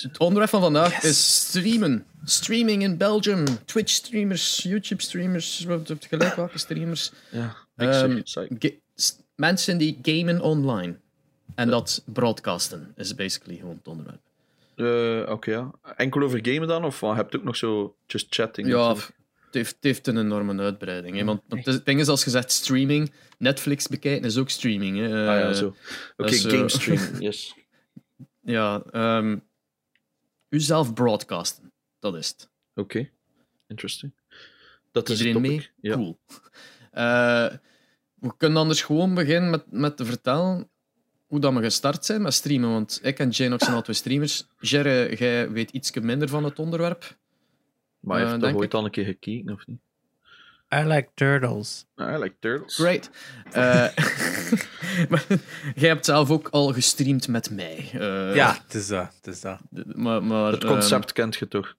[0.02, 2.06] het onderwerp van vandaag is streamen.
[2.26, 3.44] Streaming in Belgium.
[3.66, 5.66] Twitch-streamers, YouTube-streamers,
[6.00, 7.12] gelijk welke streamers?
[7.32, 8.22] Ja, Ehm,
[8.96, 10.96] s- mensen die gamen online.
[11.56, 14.22] En dat broadcasten is basically gewoon het onderwerp.
[14.76, 15.72] Eh, Oké, ja.
[15.96, 16.86] Enkel over gamen dan?
[16.86, 18.68] Of heb je ook nog zo just chatting?
[18.68, 18.96] Ja,
[19.54, 21.18] heeft, het heeft een enorme uitbreiding.
[21.18, 21.24] Hè?
[21.24, 24.98] Want want het ding is, als je zegt streaming, Netflix bekijken is ook streaming.
[24.98, 25.06] Hè?
[25.06, 25.68] ah ja, Eh, zo.
[25.68, 25.76] Oké,
[26.16, 27.56] dat is, eh, game streaming, yes.
[28.42, 29.38] Ja, ehm
[30.50, 31.74] uzelf broadcasten.
[32.00, 32.50] Dat is het.
[32.76, 33.10] Oké,
[33.68, 34.14] interesting.
[34.92, 35.70] Dat is Iedereen mee?
[35.82, 35.94] Ja.
[35.96, 36.20] Cool.
[36.92, 37.54] Eh,
[38.14, 40.70] we kunnen anders gewoon beginnen met, met te vertellen
[41.26, 42.72] hoe dat we gestart zijn met streamen.
[42.72, 44.48] Want ik en Janox zijn al twee streamers.
[44.60, 47.18] Jerry, jij weet iets minder van het onderwerp.
[48.04, 48.74] Maar Eh, heeft toch ooit ik.
[48.74, 49.80] al een keer gekeken, of niet?
[50.76, 51.86] I like turtles.
[51.96, 52.76] Ah, I like turtles.
[52.76, 53.10] Great.
[53.52, 53.88] Eh,
[55.10, 55.26] maar
[55.76, 57.90] jij hebt zelf ook al gestreamd met mij.
[57.94, 59.14] Eh, ja, het is dat.
[59.22, 59.60] Het is dat.
[59.96, 61.76] Maar, maar, Het ehm, concept kent je toch?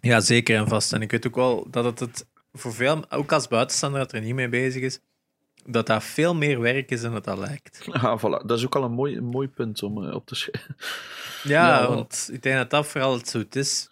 [0.00, 0.92] Ja, zeker en vast.
[0.92, 4.20] En ik weet ook wel dat het, het voor veel, ook als buitenstaander dat er
[4.20, 5.00] niet mee bezig is,
[5.64, 7.86] dat dat veel meer werk is dan het dat lijkt.
[7.92, 8.46] Ah, voilà.
[8.46, 10.76] Dat is ook al een mooi, een mooi punt om op te schrijven.
[11.42, 13.88] Ja, want ik denk dat dat vooral het zo het is.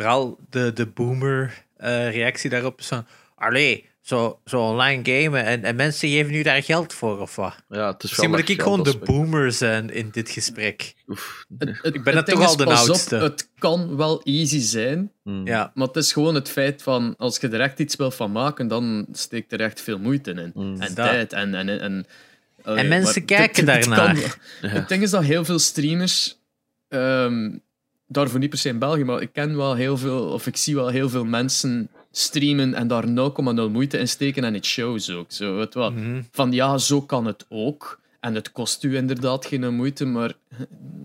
[0.00, 3.06] Vooral de, de boomer-reactie daarop is van...
[3.34, 7.54] Allee, zo, zo online gamen en, en mensen geven nu daar geld voor, of wat?
[7.68, 10.94] Ja, het is Misschien wel moet ik gewoon de boomer zijn in dit gesprek.
[11.08, 11.44] Oef.
[11.58, 13.16] het- het- Ik ben het het toch al de op, oudste.
[13.16, 15.46] het kan wel easy zijn, Hmm.
[15.46, 18.32] Ja, maar het is gewoon het feit van als je er echt iets wil van
[18.32, 20.50] maken, dan steekt er echt veel moeite in.
[20.54, 20.72] Mm.
[20.80, 21.06] En Dat.
[21.06, 21.32] tijd.
[21.32, 22.06] En, en, en,
[22.62, 24.38] allee, En mensen kijken het- het daarnaar.
[24.60, 26.38] Het ding is dat heel veel streamers,
[26.88, 27.50] ehm,
[28.10, 30.74] daarvoor niet per se in België, maar ik ken wel heel veel, of ik zie
[30.74, 35.32] wel heel veel mensen streamen en daar 0,0 moeite in steken en het shows ook.
[35.32, 35.90] Zo, weet wel.
[35.92, 36.22] mhm.
[36.32, 37.98] Van ja, zo kan het ook.
[38.20, 40.32] En het kost u inderdaad geen moeite, maar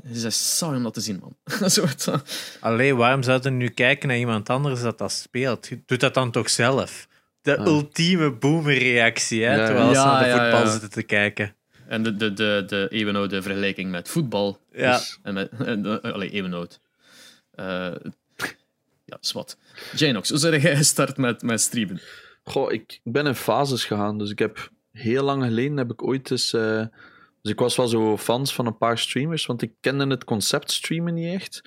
[0.07, 1.35] het is saai om dat te zien, man.
[1.69, 2.19] zo, je.
[2.59, 5.69] Allee, waarom zouden we nu kijken naar iemand anders dat dat speelt?
[5.85, 7.07] Doe dat dan toch zelf?
[7.41, 7.65] De Ah.
[7.65, 9.55] ultieme boomer-reactie, hè?
[9.55, 10.71] Ja, terwijl ze ja, naar de ja, voetbal ja.
[10.71, 11.53] zitten te kijken.
[11.87, 14.59] En de, de, de, de eeuwenoude vergelijking met voetbal.
[14.73, 14.97] Ja.
[14.97, 16.79] Dus- En met, en, allee, eeuwenoud.
[17.55, 17.95] Eh
[19.05, 19.57] ja, zwart.
[19.95, 21.99] Janox, hoe zijn jij gestart met, met streamen?
[22.43, 24.17] Goh, ik ben in fases gegaan.
[24.17, 26.53] Dus ik heb heel lang geleden heb ik ooit eens.
[26.53, 26.85] eh,
[27.41, 30.71] dus ik was wel zo fans van een paar streamers, want ik kende het concept
[30.71, 31.61] streamen niet echt.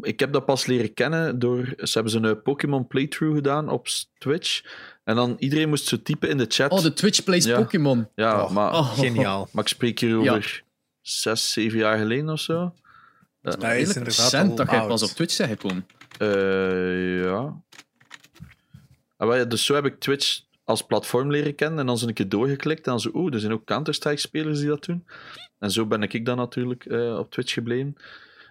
[0.00, 1.64] Ik heb dat pas leren kennen door.
[1.76, 3.86] Ze hebben zo'n Pokémon playthrough gedaan op
[4.18, 4.62] Twitch.
[5.04, 6.70] En dan iedereen moest zo typen in de chat.
[6.72, 7.56] Oh, de Twitch plays Ja.
[7.58, 8.08] Pokémon.
[8.14, 9.48] Ja, Oh, maar, Oh, Geniaal.
[9.52, 10.62] maar ik spreek hier over
[11.00, 12.74] zes, zeven jaar geleden of zo.
[13.42, 14.88] Dat is Redelijk inderdaad recent dat jij oud.
[14.88, 15.86] pas op Twitch bent gekomen.
[16.18, 17.62] Eh, ja.
[19.16, 22.28] Ah, dus zo heb ik Twitch als platform leren kennen en dan zo een keer
[22.28, 25.06] doorgeklikt en dan zo, oeh, er zijn ook Counter-Strike-spelers die dat doen.
[25.58, 27.96] En zo ben ik dan natuurlijk eh, op Twitch gebleven.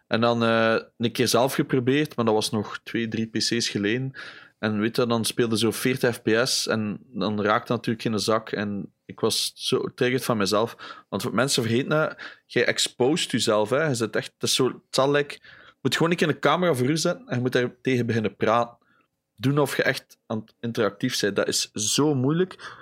[0.07, 4.13] En dan eh, een keer zelf geprobeerd, maar dat was nog twee, drie PC's geleden.
[4.61, 8.51] En weet je, dan speelde zo 40 FPS en dan raakte natuurlijk geen zak.
[8.51, 10.75] En ik was zo triggered van mezelf.
[11.09, 13.69] Want mensen vergeten dat, jij exposed jezelf.
[13.69, 13.87] Hè.
[13.87, 15.39] Je zit echt, het is zo, je
[15.81, 18.35] moet gewoon een keer een camera voor u zetten en je moet daar tegen beginnen
[18.35, 18.77] praten.
[19.35, 21.35] Doen of je echt aan het interactief bent.
[21.35, 22.77] Dat is zo moeilijk.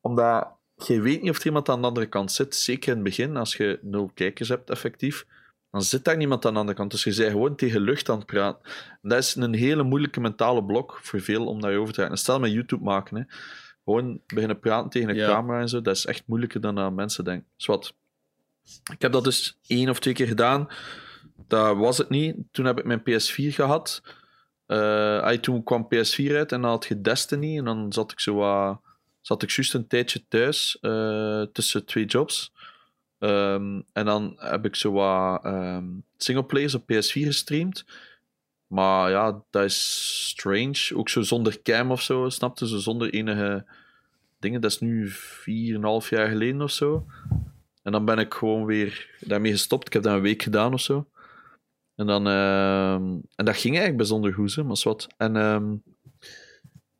[0.00, 2.54] Omdat je weet niet of er iemand aan de andere kant zit.
[2.54, 5.26] Zeker in het begin, als je nul kijkers hebt, effectief.
[5.72, 6.90] Dan zit daar niemand aan de andere kant.
[6.90, 8.60] Dus je bent gewoon tegen lucht aan het praten.
[9.02, 12.10] En dat is een hele moeilijke mentale blok voor veel om daarover te gaan.
[12.10, 13.22] En stel met YouTube maken, hè.
[13.84, 15.26] Gewoon beginnen praten tegen een Ja.
[15.26, 15.80] camera en zo.
[15.82, 17.46] Dat is echt moeilijker dan dat mensen denken.
[17.56, 17.94] Dus wat.
[18.92, 20.68] Ik heb dat dus één of twee keer gedaan.
[21.46, 22.36] Dat was het niet.
[22.50, 24.02] Toen heb ik mijn PS4 gehad.
[24.66, 27.58] Eh, ay, toen kwam PS4 uit en dan had je Destiny.
[27.58, 28.80] En dan zat ik zo wat,
[29.20, 32.52] zat ik juist een tijdje thuis eh, tussen twee jobs.
[33.22, 35.84] Ehm, en dan heb ik zo wat ehm,
[36.16, 37.84] singleplayers op PS4 gestreamd.
[38.66, 40.90] Maar ja, dat is strange.
[40.94, 42.80] Ook zo zonder cam of zo, snapte ze?
[42.80, 43.64] Zonder enige
[44.38, 44.60] dingen.
[44.60, 47.06] Dat is nu 4,5 jaar geleden of zo.
[47.82, 49.86] En dan ben ik gewoon weer daarmee gestopt.
[49.86, 51.06] Ik heb dat een week gedaan of zo.
[51.96, 53.04] En, dan, ehm,
[53.34, 55.06] en dat ging eigenlijk bijzonder goed, hè, maar wat.
[55.16, 55.74] En ehm,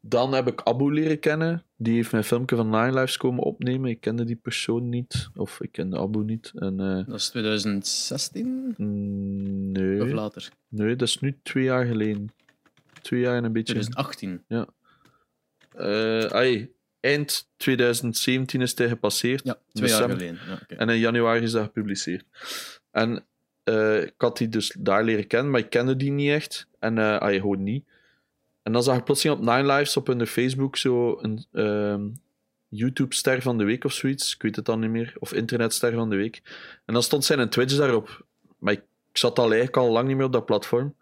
[0.05, 1.62] dan heb ik Abu leren kennen.
[1.76, 3.90] Die heeft mijn filmpje van Nine Lives komen opnemen.
[3.90, 5.28] Ik kende die persoon niet.
[5.34, 6.53] Of ik kende Abu niet.
[6.55, 10.48] En, eh, Dat is 2016 mm, of nee, later?
[10.68, 12.32] nee, dat is nu twee jaar geleden.
[13.03, 13.72] Twee jaar en een beetje.
[13.72, 14.44] 2018.
[15.72, 19.44] Eh, ai, eind 2017 is hij gepasseerd.
[19.44, 20.38] Ja, twee jaar geleden.
[20.68, 20.76] Ja.
[20.76, 22.24] En in januari is dat gepubliceerd.
[22.90, 23.24] En
[23.62, 26.66] eh, ik had die dus daar leren kennen, maar ik kende die niet echt.
[26.78, 27.84] En eh ah, gewoon niet.
[28.62, 32.08] En dan zag ik plotseling op Nine Lives op hun Facebook zo een ehm,
[32.68, 34.34] YouTube-ster van de week of zoiets.
[34.34, 35.14] Ik weet het dan niet meer.
[35.18, 36.42] Of internetster van de week.
[36.84, 38.24] En dan stond zijn Twitch daarop.
[38.58, 38.82] Maar ik,
[39.12, 40.94] zat al eigenlijk al lang niet meer op dat platform.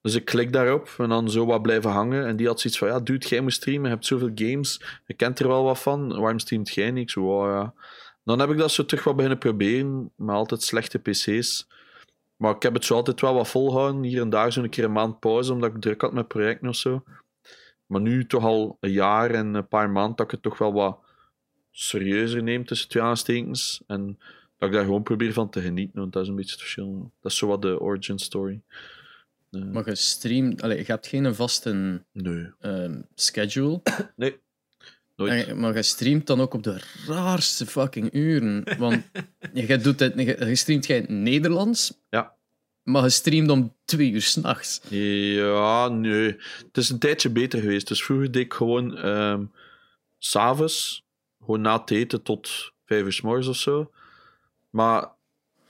[0.00, 2.26] Dus ik klik daarop en dan zo wat blijven hangen.
[2.26, 3.82] En die had zoiets van: Ja, dude, jij moet streamen.
[3.82, 4.80] Je hebt zoveel games.
[5.06, 6.20] Je kent er wel wat van.
[6.20, 7.74] Waarom streamt jij zo, "Wow, ja.
[8.24, 10.10] Dan heb ik dat zo terug wat beginnen proberen.
[10.16, 11.66] Maar altijd slechte PC's.
[12.42, 14.02] Maar ik heb het zo altijd wel wat volhouden.
[14.02, 16.68] Hier en daar zo een keer een maand pauze, omdat ik druk had met projecten
[16.68, 17.04] of zo.
[17.86, 20.72] Maar nu toch al een jaar en een paar maanden dat ik het toch wel
[20.72, 20.98] wat
[21.70, 23.82] serieuzer neem tussen twee aanstekens.
[23.86, 24.18] En
[24.58, 26.00] dat ik daar gewoon probeer van te genieten.
[26.00, 27.10] Want dat is een beetje het verschil.
[27.20, 28.60] Dat is zo wat de origin story.
[29.50, 30.60] Eh, Maar je streamt...
[30.60, 32.50] Je hebt geen vaste nee.
[32.60, 33.82] ehm, schedule.
[34.16, 34.40] Nee.
[35.28, 35.42] Nooit.
[35.46, 38.64] En je- maar je streamt dan ook op de raarste fucking uren.
[38.78, 39.02] Want
[39.54, 42.34] je, doet het, je, je streamt jij in het Nederlands, Ja.
[42.82, 44.80] maar je streamt om twee uur s'nachts.
[44.88, 46.36] Ja, nee.
[46.66, 47.88] Het is een tijdje beter geweest.
[47.88, 48.98] Dus vroeger deed ik gewoon
[50.18, 51.04] s s'avonds,
[51.44, 53.90] gewoon na het eten tot vijf uur s morgens of zo.
[54.70, 55.08] Maar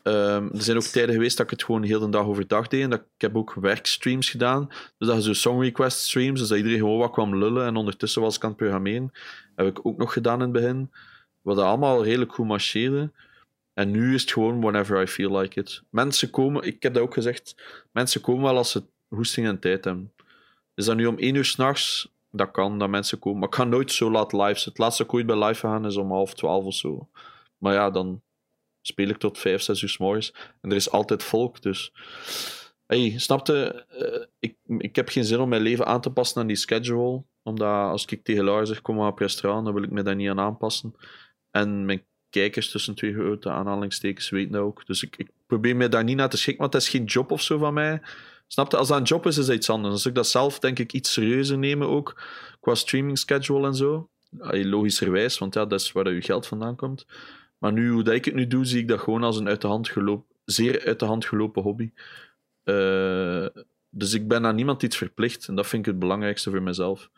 [0.02, 2.82] ehm, er zijn ook tijden geweest dat ik het gewoon heel de dag overdag deed.
[2.82, 4.66] En dat, ik heb ook werkstreams gedaan.
[4.98, 7.66] Dus dat je zo song request streams, dus dat iedereen gewoon wat kwam lullen.
[7.66, 9.12] En ondertussen was ik aan het programmeren.
[9.56, 10.90] Heb ik ook nog gedaan in het begin.
[11.42, 13.10] Wat allemaal redelijk goed marcheerde.
[13.74, 15.82] En nu is het gewoon whenever I feel like it.
[15.90, 17.54] Mensen komen, ik heb dat ook gezegd,
[17.92, 20.12] mensen komen wel als ze hoesting en tijd hebben.
[20.74, 22.10] Is dat nu om één uur s'nachts?
[22.30, 23.38] Dat kan, dat mensen komen.
[23.38, 24.68] Maar ik ga nooit zo laat live.
[24.68, 27.08] Het laatste dat ik ooit bij live gaan is om half twaalf of zo.
[27.58, 28.20] Maar ja, dan
[28.82, 30.34] speel ik tot vijf, zes uur s morgens.
[30.60, 31.92] En er is altijd volk, dus...
[32.86, 33.86] Hey, snapte?
[33.88, 37.22] Eh, ik, ik heb geen zin om mijn leven aan te passen aan die schedule.
[37.42, 40.14] Omdat als ik tegen Laura zeg, kom maar op restaurant, dan wil ik me daar
[40.14, 40.94] niet aan aanpassen.
[41.50, 44.86] En mijn kijkers tussen twee grote aanhalingstekens weten dat ook.
[44.86, 47.30] Dus ik, ik probeer mij daar niet naar te schikken, want dat is geen job
[47.30, 48.00] of zo van mij.
[48.46, 48.76] Snapte?
[48.76, 49.92] Als dat een job is, is dat iets anders.
[49.92, 52.22] Als ik dat zelf, denk ik, iets serieuzer nemen ook,
[52.60, 54.08] qua streaming schedule en zo.
[54.50, 57.06] Logischerwijs, want ja, dat is waar je geld vandaan komt.
[57.62, 59.60] Maar nu, hoe dat ik het nu doe, zie ik dat gewoon als een uit
[59.60, 61.90] de hand gelopen, zeer uit de hand gelopen hobby.
[62.64, 63.46] Eh,
[63.90, 65.48] dus ik ben aan niemand iets verplicht.
[65.48, 67.10] En dat vind ik het belangrijkste voor mezelf.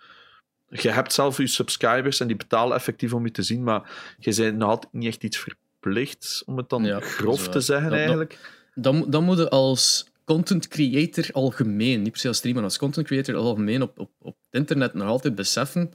[0.68, 4.34] Je hebt zelf je subscribers en die betalen effectief om je te zien, maar je
[4.34, 7.98] bent nog altijd niet echt iets verplicht, om het dan Ja, grof te zeggen Dat-
[7.98, 8.38] eigenlijk.
[8.74, 12.78] Dan, dan moet je als content creator algemeen, niet per se als streamer, maar als
[12.78, 15.92] content creator algemeen op, op, op het internet nog altijd beseffen,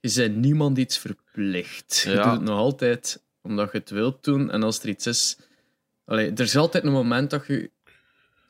[0.00, 2.00] je bent niemand iets verplicht.
[2.04, 2.22] Je Ja.
[2.22, 4.50] doet het nog altijd omdat je het wilt doen.
[4.50, 5.36] En als er iets is...
[6.06, 7.70] Allee, er is altijd een moment dat je...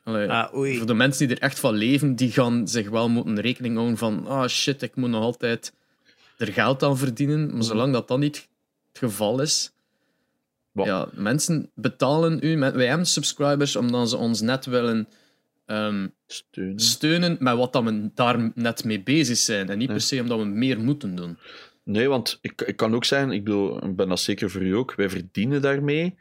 [0.03, 3.39] Allee, Ah, voor de mensen die er echt van leven, die gaan zich wel moeten
[3.41, 5.73] rekening houden van ah shit, ik moet nog altijd
[6.37, 7.53] er geld aan verdienen.
[7.53, 8.35] Maar zolang dat dan niet
[8.89, 9.71] het geval is...
[10.73, 12.55] Ja, mensen betalen u...
[12.55, 15.07] met- Wij hebben subscribers omdat ze ons net willen
[15.65, 16.79] ehm, Steun.
[16.79, 19.69] steunen met wat dat we daar net mee bezig zijn.
[19.69, 19.93] En niet Ja.
[19.93, 21.37] per se omdat we meer moeten doen.
[21.85, 24.75] Nee, want ik, ik kan ook zeggen, ik bedoel, ik ben dat zeker voor u
[24.75, 26.17] ook, wij verdienen daarmee,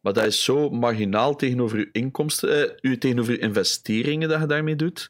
[0.00, 4.76] maar dat is zo marginaal tegenover uw inkomsten, eh, tegenover uw investeringen dat je daarmee
[4.76, 5.08] doet.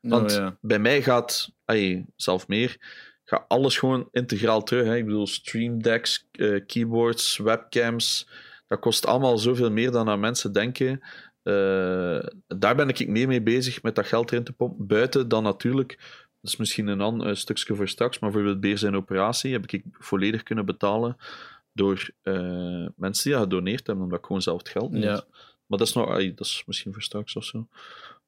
[0.00, 0.56] Want Nou ja.
[0.60, 2.76] bij mij gaat, ay, zelf meer,
[3.24, 4.86] gaat alles gewoon integraal terug.
[4.86, 4.96] Hè.
[4.96, 8.28] Ik bedoel, stream decks, eh, keyboards, webcams,
[8.66, 11.00] dat kost allemaal zoveel meer dan aan mensen denken.
[11.42, 14.86] Eh, daar ben ik meer mee bezig, met dat geld erin te pompen.
[14.86, 18.96] Buiten dan natuurlijk, dat is misschien een ander stukje voor straks, maar bijvoorbeeld Beer zijn
[18.96, 21.16] operatie heb ik volledig kunnen betalen
[21.72, 25.12] door eh, mensen die dat gedoneerd hebben, omdat ik gewoon zelf het geld niet Ja.
[25.12, 25.26] had.
[25.66, 27.68] Maar dat is, nog, dat is misschien voor straks of zo.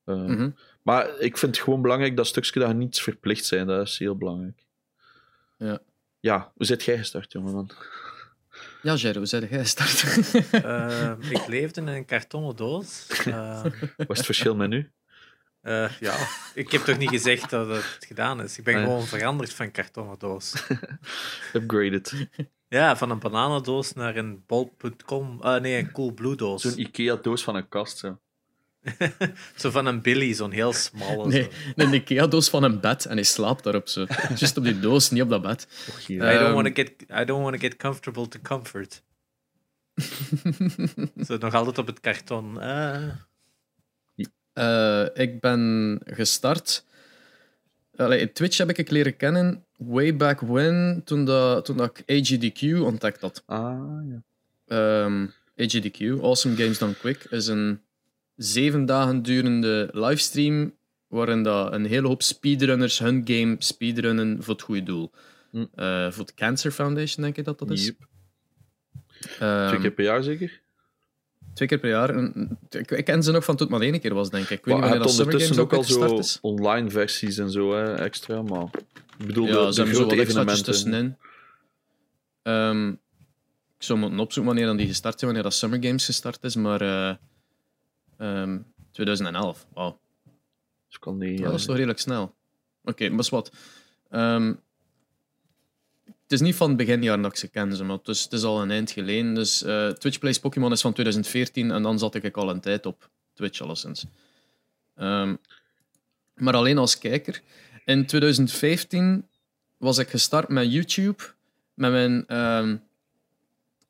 [0.05, 0.51] Eh, Mhm.
[0.83, 3.67] Maar ik vind het gewoon belangrijk dat stukje dat je niet verplicht zijn.
[3.67, 4.63] Dat is heel belangrijk.
[5.59, 5.79] Ja.
[6.21, 7.71] Ja, hoe zit jij gestart, jongeman?
[8.83, 10.05] Ja, Jerry, hoe zei jij gestart?
[10.53, 13.07] Eh, ik leefde in een kartonnen doos.
[13.27, 13.63] Eh,
[13.97, 14.91] Wat is het verschil met nu?
[15.67, 16.17] Eh, ja,
[16.55, 18.59] ik heb toch niet gezegd dat het gedaan is.
[18.59, 18.87] Ik ben Ah, ja.
[18.87, 20.55] gewoon veranderd van kartonnen doos.
[21.53, 22.29] Upgraded.
[22.69, 25.43] Ja, van een bananendoos naar een bol.com.
[25.43, 26.63] eh, nee, een Coolblue doos.
[26.63, 27.99] Zo'n Ikea-doos van een kast.
[27.99, 28.19] Zo.
[29.57, 31.27] Zo van een Billy, zo'n heel smalle.
[31.29, 31.49] Nee, zo.
[31.77, 34.07] een Ikea-doos van een bed en hij slaapt daarop zo.
[34.35, 35.67] Just op die doos, niet op dat bed.
[36.09, 36.53] I don't Ehm.
[36.53, 36.91] want to get
[37.21, 39.03] I don't want to get comfortable to comfort.
[41.27, 42.61] Zo nog altijd op het karton.
[42.61, 43.03] Eh,
[44.57, 46.85] Eh, ik ben gestart.
[47.97, 52.81] Allee, Twitch heb ik leren kennen way back when, toen, dat, toen dat ik AGDQ
[52.83, 53.43] ontdekt had.
[53.47, 54.23] Ah, ja.
[54.67, 55.27] Ehm,
[55.57, 57.81] AGDQ, Awesome Games Done Quick, is een
[58.37, 60.75] zeven dagen durende livestream
[61.07, 65.13] waarin dat een hele hoop speedrunners hun game speedrunnen voor het goede doel.
[65.51, 65.65] Hm.
[65.75, 67.85] Eh, voor de Cancer Foundation, denk ik dat dat is.
[67.85, 67.97] Yep.
[69.39, 70.61] Ehm, Twee keer per jaar zeker?
[71.57, 72.11] Twee keer per jaar.
[72.11, 74.51] En Ik, ik ken ze nog van toen het maar één keer was, denk ik.
[74.59, 76.39] Ik weet Maar niet hebt dat Summer Games ondertussen ook al zo is.
[76.43, 78.43] online versies en zo hè, extra.
[78.43, 78.69] Maar
[79.19, 80.65] ik bedoel, Ja, de, de ze hebben zo grote evenementen.
[80.65, 81.17] tussenin.
[82.43, 82.89] Ehm,
[83.79, 86.57] ik zou moeten opzoeken wanneer dan die gestart zijn, wanneer dat Summer Games gestart is,
[86.57, 87.15] maar eh,
[88.19, 88.59] ehm,
[88.91, 89.67] 2011.
[89.75, 90.01] Wauw,
[90.89, 92.35] Dus die, Ja, dat is toch redelijk snel.
[92.85, 93.51] Oké, maar wat.
[94.11, 94.55] Ehm,
[96.27, 98.43] het is niet van het beginjaar dat ik ze ken, maar het is, het is
[98.43, 99.35] al een eind geleden.
[99.35, 102.87] Dus eh, Twitch Plays Pokémon is van 2014 en dan zat ik al een tijd
[102.87, 104.05] op Twitch alleszins.
[104.95, 105.35] Ehm,
[106.35, 107.43] maar alleen als kijker.
[107.85, 109.27] In 2015
[109.77, 111.23] was ik gestart met YouTube,
[111.75, 112.77] met mijn ehm,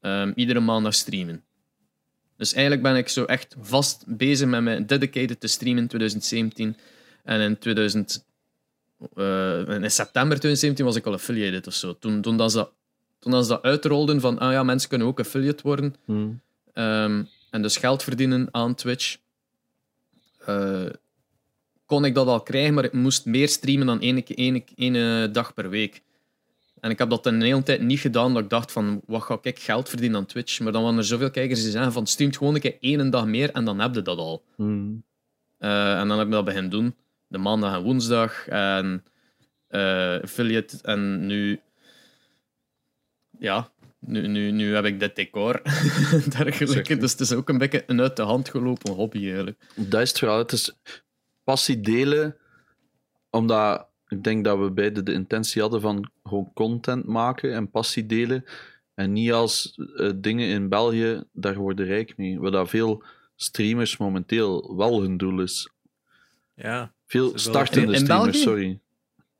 [0.00, 1.44] Ehm, iedere maandag streamen.
[2.36, 6.76] Dus eigenlijk ben ik zo echt vast bezig met mijn dedicated te streamen in 2017.
[7.24, 8.24] En in 2000,
[9.14, 11.98] eh, in september 2017 was ik al affiliated of zo.
[11.98, 12.72] Toen, toen, dat ze, dat-
[13.18, 15.94] toen dat ze dat uitrolden van, ah ja, mensen kunnen ook affiliate worden.
[16.04, 16.28] Mhm.
[16.72, 19.16] Ehm, en dus geld verdienen aan Twitch.
[20.46, 20.86] Eh,
[21.86, 25.54] kon ik dat al krijgen, maar ik moest meer streamen dan één, één, één dag
[25.54, 26.02] per week.
[26.80, 29.38] En ik heb dat een hele tijd niet gedaan, dat ik dacht van, wat ga
[29.42, 30.60] ik geld verdienen aan Twitch?
[30.60, 33.26] Maar dan waren er zoveel kijkers die zeggen van, streamt gewoon een keer één dag
[33.26, 34.42] meer en dan heb je dat al.
[35.58, 36.94] Eh, en dan heb ik dat beginnen doen.
[37.30, 38.48] De maandag en woensdag.
[38.48, 39.04] En
[39.68, 40.78] eh, affiliate.
[40.82, 41.60] En nu...
[43.38, 45.60] Ja, nu, nu, nu heb ik dit decor.
[46.38, 46.96] dergelijke.
[46.96, 49.58] Dus het is ook een beetje een uit de hand gelopen hobby eigenlijk.
[49.74, 50.38] Dat is het verhaal.
[50.38, 50.76] Het is
[51.44, 52.36] passie delen,
[53.30, 58.06] omdat ik denk dat we beide de intentie hadden van gewoon content maken en passie
[58.06, 58.44] delen.
[58.94, 62.40] En niet als eh, dingen in België, daar worden rijk mee.
[62.40, 63.04] Wat dat veel
[63.36, 65.70] streamers momenteel wel hun doel is.
[66.54, 66.92] Ja.
[67.10, 68.42] Veel startende In- in streamers, België?
[68.42, 68.78] sorry.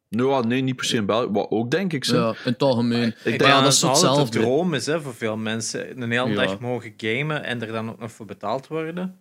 [0.09, 1.31] Nou, nee, niet per se in België.
[1.33, 2.05] Wat ook, denk ik.
[2.05, 2.16] Zo.
[2.16, 3.09] Ja, in het algemeen.
[3.09, 4.39] Ik denk ja, dat het altijd een hetzelfde.
[4.39, 6.03] droom is hè, voor veel mensen.
[6.03, 6.35] Een hele Ja.
[6.35, 9.18] dag mogen gamen en er dan ook nog voor betaald worden.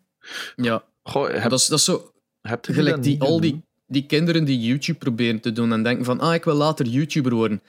[0.56, 4.06] Ja, Goh, heb, dat is, dat is zo hebt je gelijk die, al die, die
[4.06, 7.62] kinderen die YouTube proberen te doen en denken van ah, ik wil later YouTuber worden.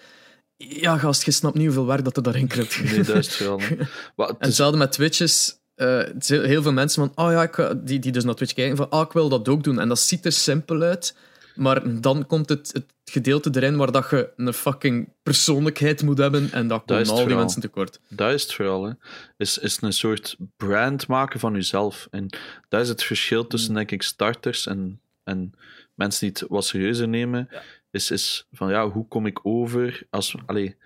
[0.56, 2.82] Ja, gast, je snapt niet hoeveel werk dat er daarin kruipt.
[2.84, 3.60] Nee, dat is het wel.
[3.60, 3.76] hè.
[4.16, 5.59] Maar het En is- hetzelfde met Twitches.
[5.80, 8.90] Eh, heel, veel mensen van, oh ja, ik, die, die dus naar Twitch kijken, van,
[8.90, 9.80] ah, ik wil dat ook doen.
[9.80, 11.16] En dat ziet er simpel uit.
[11.54, 16.52] Maar dan komt het, het gedeelte erin waar dat je een fucking persoonlijkheid moet hebben.
[16.52, 18.00] En dat het al die mensen tekort.
[18.08, 18.84] Dat is het vooral.
[18.84, 18.92] Hè.
[19.36, 22.08] Is, is een soort brand maken van jezelf.
[22.10, 22.28] En
[22.68, 25.52] dat is het verschil tussen, denk ik, starters en, en
[25.94, 27.48] mensen die het wat serieuzer nemen.
[27.90, 30.34] Is, is van, ja, hoe kom ik over als...
[30.46, 30.76] Allee,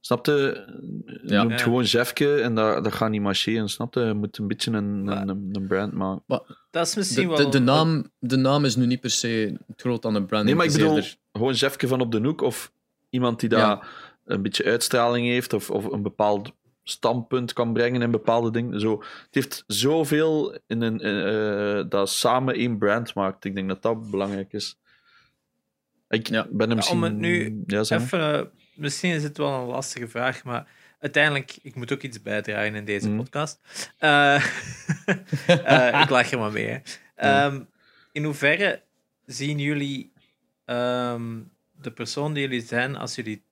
[0.00, 0.64] snapte?
[1.04, 1.42] Je Ja.
[1.42, 1.64] noemt Ja.
[1.64, 3.68] gewoon Jefke en dat, dat gaat niet marcheren.
[3.68, 4.00] Snapte?
[4.00, 6.22] Je moet een beetje een, een, een, een brand maken.
[6.70, 7.44] Dat is misschien De, wel...
[7.44, 10.44] de, de, naam, de naam is nu niet per se groot aan een brand.
[10.44, 12.72] Nee, maar ik Het bedoel, eerder- gewoon Jefke van op de hoek of
[13.10, 13.82] iemand die daar Ja.
[14.24, 18.80] een beetje uitstraling heeft of, of een bepaald standpunt kan brengen in bepaalde dingen.
[18.80, 23.44] Zo, het heeft zoveel in een, eh, dat samen één brand maakt.
[23.44, 24.78] Ik denk dat dat belangrijk is.
[26.08, 26.46] Ik Ja.
[26.50, 26.96] ben hem Ja, misschien...
[26.96, 27.80] om het nu ja.
[27.80, 28.40] Even, eh,
[28.74, 30.66] misschien is het wel een lastige vraag, maar
[30.98, 33.16] uiteindelijk, ik moet ook iets bijdragen in deze Mhm.
[33.16, 33.60] podcast.
[33.98, 34.34] Eh,
[35.46, 36.66] eh, ik lach er maar mee.
[36.68, 36.78] hè.
[37.14, 37.62] Ehm,
[38.12, 38.82] in hoeverre
[39.26, 40.12] zien jullie
[40.64, 41.38] ehm,
[41.72, 43.42] de persoon die jullie zijn als jullie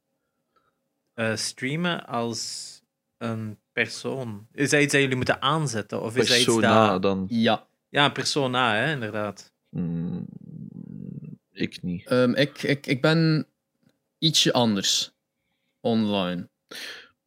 [1.15, 2.73] eh, streamen als
[3.19, 4.47] een persoon?
[4.53, 6.03] Is dat iets dat jullie moeten aanzetten?
[6.03, 7.03] Of is dat iets Persona dat...
[7.03, 7.27] dan...
[7.29, 9.53] Ja, Ja, een persona, hè, inderdaad.
[9.69, 10.27] mm,
[11.53, 12.07] ik niet.
[12.07, 13.47] ehm, ik, ik, ik ben
[14.19, 15.11] ietsje anders
[15.81, 16.49] online.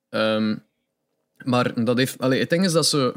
[0.10, 0.58] Ehm,
[1.44, 3.14] maar dat heeft, allee, het ding is dat ze.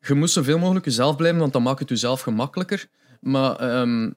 [0.00, 2.88] Je moet zoveel mogelijk jezelf blijven, want dan maakt het jezelf gemakkelijker.
[3.20, 4.10] Maar ehm,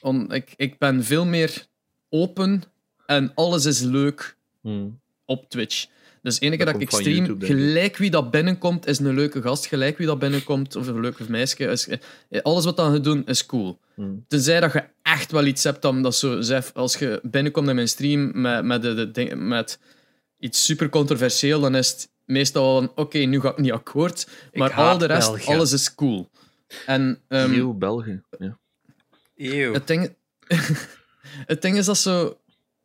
[0.00, 1.66] on- ik, ik ben veel meer
[2.08, 2.62] open
[3.06, 5.00] en alles is leuk Mm.
[5.24, 5.86] op Twitch.
[6.22, 9.14] Dus de ene keer Dat dat, ik stream, YouTube, gelijk wie dat binnenkomt, is een
[9.14, 9.66] leuke gast.
[9.66, 11.64] Gelijk wie dat binnenkomt, of een leuke meisje.
[11.64, 13.78] Is, eh, alles wat dan je doet, is cool.
[13.96, 14.24] Mm.
[14.28, 16.40] Tenzij dat je echt wel iets hebt dan dat zo
[16.74, 19.78] als je binnenkomt in mijn stream met, met, de, de ding- met
[20.38, 24.28] iets super controversieel, dan is het meestal wel van, oké, nu ga ik niet akkoord.
[24.52, 25.52] Maar al de rest, België.
[25.52, 26.30] alles is cool.
[26.86, 28.22] En ehm, Eeuw, België.
[28.38, 28.58] Ja.
[29.36, 29.72] Eeuw.
[29.72, 30.14] het, ding,
[31.52, 32.38] het ding is dat zo...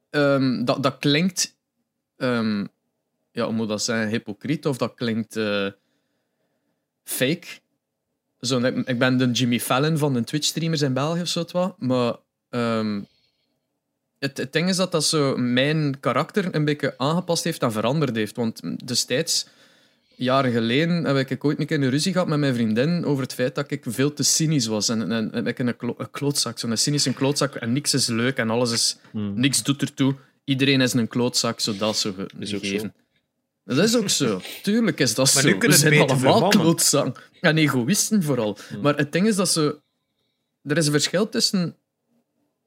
[0.09, 1.55] ehm, dat, dat klinkt...
[2.17, 2.65] ehm,
[3.35, 4.09] ja, moet dat zijn?
[4.09, 5.67] Hypocriet of dat klinkt eh,
[7.03, 7.47] fake.
[8.41, 11.75] Zo, ik, ik ben de Jimmy Fallon van de Twitch-streamers in België of zo wat.
[11.79, 12.15] Maar
[12.49, 13.01] ehm,
[14.19, 18.15] het, het ding is dat dat zo mijn karakter een beetje aangepast heeft en veranderd
[18.15, 18.35] heeft.
[18.35, 19.47] Want destijds,
[20.15, 23.33] jaren geleden, heb ik ooit een keer een ruzie gehad met mijn vriendin over het
[23.33, 24.89] feit dat ik veel te cynisch was.
[24.89, 27.55] En, en, en ik een, klo- een klootzak, zo'n cynische klootzak.
[27.55, 28.97] En niks is leuk en alles is...
[29.11, 29.39] Mm.
[29.39, 30.15] Niks doet ertoe.
[30.43, 32.05] Iedereen is een klootzak, zo dat
[32.39, 32.95] is
[33.65, 34.41] Dat is ook zo.
[34.61, 35.57] Tuurlijk is dat Maar zo.
[35.57, 37.29] We zijn allemaal klootzak.
[37.41, 38.57] En egoïsten vooral.
[38.81, 39.81] Maar het ding is dat ze...
[40.61, 41.77] Er is een verschil tussen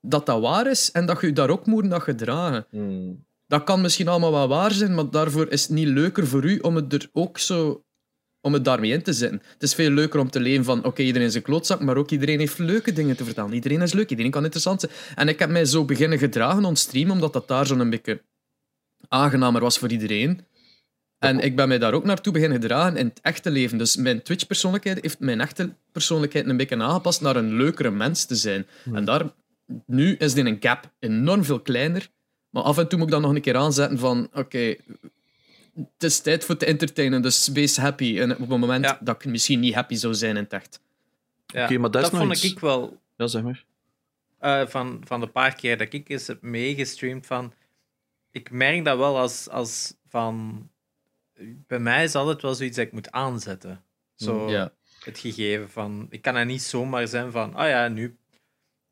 [0.01, 2.67] dat dat waar is en dat je je daar ook moet naar gedragen.
[2.71, 3.27] Mm.
[3.47, 6.59] Dat kan misschien allemaal wel waar zijn, maar daarvoor is het niet leuker voor u
[6.59, 7.83] om het er ook zo...
[8.41, 9.43] Om het daarmee in te zetten.
[9.53, 12.11] Het is veel leuker om te leven van oké, iedereen is een klootzak, maar ook
[12.11, 13.53] iedereen heeft leuke dingen te vertellen.
[13.53, 14.93] Iedereen is leuk, iedereen kan interessant zijn.
[15.15, 18.23] En ik heb mij zo beginnen gedragen on stream, omdat dat daar zo'n beetje
[19.09, 20.47] aangenamer was voor iedereen.
[21.19, 23.79] En ik ben mij daar ook naartoe beginnen gedragen in het echte leven.
[23.79, 28.35] Dus mijn Twitch-persoonlijkheid heeft mijn echte persoonlijkheid een beetje aangepast naar een leukere mens te
[28.35, 28.67] zijn.
[28.93, 29.23] En daar,
[29.87, 32.09] nu is die een gap enorm veel kleiner.
[32.51, 34.75] Maar af en toe moet ik dan nog een keer aanzetten van oké,
[35.75, 38.19] het is tijd voor te entertainen, dus wees happy.
[38.21, 38.99] En op het moment Ja.
[39.03, 40.81] dat ik misschien niet happy zou zijn in het echt.
[41.47, 43.65] Ja, Oké, maar dat is nog vond iets- ik wel Ja, zeg maar.
[44.39, 47.53] eh, van, van de paar keer dat ik eens heb meegestreamd van...
[48.31, 50.69] Ik merk dat wel als, als van...
[51.67, 53.83] Bij mij is altijd wel zoiets dat ik moet aanzetten.
[54.15, 54.73] Zo Ja.
[55.05, 56.07] het gegeven van...
[56.11, 57.55] Ik kan er niet zomaar zijn van...
[57.55, 58.17] Ah ja, nu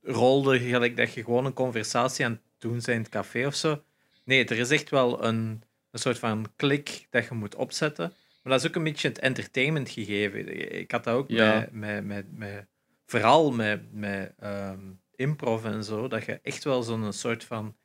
[0.02, 3.54] rolde gelijk dat je gewoon een conversatie aan het doen bent in het café of
[3.54, 3.82] zo.
[4.24, 8.12] Nee, er is echt wel een, een soort van klik dat je moet opzetten.
[8.42, 10.72] Maar dat is ook een beetje het entertainment gegeven.
[10.78, 11.58] Ik had dat ook Ja.
[11.58, 12.66] met, met, met, met...
[13.06, 14.80] Vooral met, met ehm,
[15.14, 16.08] improv en zo.
[16.08, 17.76] Dat je echt wel zo'n soort van...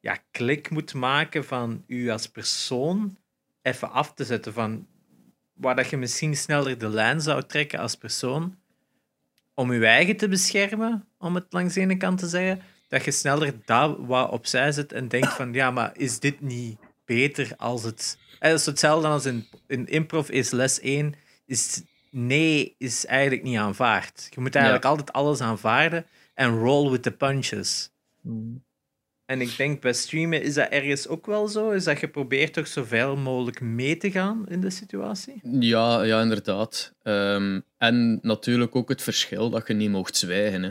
[0.00, 3.16] Ja, klik moet maken van u als persoon
[3.68, 4.86] even af te zetten van
[5.52, 8.56] waar dat je misschien sneller de lijn zou trekken als persoon
[9.54, 13.10] om je eigen te beschermen, om het langs de ene kant te zeggen, dat je
[13.10, 17.82] sneller dat wat opzij zet en denkt van ja, maar is dit niet beter als
[17.82, 18.18] het...
[18.38, 21.14] Eh, Dat is hetzelfde als in, in improv is les 1,
[21.46, 24.26] is nee is eigenlijk niet aanvaard.
[24.30, 27.90] Je moet eigenlijk altijd alles aanvaarden en roll with the punches.
[28.22, 28.64] Mm.
[29.28, 31.70] En ik denk bij streamen is dat ergens ook wel zo.
[31.70, 35.40] Is dat je probeert toch zoveel mogelijk mee te gaan in de situatie?
[35.60, 36.92] Ja, ja inderdaad.
[37.02, 40.62] Ehm, en natuurlijk ook het verschil dat je niet mocht zwijgen.
[40.62, 40.68] Hè.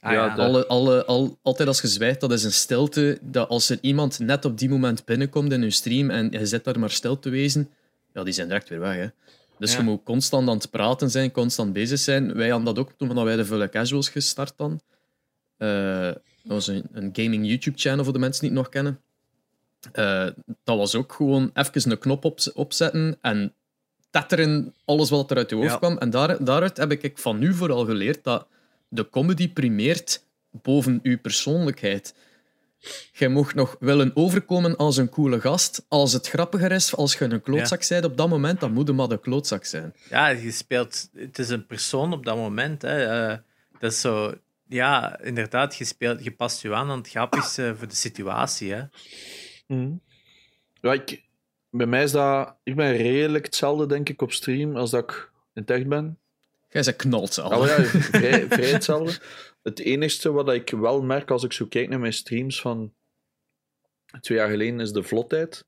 [0.00, 3.18] Ah, Ja, Alle, alle, al, altijd als je zwijgt, dat is een stilte.
[3.22, 6.64] Dat als er iemand net op die moment binnenkomt in je stream en je zit
[6.64, 7.70] daar maar stil te wezen,
[8.14, 8.96] ja, die zijn direct weer weg.
[8.96, 9.06] Hè.
[9.58, 9.78] Dus Ja.
[9.78, 12.34] je moet constant aan het praten zijn, constant bezig zijn.
[12.34, 14.80] Wij hadden dat ook toen wij de Vulle Casuals gestart dan.
[15.56, 16.10] Eh,
[16.44, 19.00] dat was een, een gaming YouTube-channel voor de mensen die het nog kennen.
[19.92, 20.26] Eh,
[20.64, 23.52] dat was ook gewoon even een knop op, opzetten en
[24.10, 25.76] tetteren alles wat er uit je hoofd Ja.
[25.76, 25.98] kwam.
[25.98, 28.46] En daar, daaruit heb ik van nu vooral geleerd dat
[28.88, 32.14] de comedy primeert boven uw persoonlijkheid.
[33.12, 35.84] Je mocht nog willen overkomen als een coole gast.
[35.88, 38.92] Als het grappiger is, als je een klootzak bent op dat moment, dan moet je
[38.92, 39.94] maar de klootzak zijn.
[40.10, 41.08] Ja, je speelt...
[41.14, 42.82] Het is een persoon op dat moment.
[42.82, 43.04] Hè.
[43.30, 43.38] Eh,
[43.78, 44.34] dat is zo...
[44.74, 48.72] Ja, inderdaad, je, speelt, je past je aan aan het grappigste voor de situatie.
[48.72, 48.82] Hè.
[49.66, 49.92] Mhm.
[50.80, 51.22] Ja, ik,
[51.70, 52.56] bij mij is dat...
[52.62, 56.18] Ik ben redelijk hetzelfde, denk ik, op stream als dat ik in het echt ben.
[56.68, 57.60] Jij zei knalt al.
[57.60, 57.84] Oh ja,
[58.18, 59.20] vrij, vrij hetzelfde.
[59.62, 62.94] Het enige wat ik wel merk als ik zo kijk naar mijn streams van
[64.20, 65.66] twee jaar geleden is de vlotheid.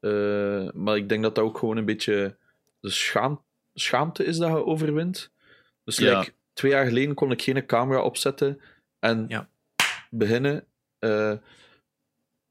[0.00, 2.36] Eh, maar ik denk dat dat ook gewoon een beetje
[2.80, 3.42] de schaam,
[3.74, 5.30] schaamte is dat je overwint.
[5.84, 6.18] Dus Ja.
[6.18, 8.60] like, twee jaar geleden kon ik geen camera opzetten
[8.98, 9.48] en Ja.
[10.10, 10.64] beginnen.
[10.98, 11.32] Eh,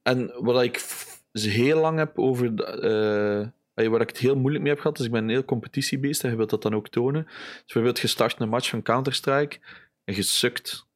[0.01, 0.85] en wat ik
[1.31, 2.53] heel lang heb over.
[2.63, 6.23] eh, waar ik het heel moeilijk mee heb gehad, dus ik ben een heel competitiebeest
[6.23, 7.23] en je wilt dat dan ook tonen.
[7.23, 9.59] Dus bijvoorbeeld, je start een match van Counter-Strike
[10.03, 10.87] en je sukt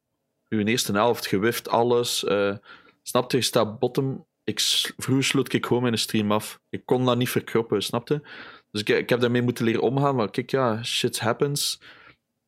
[0.48, 2.24] je eerste helft, je wift alles.
[2.24, 2.56] eh
[3.02, 4.26] snapte, je staat bottom.
[4.44, 4.60] Ik,
[4.96, 6.60] vroeger sloot ik gewoon mijn stream af.
[6.68, 8.22] Ik kon dat niet verkroppen, snapte?
[8.70, 11.80] Dus ik, ik heb daarmee moeten leren omgaan, maar kijk, ja, shit happens.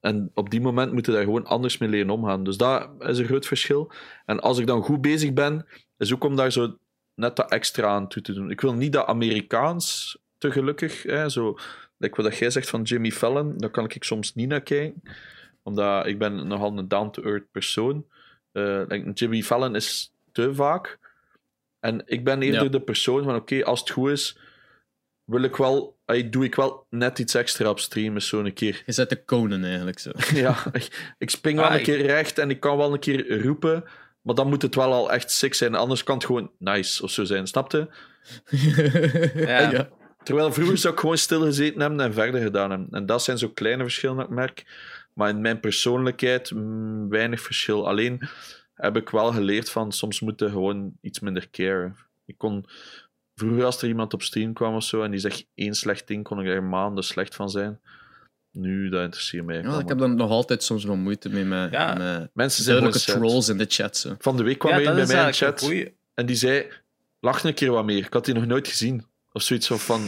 [0.02, 2.44] En op die moment moet je daar gewoon anders mee leren omgaan.
[2.44, 3.92] Dus dat is een groot verschil.
[4.26, 5.66] En als ik dan goed bezig ben,
[5.98, 6.76] is ook om daar zo
[7.14, 8.50] net dat extra aan toe te doen.
[8.50, 11.58] Ik wil niet dat Amerikaans te gelukkig, hè, zo,
[11.96, 15.02] like wat jij zegt van Jimmy Fallon, daar kan ik soms niet naar kijken.
[15.62, 18.06] Omdat ik ben nogal een down-to-earth persoon.
[18.52, 20.98] Like, Jimmy Fallon is te vaak.
[21.80, 22.68] En ik ben eerder Ja.
[22.68, 24.38] de persoon van, oké, als het goed is,
[25.24, 28.82] wil ik wel, doe ik wel net iets extra op stream, eens zo'n keer.
[28.86, 30.10] Je zet de konen eigenlijk zo.
[30.34, 33.42] Ja, ik, ik spring wel Ah, een keer recht en ik kan wel een keer
[33.42, 33.84] roepen,
[34.22, 35.74] maar dan moet het wel al echt sick zijn.
[35.74, 37.88] Anders kan het gewoon nice of zo zijn, snapte?
[39.34, 39.70] Ja.
[39.70, 39.88] ja.
[40.22, 42.88] Terwijl vroeger zou ik gewoon stilgezeten hebben en verder gedaan hebben.
[42.90, 44.64] En dat zijn zo kleine verschillen dat ik merk.
[45.14, 47.88] Maar in mijn persoonlijkheid mm, weinig verschil.
[47.88, 48.28] Alleen
[48.74, 51.96] heb ik wel geleerd van soms moeten gewoon iets minder caren.
[52.26, 52.66] Ik kon
[53.42, 56.24] vroeger als er iemand op stream kwam of zo en die zegt één slecht ding,
[56.24, 57.80] kon ik er maanden slecht van zijn.
[58.52, 59.62] Nu, dat interesseert mij.
[59.62, 61.94] Ja, ik heb daar nog altijd soms wel moeite mee met, Ja.
[61.94, 63.96] met Mensen zijn trolls in de chat.
[63.96, 64.14] Zo.
[64.18, 65.94] Van de week kwam Ja, er een bij mij in de chat goeie.
[66.14, 66.66] en die zei:
[67.20, 67.96] Lach een keer wat meer.
[68.06, 69.06] Ik had die nog nooit gezien.
[69.32, 70.06] Of zoiets zo van.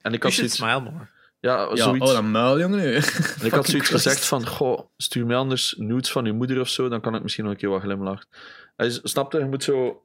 [0.00, 0.56] En ik had zoiets.
[0.56, 1.06] smile more.
[1.40, 2.08] Ja, Ja, zoiets.
[2.08, 2.78] oh, dat muil, jongen.
[2.78, 2.94] nu.
[2.94, 3.90] En ik had zoiets Christ.
[4.04, 7.22] gezegd van, goh, stuur mij anders nudes van je moeder of zo, dan kan ik
[7.22, 8.26] misschien nog een keer wat glimlachen.
[8.76, 10.02] Hij snapte, je moet zo...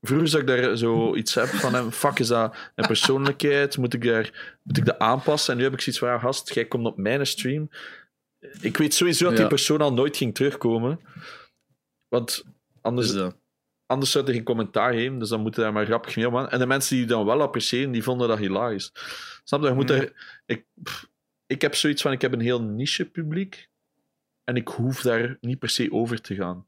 [0.00, 3.76] Vroeger zag ik daar zo iets heb van hem, fuck, is dat een persoonlijkheid?
[3.78, 5.52] Moet ik, daar, moet ik dat aanpassen?
[5.52, 7.70] En nu heb ik zoiets van, ja, gast, jij komt op mijn stream.
[8.60, 9.48] Ik weet sowieso dat die Ja.
[9.48, 11.00] persoon al nooit ging terugkomen.
[12.08, 12.44] Want
[12.80, 13.14] anders,
[13.86, 16.46] anders zou er geen commentaar geven, dus dan moeten daar maar grappig mee.
[16.46, 18.92] En de mensen die dan wel appreciëren, die vonden dat hilarisch.
[19.44, 19.68] Snap je?
[19.68, 19.94] Je moet Mm.
[19.96, 20.12] er,
[20.46, 20.64] ik,
[21.46, 23.68] ik heb zoiets van, ik heb een heel niche publiek
[24.44, 26.66] en ik hoef daar niet per se over te gaan.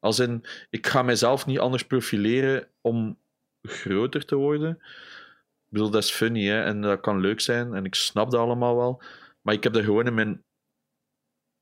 [0.00, 3.16] Als in, ik ga mezelf niet anders profileren om
[3.62, 4.70] groter te worden.
[4.70, 8.40] Ik bedoel, dat is funny hè, en dat kan leuk zijn en ik snap dat
[8.40, 9.02] allemaal wel.
[9.42, 10.42] Maar ik heb er gewoon in mijn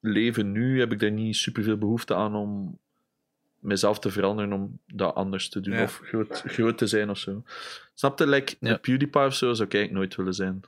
[0.00, 2.78] leven nu, heb ik daar niet superveel behoefte aan om
[3.58, 5.82] mezelf te veranderen om dat anders te doen Ja.
[5.82, 7.42] of groot, groot te zijn of zo.
[7.94, 8.26] Snap je?
[8.26, 8.72] Like, Ja.
[8.72, 10.60] de PewDiePie of zo zou ik eigenlijk nooit willen zijn.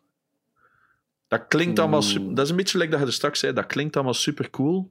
[1.28, 3.52] Dat klinkt allemaal super, Dat is een beetje like dat je er straks zei.
[3.52, 4.90] Dat klinkt allemaal super cool.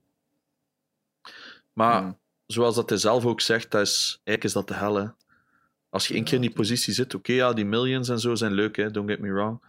[1.74, 2.18] Maar Ja.
[2.52, 4.96] Zoals dat hij zelf ook zegt, dat is, eigenlijk is dat de hel.
[4.96, 5.08] Hè.
[5.90, 8.52] Als je één keer in die positie zit, oké, ja, die millions en zo zijn
[8.52, 9.62] leuk, hè, don't get me wrong.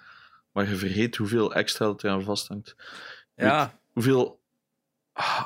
[0.52, 2.76] Maar je vergeet hoeveel extra dat eraan vasthangt.
[3.34, 4.40] Ja, Hoeveel.
[5.12, 5.44] Ah,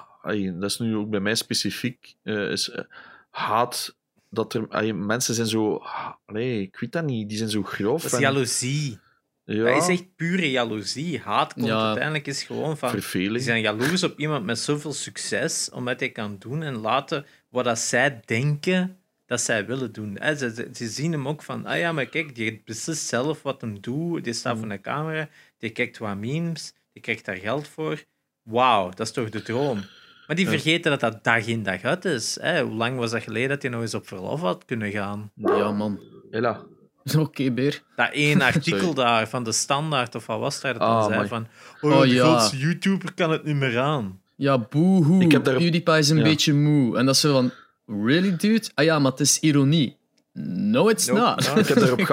[0.60, 2.16] dat is nu ook bij mij specifiek.
[2.22, 2.84] eh, is eh,
[3.30, 3.96] haat.
[4.28, 4.94] Dat er.
[4.96, 5.76] mensen zijn zo.
[5.76, 7.28] ah, allee, ik weet dat niet.
[7.28, 8.02] Die zijn zo grof.
[8.02, 8.98] dat is en- jaloezie.
[9.44, 11.20] Ja, Dat is echt pure jaloezie.
[11.20, 11.84] Haat komt Ja.
[11.86, 12.90] uiteindelijk is gewoon van...
[12.92, 13.42] Die verveling.
[13.42, 17.78] zijn jaloers op iemand met zoveel succes, omdat hij kan doen en laten wat dat
[17.78, 20.16] zij denken dat zij willen doen.
[20.20, 23.42] Hè, Ze, ze, ze zien hem ook van, ah ja, maar kijk, die beslist zelf
[23.42, 25.28] wat hem doet, die staat voor de camera,
[25.58, 28.04] die kijkt wat memes, die krijgt daar geld voor.
[28.42, 29.84] Wauw, dat is toch de droom?
[30.26, 32.38] Maar die vergeten dat dat dag in dag uit is.
[32.40, 32.62] Hè?
[32.62, 35.30] Hoe lang was dat geleden dat je nog eens op verlof had kunnen gaan?
[35.34, 36.00] Ja, man.
[36.30, 36.64] Hela.
[37.18, 37.82] Oké, beer.
[37.96, 38.94] Dat één artikel Sorry.
[38.94, 41.46] daar van de standaard, of wat was daar dat dan zei van
[41.80, 42.24] oh, Oh, de ja.
[42.24, 44.20] grootste YouTuber kan het niet meer aan.
[44.36, 45.22] Ja, boehoe.
[45.22, 46.22] Ik heb daar- PewDiePie is een Ja.
[46.22, 46.98] beetje moe.
[46.98, 47.50] En dat is zo van...
[47.86, 48.68] Really, dude?
[48.74, 49.96] Ah ja, maar het is ironie.
[50.38, 51.54] No, it's Nope, not.
[51.54, 51.60] no.
[51.60, 52.02] Ik heb daarop,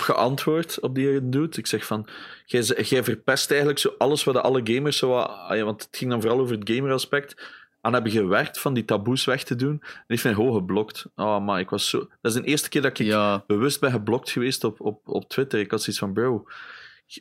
[0.00, 1.56] geantwoord op die doet.
[1.56, 2.06] Ik zeg van,
[2.46, 5.96] jij, verpest eigenlijk zo alles wat de alle gamers zo wat, ah ja, want het
[5.96, 7.42] ging dan vooral over het gameraspect,
[7.82, 9.78] aan hebben gewerkt van die taboes weg te doen.
[9.82, 11.06] En heeft mij gewoon geblokt.
[11.16, 11.98] Oh, maar ik was zo...
[12.20, 13.44] Dat is de eerste keer dat ik Ja.
[13.46, 15.60] bewust ben geblokt geweest op, op, op Twitter.
[15.60, 16.46] Ik had zoiets van, bro...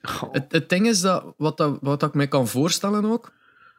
[0.02, 3.32] oh, Het, het ding is dat wat, dat wat ik mij kan voorstellen ook,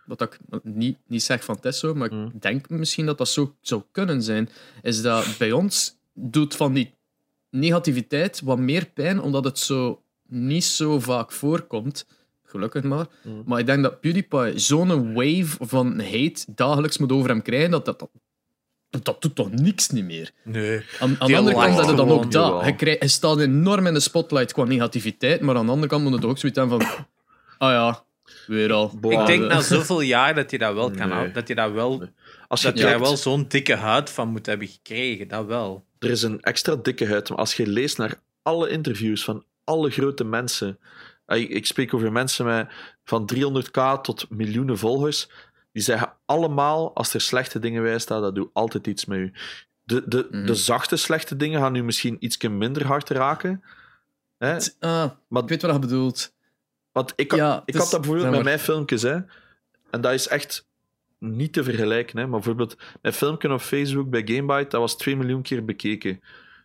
[0.07, 2.30] wat ik niet, niet zeg van zo, maar Mm.
[2.35, 4.49] ik denk misschien dat dat zo zou kunnen zijn,
[4.83, 6.95] is dat bij ons doet van die
[7.51, 12.07] negativiteit wat meer pijn, omdat het zo niet zo vaak voorkomt.
[12.53, 13.07] Gelukkig maar.
[13.22, 13.42] Mm.
[13.46, 17.84] Maar ik denk dat PewDiePie zo'n wave van hate dagelijks moet over hem krijgen, dat
[17.84, 18.09] dat,
[18.90, 20.30] dat, dat doet toch niks niet meer.
[20.44, 20.82] Nee.
[21.00, 22.64] Aan, de andere kant dat je dan ook dat.
[22.64, 26.03] Je, krijgt, je staat enorm in de spotlight qua negativiteit, maar aan de andere kant
[26.03, 27.07] moet het ook zoiets hebben van...
[27.59, 28.05] Ah ja,
[28.46, 28.92] weer al.
[29.00, 29.20] Boah.
[29.20, 31.09] Ik denk na zoveel jaar dat je dat wel kan Nee.
[31.09, 31.32] houden.
[31.32, 31.98] Dat je dat wel...
[31.98, 32.09] Nee.
[32.48, 35.28] als je Dat je daar kijkt, wel zo'n dikke huid van moet hebben gekregen.
[35.28, 35.84] Dat wel.
[35.98, 39.90] er is een extra dikke huid, maar als je leest naar alle interviews van alle
[39.90, 40.78] grote mensen,
[41.35, 42.68] ik, ik spreek over mensen met
[43.05, 45.28] van 300k tot miljoenen volgers,
[45.72, 49.33] die zeggen allemaal, als er slechte dingen bij staan, dat doet altijd iets met u.
[49.85, 50.47] De, de, Mhm.
[50.47, 53.62] de zachte slechte dingen gaan nu misschien iets minder hard raken.
[54.39, 54.57] Hè?
[54.80, 56.35] Ah, Maar ik weet wat je bedoelt.
[56.93, 59.18] Want ik, Ja, ik had dat bijvoorbeeld met mijn filmpjes, hè.
[59.91, 60.68] En dat is echt
[61.18, 62.22] niet te vergelijken, hè.
[62.22, 66.20] Maar bijvoorbeeld, mijn filmpje op Facebook bij Gamebyte, dat was 2 miljoen keer bekeken.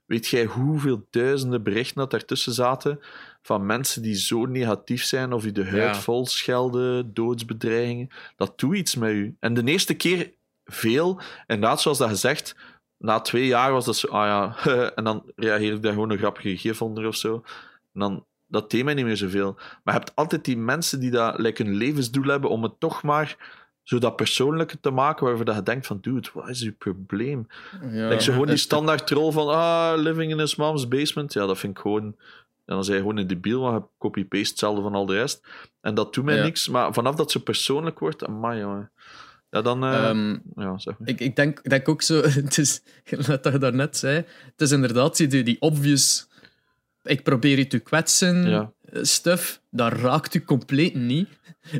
[0.05, 2.99] Weet jij hoeveel duizenden berichten dat daartussen zaten
[3.47, 6.01] van mensen die zo negatief zijn of die de huid Ja.
[6.01, 8.09] vol schelden, doodsbedreigingen?
[8.35, 9.35] Dat doet iets met u.
[9.39, 10.31] En de eerste keer
[10.65, 12.55] veel, inderdaad, zoals dat gezegd,
[12.97, 16.17] na twee jaar was dat zo, ah ja, en dan reageerde ik daar gewoon een
[16.17, 17.33] grappige gif onder of zo.
[17.93, 19.53] En dan, dat deed mij niet meer zoveel.
[19.53, 23.03] Maar je hebt altijd die mensen die dat like, een levensdoel hebben om het toch
[23.03, 23.37] maar
[23.83, 27.47] zo dat persoonlijke te maken, waarvoor dat je denkt van, dude, wat is uw probleem?
[27.91, 28.07] Ja.
[28.07, 31.33] like, zo gewoon die standaard troll van, ah, living in his mom's basement.
[31.33, 32.15] Ja, dat vind ik gewoon...
[32.67, 35.47] En dan zei je gewoon een debiel, maar je copy-paste hetzelfde van al de rest.
[35.81, 36.43] En dat doet mij Ja.
[36.43, 36.67] niks.
[36.67, 38.91] Maar vanaf dat ze persoonlijk wordt, amai, jongen.
[39.49, 39.83] Ja, dan...
[39.83, 41.07] eh, Ehm, ja, zeg maar.
[41.07, 42.81] ik, ik, denk, ik denk ook zo, het is,
[43.27, 44.15] dat je daarnet zei,
[44.51, 46.27] het is inderdaad die, die obvious,
[47.03, 48.71] ik probeer je te kwetsen, Ja.
[48.91, 51.29] eh, stuff, dat raakt u compleet niet.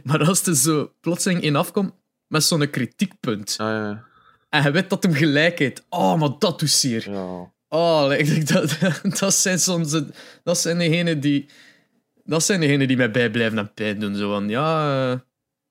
[0.04, 1.94] Maar als er zo plotseling in afkomt
[2.28, 4.06] met zo'n kritiekpunt, Ah, ja,
[4.50, 7.12] en je weet dat hem gelijk heeft, oh, maar dat doet zeer.
[7.12, 7.52] ja.
[7.70, 8.10] Oh,
[8.54, 8.78] dat,
[9.20, 10.10] dat zijn soms, de-
[10.44, 11.50] dat zijn degenen die,
[12.24, 14.16] dat zijn degenen die mij bijblijven en pijn doen.
[14.16, 15.20] Zo van, ja, eh,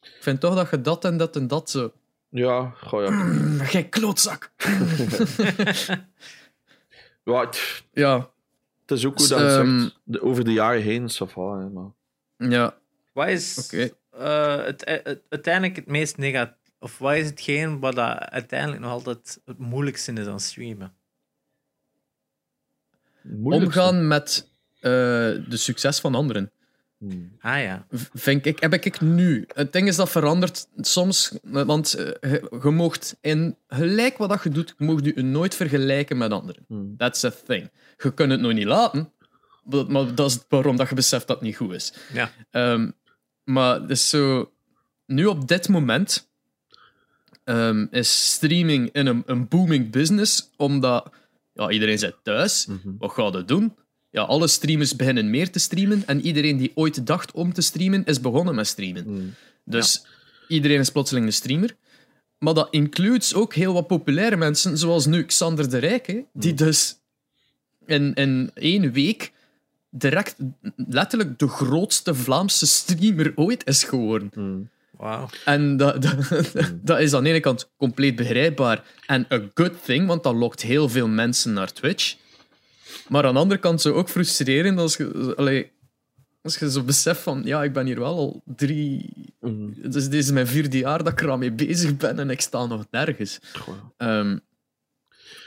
[0.01, 1.93] ik vind toch dat je dat en dat en dat zo...
[2.29, 3.11] Ja, goh, ja.
[3.57, 4.53] Maar jij klootzak.
[7.25, 8.31] ja het, Ja,
[8.81, 11.59] het is ook hoe Dus, dat ehm, zegt, de, over de jaren heen, ça va,
[11.59, 11.91] hè, maar...
[12.37, 12.79] ja,
[13.13, 13.71] Wat is
[14.11, 16.55] eh, het, het, uiteindelijk het meest negatief...
[16.79, 20.95] Of wat is hetgeen wat dat uiteindelijk nog altijd het moeilijkste is aan streamen?
[23.31, 23.81] Moeilijkste.
[23.81, 24.49] Omgaan met
[24.81, 24.91] eh,
[25.49, 26.51] de succes van anderen.
[26.99, 27.37] Hmm.
[27.41, 27.87] Ah ja.
[28.13, 29.45] Vind ik, heb ik nu.
[29.55, 34.43] Het ding is dat verandert soms, want eh, je, je moogt in gelijk wat dat
[34.43, 36.65] je doet, je moogt je nooit vergelijken met anderen.
[36.69, 36.95] Hmm.
[36.97, 37.71] That's a thing.
[37.97, 39.13] Je kunt het nooit niet laten,
[39.89, 41.93] maar- dat is waarom dat je beseft dat het niet goed is.
[42.13, 42.31] Ja.
[42.51, 42.91] Ehm,
[43.45, 44.53] maar dus zo,
[45.07, 46.29] nu op dit moment
[47.45, 51.11] ehm, is streaming in een, een booming business, omdat
[51.57, 52.67] ja, iedereen zit thuis.
[52.67, 52.91] Mhm.
[52.99, 53.75] Wat gaat het doen?
[54.11, 58.05] Ja, alle streamers beginnen meer te streamen en iedereen die ooit dacht om te streamen,
[58.05, 59.05] is begonnen met streamen.
[59.05, 59.35] Hmm.
[59.65, 60.07] Dus
[60.49, 61.77] iedereen is plotseling een streamer.
[62.39, 66.55] Maar dat includes ook heel wat populaire mensen, zoals nu Xander de Rijk, hè, die
[66.55, 66.99] dus
[67.87, 69.33] in, in één week
[69.91, 70.37] direct
[70.77, 74.71] letterlijk de grootste Vlaamse streamer ooit is geworden.
[74.97, 75.29] Wauw.
[75.45, 76.25] En dat, dat,
[76.73, 80.63] dat is aan de ene kant compleet begrijpbaar en a good thing, want dat lokt
[80.63, 82.17] heel veel mensen naar Twitch.
[83.09, 85.73] Maar aan de andere kant zo ook frustrerend als je, allee,
[86.43, 89.11] als je zo beseft van, ja, ik ben hier wel al drie...
[89.41, 89.75] Hmm.
[89.77, 92.67] Dus dit is mijn vierde jaar dat ik eraan mee bezig ben en ik sta
[92.67, 93.39] nog nergens.
[93.97, 94.39] Ehm,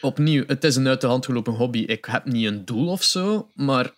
[0.02, 1.80] opnieuw, het is een uit de hand gelopen hobby.
[1.80, 3.92] Ik heb niet een doel of zo, maar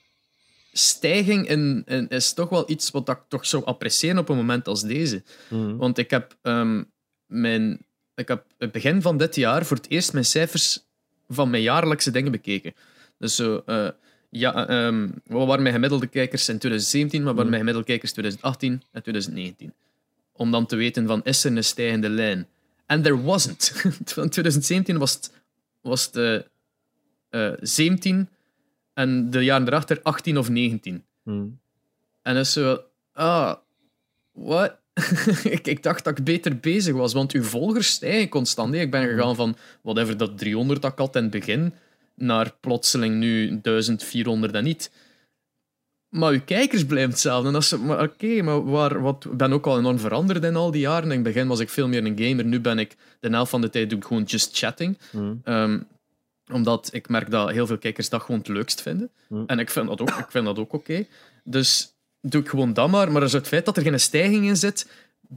[0.72, 4.68] stijging in, in- is toch wel iets wat ik toch zou appreciëren op een moment
[4.68, 5.24] als deze.
[5.48, 5.78] Hmm.
[5.78, 6.84] Want ik heb, ehm,
[7.26, 10.80] mijn, ik heb het begin van dit jaar voor het eerst mijn cijfers
[11.28, 12.74] van mijn jaarlijkse dingen bekeken.
[13.18, 13.90] Dus zo, eh,
[14.30, 17.50] ja, ehm, wat waren mijn gemiddelde kijkers in 2017, wat waren Mhm.
[17.50, 19.74] mijn gemiddelde kijkers 2018 en 2019?
[20.34, 22.48] Om dan te weten van, is er een stijgende lijn?
[22.86, 23.72] En there wasn't.
[24.06, 25.32] Van 2017 was het,
[25.82, 28.30] was het eh, eh, 17
[28.94, 31.04] en de jaren erachter 18 of 19.
[31.24, 31.60] Hmm.
[32.22, 32.84] En dan is zo,
[33.14, 33.56] ah,
[34.32, 34.80] wat?
[35.44, 38.74] ik, ik dacht dat ik beter bezig was, want uw volgers stijgen constant.
[38.74, 41.74] Ik ben gegaan van whatever dat 300 dat ik had in het begin,
[42.16, 44.92] naar plotseling nu 1400 en niet.
[46.10, 47.48] Maar uw kijkers blijven hetzelfde.
[47.48, 50.56] En dat is, maar oké, maar waar, wat, ik ben ook al enorm veranderd in
[50.56, 51.04] al die jaren.
[51.04, 52.46] In het begin was ik veel meer een gamer.
[52.46, 54.98] Nu ben ik de helft van de tijd doe ik gewoon just chatting.
[55.44, 55.80] Ehm,
[56.52, 59.10] omdat ik merk dat heel veel kijkers dat gewoon het leukst vinden.
[59.28, 59.44] Hmm.
[59.48, 61.06] En ik vind dat ook, ik vind dat ook oké.
[61.44, 63.12] Dus doe ik gewoon dat maar.
[63.12, 64.88] Maar dus het feit dat er geen stijging in zit,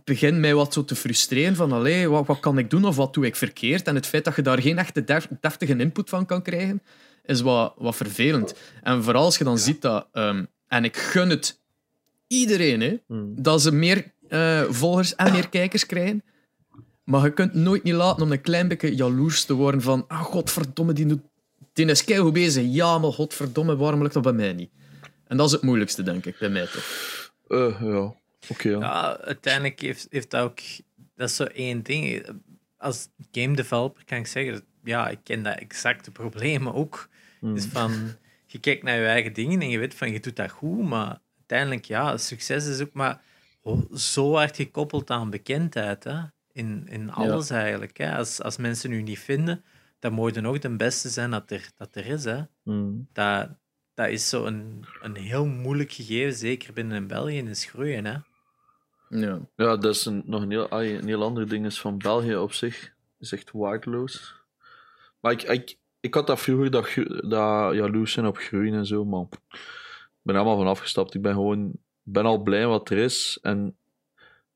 [0.05, 1.57] begint mij wat zo te frustreren.
[1.57, 3.87] Van, allee, wat, wat kan ik doen of wat doe ik verkeerd?
[3.87, 6.83] En het feit dat je daar geen echte def- deftige input van kan krijgen,
[7.25, 8.55] is wat, wat vervelend.
[8.83, 10.09] En vooral als je dan ziet dat...
[10.13, 11.61] ehm, en ik gun het
[12.27, 13.43] iedereen, hè, Hmm.
[13.43, 16.23] dat ze meer eh, volgers en meer kijkers krijgen.
[17.05, 20.21] Maar je kunt nooit niet laten om een klein beetje jaloers te worden van ah,
[20.21, 21.23] godverdomme, die, doet,
[21.73, 22.65] die is keigoed bezig.
[22.67, 24.71] Ja, maar godverdomme, waarom lukt dat bij mij niet?
[25.27, 27.33] En dat is het moeilijkste, denk ik, bij mij toch.
[27.49, 28.15] Eh, ja,
[28.49, 28.69] oké.
[28.69, 28.79] ja.
[28.79, 30.59] Ja, uiteindelijk heeft, heeft dat ook...
[31.17, 32.27] Dat is zo één ding.
[32.79, 34.65] Als game developer kan ik zeggen...
[34.85, 37.09] Ja, ik ken dat exacte problemen ook.
[37.41, 37.55] Hmm.
[37.55, 37.93] Dus van...
[38.55, 41.19] Je kijkt naar je eigen dingen en je weet van, je doet dat goed, maar
[41.37, 43.21] uiteindelijk, ja, succes is ook maar
[43.95, 46.21] zo hard gekoppeld aan bekendheid, hè.
[46.55, 47.97] In, in alles eigenlijk.
[47.97, 48.17] Hè.
[48.17, 49.65] Als, als mensen u niet vinden,
[49.99, 52.43] dan moet je nog de beste zijn dat er, dat er is, hè.
[52.63, 53.09] Hmm.
[53.13, 53.49] Dat,
[53.95, 58.17] dat is zo een, een heel moeilijk gegeven, zeker binnen in België, is groeien, hè.
[59.09, 59.41] Ja.
[59.57, 62.53] Ja, dat is een, nog een heel, een heel ander ding is van België op
[62.53, 62.93] zich.
[63.19, 64.35] is echt waardeloos.
[65.21, 66.95] Maar ik, ik, ik had dat vroeger, dat,
[67.31, 71.15] dat jaloers zijn op groeien en zo, maar ik ben allemaal van afgestapt.
[71.15, 73.39] Ik ben gewoon ben al blij wat er is.
[73.43, 73.77] En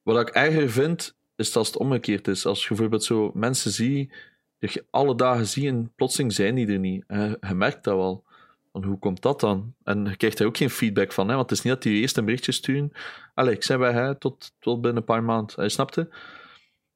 [0.02, 2.46] wat ik erger vind, is dat als het omgekeerd is.
[2.46, 4.12] Als je bijvoorbeeld zo mensen ziet,
[4.58, 7.04] die je alle dagen ziet en plotseling zijn die er niet.
[7.08, 8.24] Je, merkt dat wel.
[8.72, 9.74] Van, hoe komt dat dan?
[9.84, 11.34] En je krijgt daar ook geen feedback van, hè?
[11.34, 12.92] want het is niet dat die eerst een berichtje sturen.
[13.34, 15.54] Allee, ik zei bij hè, tot, tot binnen een paar maanden.
[15.56, 16.08] Hij snapte?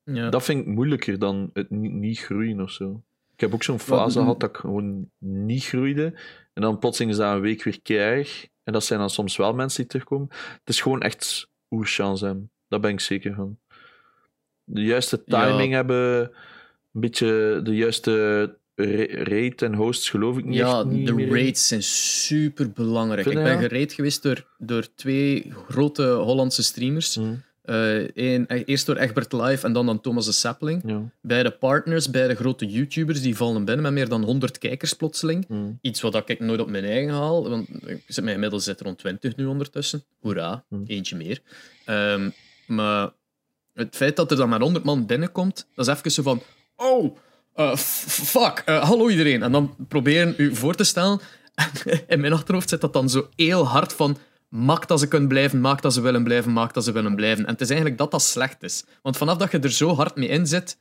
[0.05, 0.31] Ja.
[0.31, 3.03] Dat vind ik moeilijker dan het niet, niet groeien of zo.
[3.35, 6.19] Ik heb ook zo'n fase gehad dat ik gewoon niet groeide.
[6.53, 8.51] En dan plotseling is dat een week weer keihard.
[8.63, 10.29] En dat zijn dan soms wel mensen die terugkomen.
[10.31, 12.51] Het is gewoon echt oerchance hem.
[12.69, 13.59] Daar ben ik zeker van.
[14.65, 15.47] De juiste Ja.
[15.49, 16.21] timing hebben,
[16.93, 18.41] een beetje de juiste
[18.75, 21.31] ra- rate en hosts geloof ik niet Ja, niet de in.
[21.33, 23.27] raids zijn super belangrijk.
[23.27, 27.15] Ik ben gerate geweest door, door twee grote Hollandse streamers.
[27.15, 30.83] Hm, Eh, eh, eerst door Egbert Live en dan dan Thomas de Sapling.
[30.87, 35.45] ja, Beide partners, beide grote YouTubers, die vallen binnen met meer dan 100 kijkers plotseling.
[35.49, 38.81] hm, Iets wat ik nooit op mijn eigen haal, want ik zit mij inmiddels zit
[38.81, 40.05] rond 20 nu ondertussen.
[40.21, 40.83] Hoera, Hm.
[40.87, 41.41] eentje meer.
[41.85, 42.31] Ehm,
[42.67, 43.11] maar
[43.75, 46.43] het feit dat er dan maar 100 man binnenkomt, dat is even zo van:
[46.77, 47.17] oh,
[47.55, 49.43] eh, fuck, eh, hallo iedereen.
[49.43, 51.21] En dan proberen u voor te stellen.
[52.09, 54.17] In mijn achterhoofd zit dat dan zo heel hard van.
[54.49, 57.45] Maak dat ze kunnen blijven, maak dat ze willen blijven, maak dat ze willen blijven.
[57.47, 58.85] En het is eigenlijk dat dat slecht is.
[59.03, 60.79] Want vanaf dat je er zo hard mee in zit,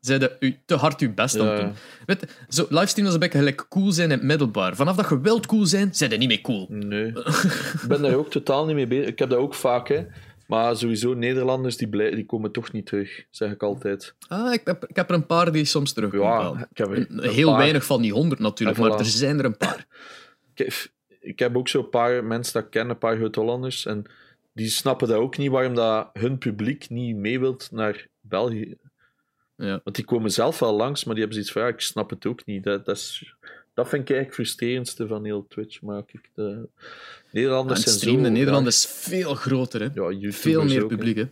[0.00, 1.74] zijn je u te hard je best aan het Ja, doen.
[2.06, 4.76] Weet, zo, livestream is een beetje gelijk cool zijn in het middelbaar.
[4.76, 6.66] Vanaf dat je wilt cool zijn, zijn niet meer cool.
[6.68, 7.06] Nee.
[7.82, 9.06] ik ben daar ook totaal niet mee bezig.
[9.06, 10.06] Ik heb dat ook vaak, hè.
[10.54, 14.14] Maar sowieso, Nederlanders die, blij, die komen toch niet terug, zeg ik altijd.
[14.28, 16.58] Ah, ik, heb, ik heb er een paar die soms terugkomen.
[16.58, 17.58] Ja, ik heb er een Heel paar.
[17.58, 19.86] weinig van die honderd natuurlijk, maar er zijn er een paar.
[20.54, 23.86] Ik, ik heb ook zo'n paar mensen dat ik ken, een paar Groot-Hollanders.
[23.86, 24.04] En
[24.52, 28.76] die snappen dat ook niet, waarom dat hun publiek niet mee wilt naar België.
[29.56, 29.80] Ja.
[29.84, 32.26] Want die komen zelf wel langs, maar die hebben zoiets van, ja, ik snap het
[32.26, 32.64] ook niet.
[32.64, 33.34] Dat, dat, is,
[33.74, 35.82] dat vind ik eigenlijk het frustrerendste van heel Twitch.
[35.82, 36.68] Maar ik, de En
[37.30, 38.26] Nederlanders zijn stream zo...
[38.26, 39.80] in Nederland ja, is veel groter.
[39.80, 39.88] Hè.
[40.10, 41.16] ja, veel meer publiek.
[41.16, 41.30] Hè.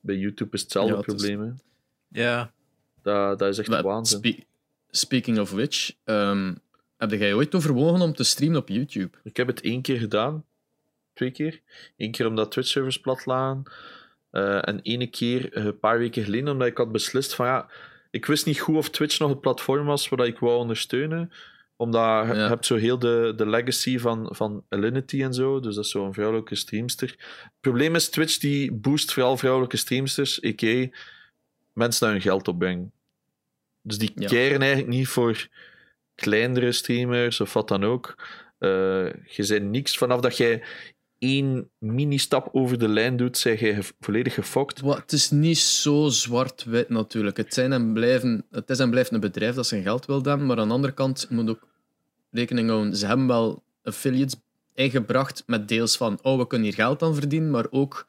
[0.00, 1.40] Bij YouTube is hetzelfde Ja, het is- probleem.
[1.40, 1.52] hè.
[2.22, 2.52] Ja.
[3.02, 4.18] Dat, dat is echt Maar waanzin.
[4.18, 4.44] spe-
[4.90, 6.54] speaking of which, ehm,
[6.96, 9.16] heb jij ooit overwogen om te streamen op YouTube?
[9.24, 10.44] Ik heb het één keer gedaan.
[11.12, 11.60] Twee keer.
[11.96, 13.62] Eén keer omdat Twitch-servers plat lagen.
[14.30, 17.68] Eh, en ene keer eh, een paar weken geleden omdat ik had beslist van ja...
[18.10, 21.32] Ik wist niet goed of Twitch nog het platform was waar ik wou ondersteunen.
[21.76, 22.48] Omdat je Ja.
[22.48, 25.60] hebt zo heel de, de legacy van, van Alinity en zo.
[25.60, 27.08] Dus dat is zo'n vrouwelijke streamster.
[27.42, 30.44] Het probleem is, Twitch die boost vooral vrouwelijke streamsters.
[30.44, 30.88] a.k.a.
[31.72, 32.92] mensen daar hun geld opbrengen.
[33.82, 34.28] Dus die Ja.
[34.28, 35.48] keren eigenlijk niet voor
[36.14, 38.14] kleinere streamers of wat dan ook.
[38.58, 38.68] Eh,
[39.26, 40.62] je bent niks vanaf dat jij
[41.20, 44.80] één mini-stap over de lijn doet, je ge- volledig gefokt.
[44.80, 47.36] Het is niet zo zwart-wit natuurlijk.
[47.36, 50.46] Het, zijn en blijven, het is en blijft een bedrijf dat zijn geld wil hebben,
[50.46, 51.68] maar aan de andere kant moet ook
[52.30, 52.96] rekening houden.
[52.96, 54.34] Ze hebben wel affiliates
[54.74, 58.06] ingebracht met deels van oh, we kunnen hier geld aan verdienen, maar ook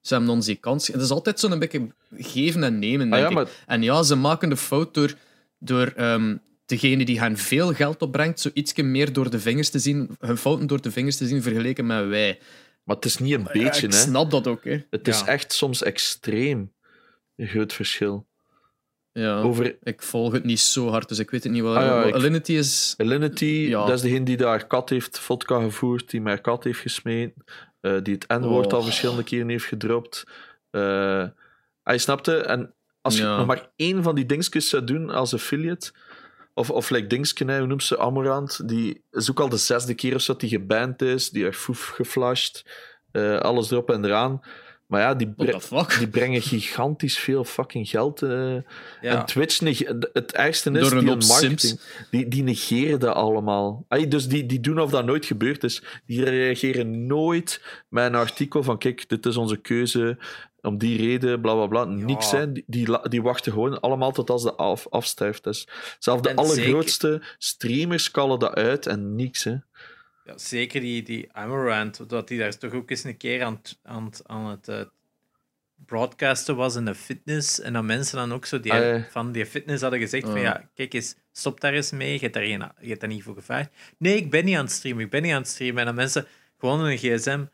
[0.00, 0.86] Ze hebben ons die kans.
[0.86, 3.62] Het is altijd zo'n beetje geven en nemen, Ah, denk ik.
[3.66, 5.14] En ja, ze maken de fout door,
[5.58, 9.78] door ehm, degene die hen veel geld opbrengt, zo ietsje meer door de vingers te
[9.78, 12.38] zien, hun fouten door de vingers te zien vergeleken met wij.
[12.84, 13.98] Maar het is niet een beetje, ik hè.
[13.98, 14.80] snap dat ook, hè.
[14.90, 16.72] Het is echt soms extreem
[17.36, 18.26] een groot verschil.
[19.12, 21.76] Ja, Over ik volg het niet zo hard, dus ik weet het niet wel.
[21.76, 22.94] Ah, ja, ik- Alinity is...
[22.96, 23.84] Alinity, Ja.
[23.86, 27.44] dat is degene die daar kat heeft vodka gevoerd, die haar kat heeft gesmeten,
[27.80, 28.72] eh, die het N-woord Oh.
[28.72, 30.24] al verschillende keren heeft gedropt.
[30.70, 31.26] Eh
[31.82, 35.92] hij snapte, en als je nog maar één van die dingetjes zou doen als affiliate,
[36.54, 39.94] of, of like dingetje, hè, hoe noemt ze, Amorant, die is ook al de zesde
[39.94, 42.64] keer of zo dat die geband is, die heeft foef geflasht,
[43.12, 44.40] eh, alles erop en eraan.
[44.86, 48.22] Maar ja, die, bre- die brengen gigantisch veel fucking geld.
[48.22, 48.62] eh, Ja.
[49.00, 49.58] en Twitch,
[50.12, 51.80] het ergste is, Door die marketing, Sims.
[52.10, 53.84] die, die negeren dat allemaal.
[53.88, 55.82] Ay, dus die, die doen of dat nooit gebeurd is.
[56.06, 60.18] Die reageren nooit met een artikel van, kijk, dit is onze keuze,
[60.62, 61.84] om die reden, bla bla bla.
[61.84, 62.52] Niks, hè.
[62.52, 64.86] Die, die, wachten gewoon allemaal tot als de af,
[65.46, 65.68] is.
[65.98, 69.56] Zelfs de En allergrootste streamers kallen dat uit en niks, hè.
[70.24, 73.78] Ja, zeker die, die Amaranth, dat die daar toch ook eens een keer aan, het-
[73.82, 74.80] aan, aan het eh,
[75.86, 77.60] broadcasten was in de fitness.
[77.60, 80.42] En dat mensen dan ook zo die, Ah, van die fitness hadden gezegd: van Ah.
[80.42, 82.12] ja, kijk eens, stop daar eens mee.
[82.12, 83.70] Je hebt daar, geen, je hebt daar niet voor gevraagd.
[83.98, 85.78] Nee, ik ben niet aan het streamen, ik ben niet aan het streamen.
[85.78, 86.26] En dan mensen
[86.58, 87.44] gewoon een gsm,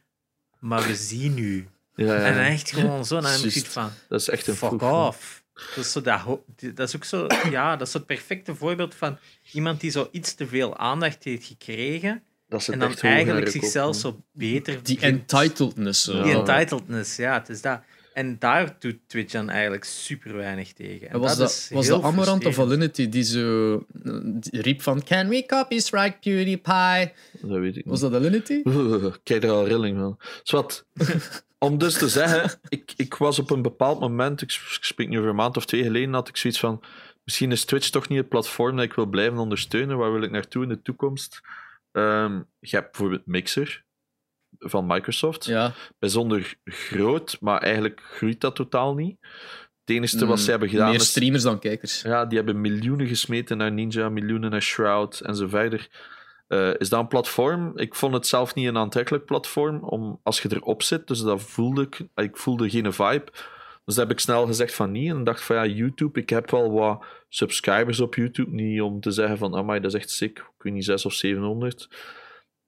[0.58, 1.68] maar we zien u.
[2.06, 2.20] Ja, ja.
[2.20, 3.50] En echt gewoon zo hem Juist.
[3.50, 3.90] ziet van.
[4.08, 5.42] dat is echt een Fuck off.
[5.74, 6.40] Dat is, zo dat,
[6.74, 9.18] dat is ook zo, ja, dat is het perfecte voorbeeld van
[9.52, 14.22] iemand die zo iets te veel aandacht heeft gekregen en dan eigenlijk de zichzelf zo
[14.32, 14.82] beter...
[14.82, 15.32] Die vindt.
[15.32, 16.04] entitledness.
[16.04, 16.22] Zo.
[16.22, 17.80] Die entitledness, ja, het is dat.
[18.12, 21.08] En daar doet Twitch dan eigenlijk super weinig tegen.
[21.08, 22.58] En En was dat, was dat Amarant of.
[22.58, 23.84] Alinity die zo
[24.24, 27.12] die riep van Can we copyright PewDiePie?
[27.40, 27.84] Dat weet ik niet.
[27.84, 28.62] Was dat Alinity?
[29.22, 30.18] Kijk er al rilling van.
[30.42, 30.84] Zwat.
[31.58, 35.08] Om dus te zeggen, ik, ik was op een bepaald moment, ik sp- ik spreek
[35.08, 36.82] nu over een maand of twee geleden, had ik zoiets van,
[37.24, 40.30] misschien is Twitch toch niet het platform dat ik wil blijven ondersteunen, waar wil ik
[40.30, 41.40] naartoe in de toekomst?
[41.92, 43.84] Ehm, je hebt bijvoorbeeld Mixer
[44.58, 45.44] van Microsoft.
[45.44, 45.72] Ja.
[45.98, 49.16] Bijzonder groot, maar eigenlijk groeit dat totaal niet.
[49.84, 51.08] Het enige wat Mm, ze hebben gedaan Meer is...
[51.10, 52.02] streamers dan kijkers.
[52.02, 55.88] Ja, die hebben miljoenen gesmeten naar Ninja, miljoenen naar Shroud en zo verder.
[56.48, 57.78] Eh, is dat een platform?
[57.78, 61.06] Ik vond het zelf niet een aantrekkelijk platform om, als je erop zit.
[61.06, 63.30] Dus dat voelde ik, ik voelde geen vibe.
[63.84, 65.10] Dus dat heb ik snel gezegd van niet.
[65.10, 68.50] En dacht van ja, YouTube, ik heb wel wat subscribers op YouTube.
[68.50, 70.38] Niet om te zeggen van, amai, dat is echt sick.
[70.38, 71.88] Ik weet niet, 6 of 700.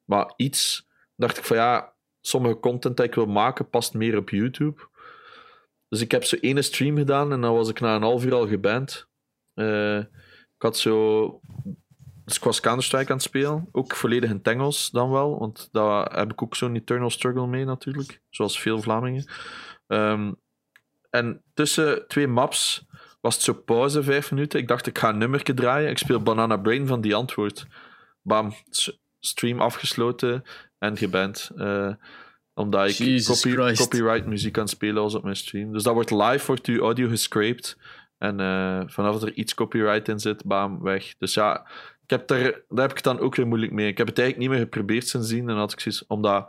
[0.05, 4.31] Maar iets, dacht ik van ja, sommige content dat ik wil maken past meer op
[4.31, 4.89] YouTube.
[5.89, 8.35] Dus ik heb zo ene stream gedaan en dan was ik na een half uur
[8.35, 9.09] al geband.
[9.55, 9.99] Eh,
[10.61, 11.41] ik had zo.
[12.31, 13.69] Dus ik was Counter-Strike aan het spelen.
[13.73, 15.39] Ook volledig in het Engels dan wel.
[15.39, 18.21] Want daar heb ik ook zo'n eternal struggle mee natuurlijk.
[18.29, 19.25] Zoals veel Vlamingen.
[19.87, 20.33] Ehm,
[21.11, 22.87] en tussen twee maps
[23.21, 24.61] was het zo pauze, vijf minuten.
[24.61, 25.91] Ik dacht, ik ga een nummertje draaien.
[25.91, 27.67] Ik speel Banana Brain van Die Antwoord.
[28.23, 28.55] Bam,
[29.21, 30.43] stream afgesloten
[30.79, 31.51] en geband.
[31.57, 31.93] Eh,
[32.55, 35.73] omdat ik copy- copyright muziek aan het spelen was op mijn stream.
[35.73, 37.77] Dus dat wordt live, wordt uw audio gescraped.
[38.19, 41.15] En eh, vanaf dat er iets copyright in zit, bam, weg.
[41.19, 41.67] Dus ja,
[42.11, 43.89] ik heb daar, daar heb ik het dan ook weer moeilijk mee.
[43.89, 45.49] Ik heb het eigenlijk niet meer geprobeerd sindsdien.
[45.49, 46.49] En had ik zoiets, omdat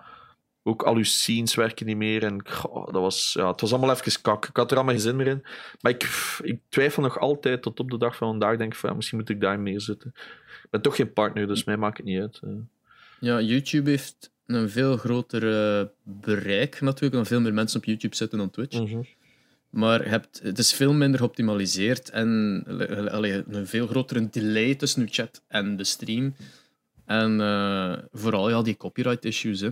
[0.63, 2.23] ook al uw scenes werken niet meer.
[2.23, 4.45] En goh, dat was, ja, het was allemaal even kak.
[4.47, 5.41] Ik had er allemaal geen zin meer in.
[5.81, 6.03] Maar ik,
[6.41, 8.57] ik twijfel nog altijd tot op de dag van vandaag.
[8.57, 10.11] Denk ik van, ja, misschien moet ik daar meer zitten.
[10.63, 12.39] Ik ben toch geen partner, dus mij maakt het niet uit.
[12.43, 12.49] eh.
[13.19, 18.15] Ja, YouTube heeft een veel groter eh, bereik natuurlijk, dan veel meer mensen op YouTube
[18.15, 18.79] zitten dan Twitch.
[18.79, 19.01] Mhm.
[19.71, 22.63] Maar hebt, het is veel minder geoptimaliseerd en
[23.11, 26.35] allee, een veel grotere delay tussen je chat en de stream.
[27.05, 29.59] En eh, vooral ja, die copyright issues.
[29.59, 29.69] Hè.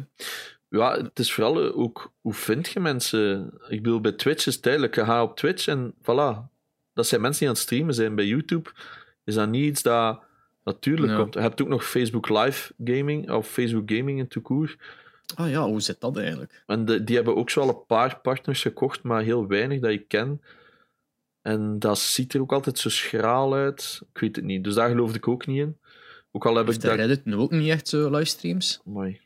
[0.70, 3.52] Ja, het is vooral eh, ook hoe vind je mensen.
[3.68, 4.96] Ik bedoel, bij Twitch is het duidelijk.
[4.96, 6.48] Je gaat op Twitch en voilà.
[6.94, 8.16] Dat zijn mensen die aan het streamen zijn.
[8.16, 8.70] Bij YouTube
[9.24, 10.20] is dat niet iets dat
[10.64, 11.18] natuurlijk Ja.
[11.18, 11.34] komt.
[11.34, 14.76] Je hebt ook nog Facebook Live Gaming of Facebook Gaming in toekoer.
[15.36, 16.64] Ah ja, hoe zit dat eigenlijk?
[16.66, 19.92] En de- die hebben ook zo al een paar partners gekocht, maar heel weinig dat
[19.92, 20.42] ik ken.
[21.42, 24.02] En dat ziet er ook altijd zo schraal uit.
[24.14, 24.64] Ik weet het niet.
[24.64, 25.78] Dus daar geloofde ik ook niet in.
[26.32, 26.96] Ook al heb Heeft ik dat.
[27.00, 28.82] Reddit nu ook niet echt zo livestreams?
[28.88, 29.20] Amai.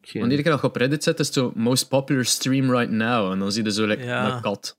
[0.00, 2.90] Geen- Wanneer keer dat je op Reddit zet, is het zo most popular stream right
[2.90, 3.32] now.
[3.32, 4.34] En dan zie je zo like, Ja.
[4.36, 4.78] een kat.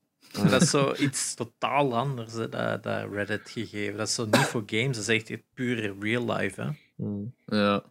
[0.49, 3.97] Dat is zo iets totaal anders, hè, dat, dat Reddit gegeven.
[3.97, 6.61] Dat is zo niet voor games, dat is echt het pure real life.
[6.61, 6.67] Hè.
[6.95, 7.33] Hmm.
[7.45, 7.83] Ja.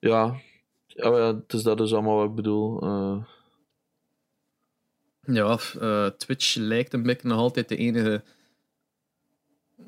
[0.00, 0.34] Ja.
[0.94, 2.82] Ja, maar ja, het is dat dus allemaal wat ik bedoel.
[2.82, 3.16] Eh,
[5.34, 8.22] Ja, eh, Twitch lijkt een beetje nog altijd de enige.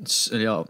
[0.03, 0.65] s- Ja,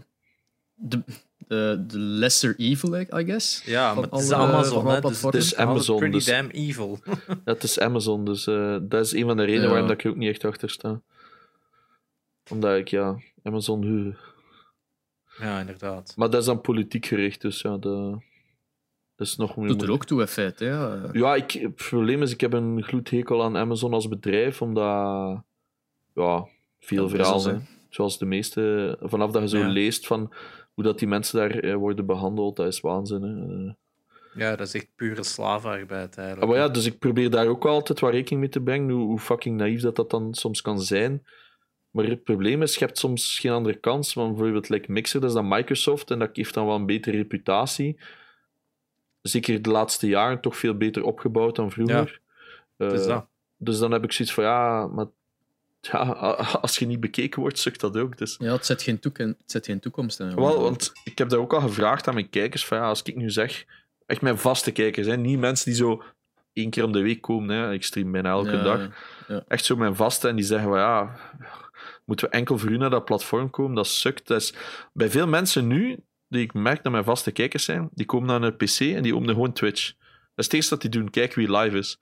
[0.74, 1.02] de,
[1.38, 3.62] de, de lesser evil, I guess.
[3.64, 6.50] Ja, maar het is alle- Amazon, hè, dus het is Het Amazon, Pretty dus- damn
[6.50, 6.98] evil.
[7.44, 9.68] Dat is Amazon, dus eh, dat is een van de redenen Ja.
[9.70, 11.00] waarom dat ik er ook niet echt achter sta.
[12.50, 13.82] Omdat ik, ja, Amazon...
[13.82, 14.14] huh.
[15.38, 16.12] ja, inderdaad.
[16.16, 18.22] Maar dat is dan politiek gericht, dus ja, dat,
[19.16, 20.64] dat is nog meer Doet er ook toe, in feite.
[20.64, 21.08] Ja.
[21.12, 25.42] Ja, ik, het probleem is, ik heb een gloedhekel aan Amazon als bedrijf, omdat...
[26.14, 26.46] Ja,
[26.80, 27.56] veel verhaal, hè.
[27.88, 28.96] Zoals de meeste...
[29.00, 29.68] Vanaf dat je zo Ja.
[29.68, 30.32] leest van
[30.74, 33.74] hoe dat die mensen daar eh, worden behandeld, dat is waanzin, hè.
[34.44, 36.42] Ja, dat is echt pure slavenarbeid eigenlijk.
[36.42, 39.06] Ah, maar ja, dus ik probeer daar ook altijd wat rekening mee te brengen, hoe,
[39.06, 41.26] hoe fucking naïef dat, dat dan soms kan zijn.
[41.90, 44.14] Maar het probleem is, je hebt soms geen andere kans.
[44.14, 47.16] Want bijvoorbeeld like Mixer, dat is dan Microsoft en dat heeft dan wel een betere
[47.16, 47.98] reputatie.
[49.28, 52.20] Zeker de laatste jaren toch veel beter opgebouwd dan vroeger.
[52.78, 53.26] Is Eh, dat.
[53.56, 55.06] dus dan heb ik zoiets van, ja, maar
[55.80, 55.98] ja,
[56.62, 58.18] als je niet bekeken wordt, sukt dat ook.
[58.18, 58.36] Dus.
[58.38, 60.34] ja, het zet geen, toekom- het zet geen toekomst in.
[60.34, 62.66] Wel, want ik heb dat ook al gevraagd aan mijn kijkers.
[62.66, 63.64] Van, ja, als ik nu zeg,
[64.06, 66.02] echt mijn vaste kijkers, hè, niet mensen die zo
[66.52, 67.56] één keer om de week komen.
[67.56, 68.88] Hè, ik stream bijna elke Ja, dag.
[69.28, 69.44] ja.
[69.48, 71.16] Echt zo mijn vaste en die zeggen van ja,
[72.04, 73.74] moeten we enkel voor u naar dat platform komen?
[73.74, 74.26] Dat sukt.
[74.26, 74.54] Dat is,
[74.92, 75.98] bij veel mensen nu,
[76.36, 79.14] die ik merk dat mijn vaste kijkers zijn, die komen naar een PC en die
[79.14, 79.86] openen gewoon Twitch.
[79.92, 79.98] Dat
[80.36, 81.98] is het eerste dat die doen, kijken wie live is.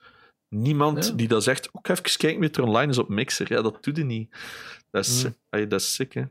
[0.49, 1.13] Niemand Ja.
[1.13, 3.53] die dat zegt, ook even kijken wie er online is op Mixer.
[3.53, 4.29] Ja, dat doet hij niet.
[4.91, 6.23] Dat is, ey, dat is sick, hè.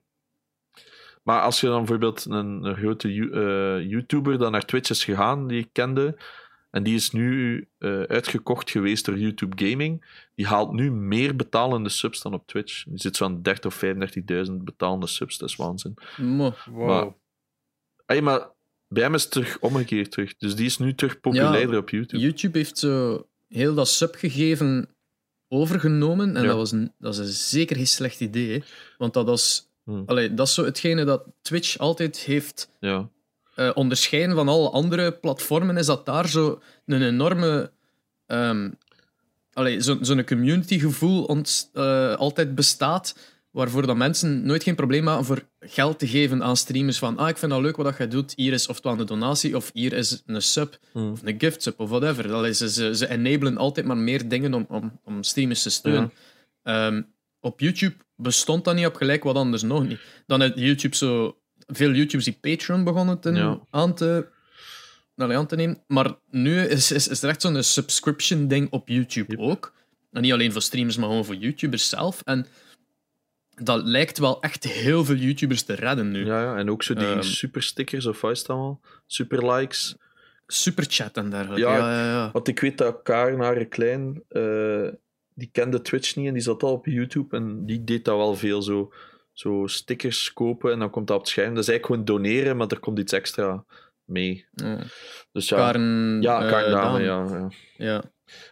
[1.22, 5.46] Maar als je dan bijvoorbeeld een, een grote eh, YouTuber dan naar Twitch is gegaan,
[5.46, 6.16] die ik kende,
[6.70, 10.04] en die is nu eh, uitgekocht geweest door YouTube Gaming,
[10.34, 12.84] die haalt nu meer betalende subs dan op Twitch.
[12.84, 13.84] Die zit zo aan 30 of
[14.46, 15.94] 35.000 betalende subs, dat is waanzin.
[16.16, 16.54] Mo.
[16.70, 16.86] Wow.
[16.88, 17.12] maar-
[18.06, 18.48] Ey, maar
[18.88, 20.36] bij hem is het terug omgekeerd terug.
[20.36, 22.22] Dus die is nu terug populairder op YouTube.
[22.22, 24.88] YouTube heeft zo heel dat subgegeven
[25.48, 26.36] overgenomen.
[26.36, 26.48] En Ja.
[26.48, 28.52] dat, was een, dat is een zeker geen slecht idee.
[28.52, 28.64] hè.
[28.98, 30.02] Want dat is, Hmm.
[30.06, 33.08] allee, dat is zo hetgene dat Twitch altijd heeft Ja.
[33.54, 35.76] eh, onderscheiden van alle andere platformen.
[35.76, 37.72] Is dat daar zo een enorme.
[38.26, 38.70] ehm
[39.52, 43.18] allee, zo- zo'n communitygevoel ont, eh, altijd bestaat.
[43.54, 46.98] Waarvoor dat mensen nooit geen probleem hebben voor geld te geven aan streamers.
[46.98, 48.32] Van, ah, ik vind dat leuk wat je doet.
[48.36, 51.10] Hier is oftewel een donatie, of hier is een sub, Hmm.
[51.12, 52.32] of een gift sub, of whatever.
[52.32, 56.12] Allee, ze, ze, ze enablen altijd maar meer dingen om, om, om streamers te steunen.
[56.62, 57.02] Ehm,
[57.40, 60.00] op YouTube bestond dat niet op gelijk wat anders nog niet.
[60.26, 61.38] Dan heeft YouTube zo...
[61.66, 63.60] Veel YouTubers die Patreon begonnen te, Ja.
[63.70, 64.26] aan, te,
[65.16, 65.82] aan te nemen.
[65.86, 69.40] Maar nu is, is, is er echt zo'n subscription-ding op YouTube Yep.
[69.40, 69.72] ook.
[70.12, 72.20] En niet alleen voor streamers, maar gewoon voor YouTubers zelf.
[72.24, 72.46] En
[73.56, 76.26] dat lijkt wel echt heel veel YouTubers te redden nu.
[76.26, 77.22] Ja, ja, en ook zo die Ehm.
[77.22, 78.80] superstickers, of wat allemaal?
[79.06, 79.96] Super likes.
[80.46, 81.60] Superchat en dergelijke.
[81.60, 82.30] Ja, Ja, ja, ja.
[82.32, 84.88] Want ik weet dat Hare Klein, eh,
[85.34, 88.34] die kende Twitch niet en die zat al op YouTube en die deed dat wel
[88.34, 88.92] veel zo.
[89.32, 91.54] Zo stickers kopen en dan komt dat op het scherm.
[91.54, 93.64] Dat is eigenlijk gewoon doneren, maar er komt iets extra
[94.04, 94.46] mee.
[94.52, 94.78] ja.
[95.32, 97.28] Dus ja, Karen, ja, Karen Dame, Daan.
[97.30, 97.50] ja, ja.
[97.86, 98.02] ja.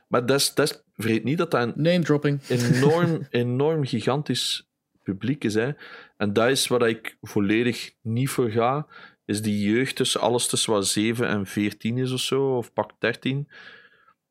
[0.08, 2.40] Maar dat is, dat is, vergeet niet dat dat een Name dropping.
[2.48, 4.66] enorm, enorm gigantisch
[5.02, 5.54] publiek is.
[5.54, 5.70] Hè.
[6.16, 8.86] En dat is waar ik volledig niet voor ga.
[9.24, 12.90] Is die jeugd tussen alles tussen wat 7 en 14 is of zo, of pak
[12.98, 13.48] 13.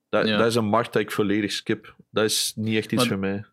[0.10, 0.38] Dat, Ja.
[0.38, 1.96] dat is een markt dat ik volledig skip.
[2.12, 3.46] Dat is niet echt iets Maar- voor mij.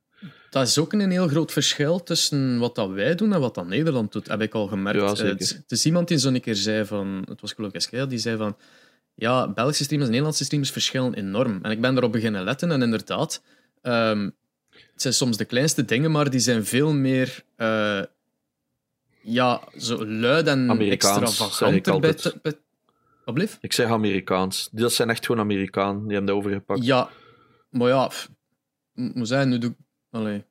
[0.50, 3.66] Dat is ook een heel groot verschil tussen wat dat wij doen en wat dat
[3.66, 5.00] Nederland doet, heb ik al gemerkt.
[5.00, 5.30] Ja, Eh, zeker.
[5.32, 8.08] het, is- het is iemand die zo een keer zei van, het was geloof ik
[8.08, 8.56] die zei van,
[9.14, 11.58] ja, Belgische streamers en Nederlandse streamers verschillen enorm.
[11.62, 13.42] En ik ben daarop beginnen letten en inderdaad,
[13.82, 14.30] ehm,
[14.98, 18.02] het zijn soms de kleinste dingen, maar die zijn veel meer, eh,
[19.20, 22.52] ja, zo luid en Amerikaans, extravaganter bij, te- bij...
[23.24, 23.58] Wat blieft?
[23.60, 24.68] Ik zeg Amerikaans.
[24.72, 26.02] Dat zijn echt gewoon Amerikanen.
[26.02, 26.84] Die hebben dat overgepakt.
[26.84, 27.10] Ja,
[27.70, 28.10] maar ja,
[28.92, 29.74] moet zijn, nu doe
[30.10, 30.44] ik...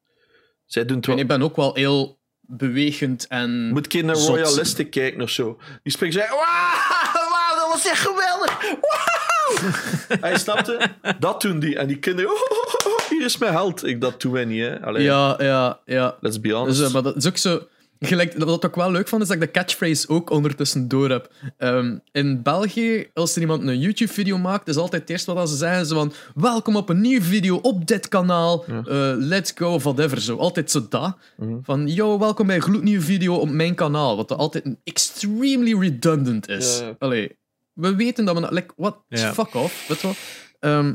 [0.66, 3.70] Zij doen het niet, ik ben ook wel heel bewegend en...
[3.70, 4.28] Moet ik naar Zot.
[4.28, 5.60] Royalistic kijken of zo?
[5.84, 8.62] Die spreekt zeggen: Wauw, wauw, dat was echt geweldig!
[8.62, 9.18] Wauw!
[10.22, 10.90] Hij snapte?
[11.20, 11.78] Dat doen die.
[11.78, 12.77] En die kinderen: oh,
[13.10, 13.86] hier is mijn held.
[13.86, 14.82] Ik, dat doen wij niet, hè?
[14.82, 16.18] Allee, Ja, ja, ja.
[16.22, 16.78] Let's be honest.
[16.78, 17.62] Dus, eh, maar dat is ook zo...
[18.00, 21.32] Gelijk, wat ik wel leuk vond, is dat ik de catchphrase ook ondertussen door heb.
[21.58, 25.56] Ehm, in België, als er iemand een YouTube-video maakt, is altijd het eerste wat ze
[25.56, 28.82] zeggen, zo van welkom op een nieuwe video op dit kanaal, Ja.
[28.86, 30.22] eh, let's go, of whatever.
[30.22, 30.38] Zo.
[30.38, 31.18] Altijd zo dat.
[31.38, 31.58] Mhm.
[31.64, 34.16] Van, yo, welkom bij een gloednieuwe video op mijn kanaal.
[34.16, 36.80] Wat er altijd een extremely redundant is.
[36.80, 36.96] Ja, ja.
[37.00, 37.36] Allee,
[37.74, 38.48] we weten dat we...
[38.54, 38.98] Like, what?
[39.10, 39.34] Ja.
[39.34, 40.16] Fuck off, weet je wel.
[40.60, 40.94] Ehm,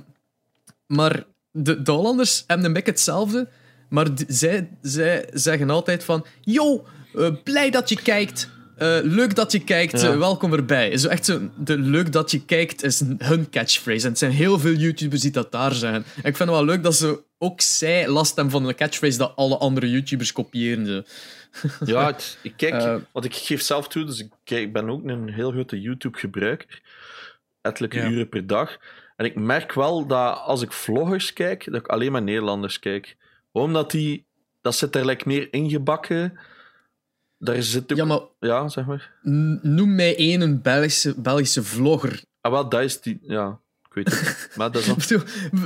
[0.86, 3.48] maar de, de Hollanders hebben een beetje hetzelfde.
[3.88, 6.26] Maar zij, zij zeggen altijd van...
[6.40, 8.48] Yo, eh, blij dat je kijkt.
[8.76, 10.00] Eh, leuk dat je kijkt.
[10.00, 10.18] Ja.
[10.18, 10.96] welkom erbij.
[10.96, 14.02] Zo echt zo, de leuk dat je kijkt is hun catchphrase.
[14.04, 15.94] En het zijn heel veel YouTubers die dat daar zijn.
[15.94, 19.18] En ik vind het wel leuk dat ze ook zij last hem van een catchphrase
[19.18, 21.06] dat alle andere YouTubers kopiëren.
[21.84, 22.96] Ja, ik kijk, Eh.
[23.12, 26.80] want ik geef zelf toe, dus ik, kijk, ik ben ook een heel grote YouTube-gebruiker.
[27.60, 28.08] Ettelijke Ja.
[28.08, 28.78] uren per dag.
[29.16, 33.16] En ik merk wel dat als ik vloggers kijk, dat ik alleen maar Nederlanders kijk.
[33.52, 34.26] Omdat die,
[34.60, 36.38] dat zit er like meer ingebakken.
[37.38, 39.12] Daar zit ook, Ja, ja, maar zeg maar.
[39.62, 42.24] noem mij één een Belgische, Belgische vlogger.
[42.40, 43.58] Ah, wel, dat is die, ja,
[43.88, 44.48] ik weet het.
[44.56, 45.22] maar dat is dan,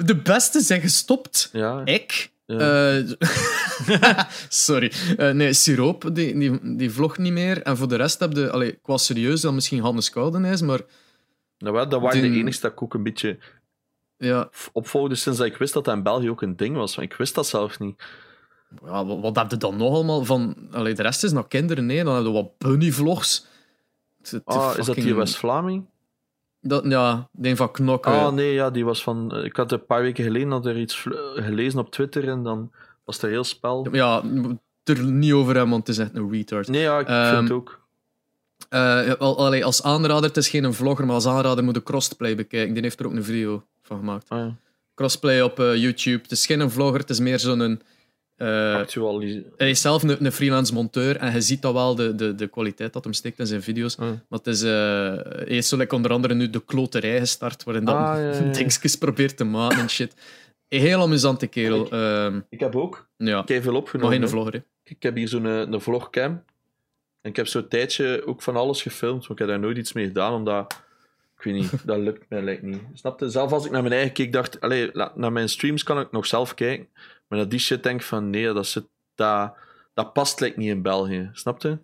[0.07, 1.49] De beste zijn gestopt.
[1.53, 2.31] ja, Ik?
[2.47, 2.97] ja.
[2.97, 4.93] Eh, sorry.
[5.17, 7.63] Eh, nee, Siroop, die, die, die vlogt niet meer.
[7.63, 10.81] En voor de rest heb je, allee, qua serieus, dan misschien Hannes Koudenijs, maar
[11.59, 13.39] Nou, wel, dat waren die- de enigste dat ik ook een beetje
[14.17, 16.95] ja, opvolgde sinds dat ik wist dat dat in België ook een ding was.
[16.97, 18.03] Want ik wist dat zelf niet.
[18.85, 20.57] ja, wat, wat heb je dan nog allemaal van...
[20.73, 22.05] Allee, de rest is nog kinderen, nee.
[22.05, 23.47] Dan hebben we wat bunny-vlogs.
[24.45, 25.87] Ah, is dat die West-Vlaming?
[26.61, 28.13] Dat, ja, die van Knokken.
[28.13, 29.33] Ah, nee, ja, die was van.
[29.35, 32.43] eh, Ik had een paar weken geleden had er iets vl- gelezen op Twitter en
[32.43, 32.73] dan
[33.05, 33.89] was er heel spel.
[33.93, 34.23] Ja,
[34.85, 36.69] er niet over hem, want het is echt een retard.
[36.69, 37.86] Nee, ja, ik Ehm, vind het ook.
[39.19, 42.75] Al- allee, als aanrader, het is geen vlogger, maar als aanrader moet je Crossplay bekijken.
[42.75, 44.29] Die heeft er ook een video van gemaakt.
[44.29, 44.57] Ah, ja.
[44.95, 46.23] Crossplay op eh, YouTube.
[46.23, 47.81] Het is geen vlogger, het is meer zo'n...
[48.39, 52.35] Actualis- hij is zelf een, een freelance monteur en je ziet dat wel, de, de,
[52.35, 53.97] de kwaliteit dat hem steekt in zijn video's.
[53.99, 54.07] Ah.
[54.07, 57.95] Maar het is, hij heeft zo like, onder andere nu de kloterij gestart, waarin dat
[57.95, 58.53] Ah, ja, ja, ja.
[58.53, 60.15] dingetjes probeert te maken en shit.
[60.69, 61.91] Een heel amusante kerel.
[61.91, 64.13] Ehm, Ik heb ook ja, kei veel maar opgenomen.
[64.13, 64.29] geen hè.
[64.29, 64.53] vlogger.
[64.53, 64.61] hè.
[64.85, 66.43] Ik heb hier zo'n een, een vlogcam.
[67.27, 69.93] En ik heb zo'n tijdje ook van alles gefilmd, maar ik heb daar nooit iets
[69.93, 70.83] mee gedaan, omdat...
[71.39, 72.81] Ik weet niet, dat lukt mij lijkt niet.
[72.95, 73.29] Snap je?
[73.29, 74.61] Zelf als ik naar mijn eigen keek, dacht...
[74.61, 76.89] Allee, naar mijn streams kan ik nog zelf kijken.
[77.29, 78.31] Maar naar die shit denk ik van...
[78.31, 78.85] Nee, dat, zit,
[79.15, 79.55] dat,
[79.95, 81.31] dat past lijkt niet in België.
[81.33, 81.79] Snap je?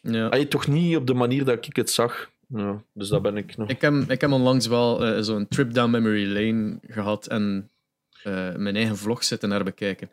[0.00, 0.26] Ja.
[0.26, 2.30] Allee, toch niet op de manier dat ik het zag.
[2.46, 3.68] Ja, dus daar ben ik nog...
[3.68, 7.70] Ik heb, ik heb onlangs wel eh, zo'n trip down memory lane gehad en
[8.22, 10.10] eh, mijn eigen vlog zitten naar bekijken.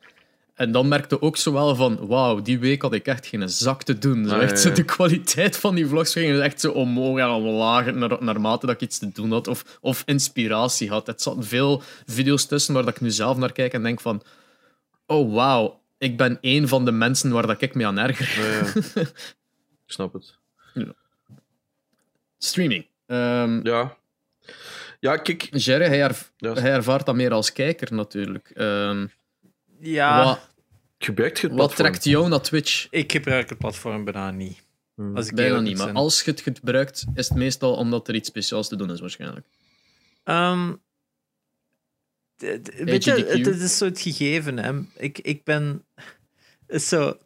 [0.60, 3.84] En dan merkte ook zo wel van, wauw, die week had ik echt geen zak
[3.84, 4.30] te doen.
[4.30, 4.76] Ah, echt ja, zo ja.
[4.76, 8.82] de kwaliteit van die vlogs ging echt zo omhoog en omlaag naar, naarmate dat ik
[8.82, 11.08] iets te doen had of, of inspiratie had.
[11.08, 14.24] Het zaten veel video's tussen waar dat ik nu zelf naar kijk en denk van,
[15.06, 18.44] oh wauw, ik ben één van de mensen waar dat ik me aan erger.
[18.44, 19.02] Ja,
[19.86, 20.38] ik snap het.
[22.38, 22.86] Streaming.
[23.06, 23.98] Ehm Ja.
[25.00, 25.48] Ja, kijk...
[25.52, 28.52] Jerry, hij, erv- hij ervaart dat meer als kijker natuurlijk.
[28.54, 29.06] Ehm,
[29.80, 30.50] Ja, wat,
[30.98, 31.90] Gebruikt je het wat platform?
[31.92, 32.88] trekt jou naar Twitch?
[32.90, 34.64] ik gebruik het platform bijna niet.
[34.96, 35.16] Hmm.
[35.16, 38.30] Als ik Bijna niet, maar als je het gebruikt, is het meestal omdat er iets
[38.30, 39.46] speciaals te doen is, waarschijnlijk.
[40.24, 40.74] Ehm,
[42.38, 44.58] weet je, het, is zo het gegeven.
[44.58, 44.80] Hè.
[44.98, 45.86] Ik, ik ben
[46.68, 47.18] zo.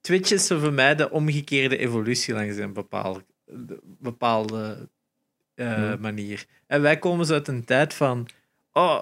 [0.00, 4.88] Twitch is zo voor mij de omgekeerde evolutie langs een bepaalde, de- bepaalde
[5.54, 5.96] eh, Ja.
[6.00, 6.44] manier.
[6.66, 8.28] En wij komen zo uit een tijd van.
[8.72, 9.00] Oh,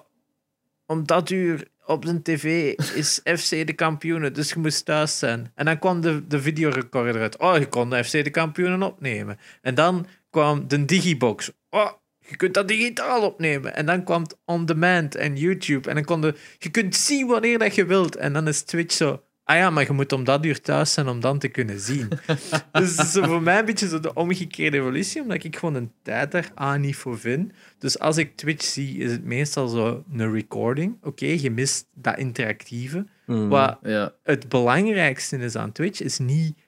[0.87, 5.53] om dat uur op de tv is FC de kampioenen, dus je moest thuis zijn.
[5.55, 7.39] En dan kwam de, de videorecorder uit.
[7.39, 9.39] Oh, je kon de FC de kampioenen opnemen.
[9.63, 11.51] En dan kwam de Digibox.
[11.71, 13.75] Oh, je kunt dat digitaal opnemen.
[13.75, 15.89] En dan kwam het on demand en YouTube.
[15.89, 18.17] En dan kon je kunt zien wanneer dat je wilt.
[18.17, 19.23] En dan is Twitch zo.
[19.53, 22.09] Ah ja, maar je moet om dat uur thuis zijn om dan te kunnen zien.
[22.73, 25.93] dus het is voor mij een beetje zo de omgekeerde evolutie, omdat ik gewoon een
[26.03, 27.53] tijd daar aan niet voor vind.
[27.79, 30.97] Dus als ik Twitch zie, is het meestal zo een recording.
[31.03, 33.07] Oké, je mist dat interactieve.
[33.25, 33.49] Hmm.
[33.49, 36.59] Wat Ja, het belangrijkste is aan Twitch, is niet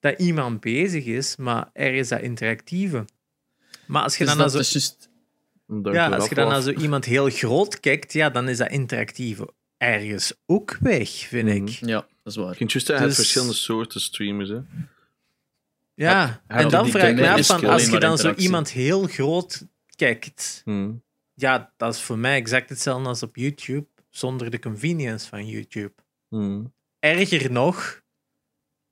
[0.00, 3.04] dat iemand bezig is, maar er is dat interactieve.
[3.86, 4.78] Maar als je dus dan dat zo
[5.92, 9.56] ja, als je dan naar zo iemand heel groot kijkt, ja, dan is dat interactieve
[9.78, 11.56] ergens ook weg, vind Mhm.
[11.56, 11.68] ik.
[11.68, 12.50] Ja, dat is waar.
[12.58, 14.48] Je kunt Dus- verschillende soorten streamers.
[14.48, 14.58] Hè.
[15.94, 19.06] Ja, heb en dan vraag ik me af van, als je dan zo iemand heel
[19.06, 21.02] groot kijkt, Hmm.
[21.34, 25.92] ja, dat is voor mij exact hetzelfde als op YouTube, zonder de convenience van YouTube.
[26.28, 26.72] Hmm.
[26.98, 28.02] Erger nog,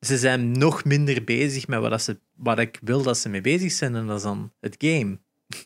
[0.00, 3.40] ze zijn nog minder bezig met wat, dat ze, wat ik wil dat ze mee
[3.40, 5.18] bezig zijn, en dat is dan het game.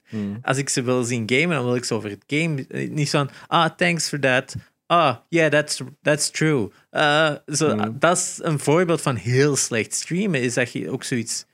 [0.09, 0.39] Hmm.
[0.43, 2.67] als ik ze wil zien gamen, dan wil ik ze over het game.
[2.67, 4.55] eh, Niet zo van, ah, thanks for that.
[4.91, 6.71] Ah, yeah, that's, that's true.
[7.47, 7.99] Zo, Mm.
[7.99, 10.41] Dat is een voorbeeld van heel slecht streamen.
[10.43, 11.47] Is dat je ook zoiets,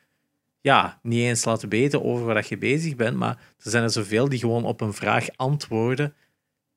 [0.61, 3.17] ja, niet eens laten weten over waar dat je bezig bent.
[3.17, 6.15] Maar er zijn er zoveel die gewoon op een vraag antwoorden.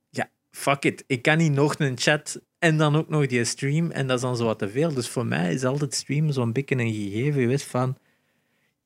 [0.10, 1.03] Ja, fuck it.
[1.07, 3.91] Ik kan niet nog een chat en dan ook nog die stream.
[3.91, 4.94] En dat is dan zo wat te veel.
[4.94, 7.41] Dus voor mij is altijd streamen zo'n beetje een gegeven.
[7.41, 7.98] Je weet van,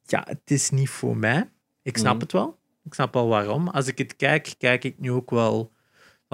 [0.05, 1.49] ja, het is niet voor mij.
[1.81, 2.21] Ik snap Mhm.
[2.23, 2.59] het wel.
[2.83, 3.67] Ik snap wel waarom.
[3.67, 5.71] Als ik het kijk, kijk ik nu ook wel.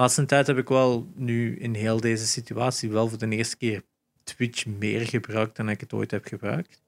[0.00, 3.82] Laatste tijd heb ik wel nu in heel deze situatie wel voor de eerste keer
[4.24, 6.82] Twitch meer gebruikt dan ik het ooit heb gebruikt.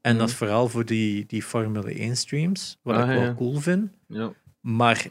[0.00, 0.20] En Mhm.
[0.20, 3.34] dat is vooral voor die, die Formule 1 streams, wat Ah, ik wel ja.
[3.34, 3.90] cool vind.
[4.08, 4.32] Ja.
[4.60, 5.06] Maar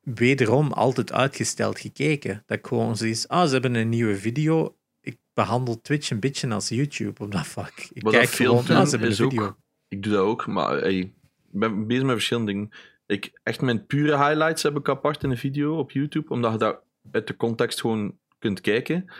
[0.00, 2.42] wederom altijd uitgesteld gekeken.
[2.46, 4.76] Dat ik gewoon zoiets, ah, ze hebben een nieuwe video.
[5.00, 7.72] Ik behandel Twitch een beetje als YouTube op dat vak.
[7.92, 9.56] Ik Wat kijk dat veel gewoon, ah, ze hebben een ook- video.
[9.88, 11.12] Ik doe dat ook, maar hey, ik
[11.50, 12.70] ben bezig met verschillende dingen.
[13.06, 16.58] Ik, echt mijn pure highlights heb ik apart in een video op YouTube, omdat je
[16.58, 16.80] dat
[17.12, 19.12] uit de context gewoon kunt kijken.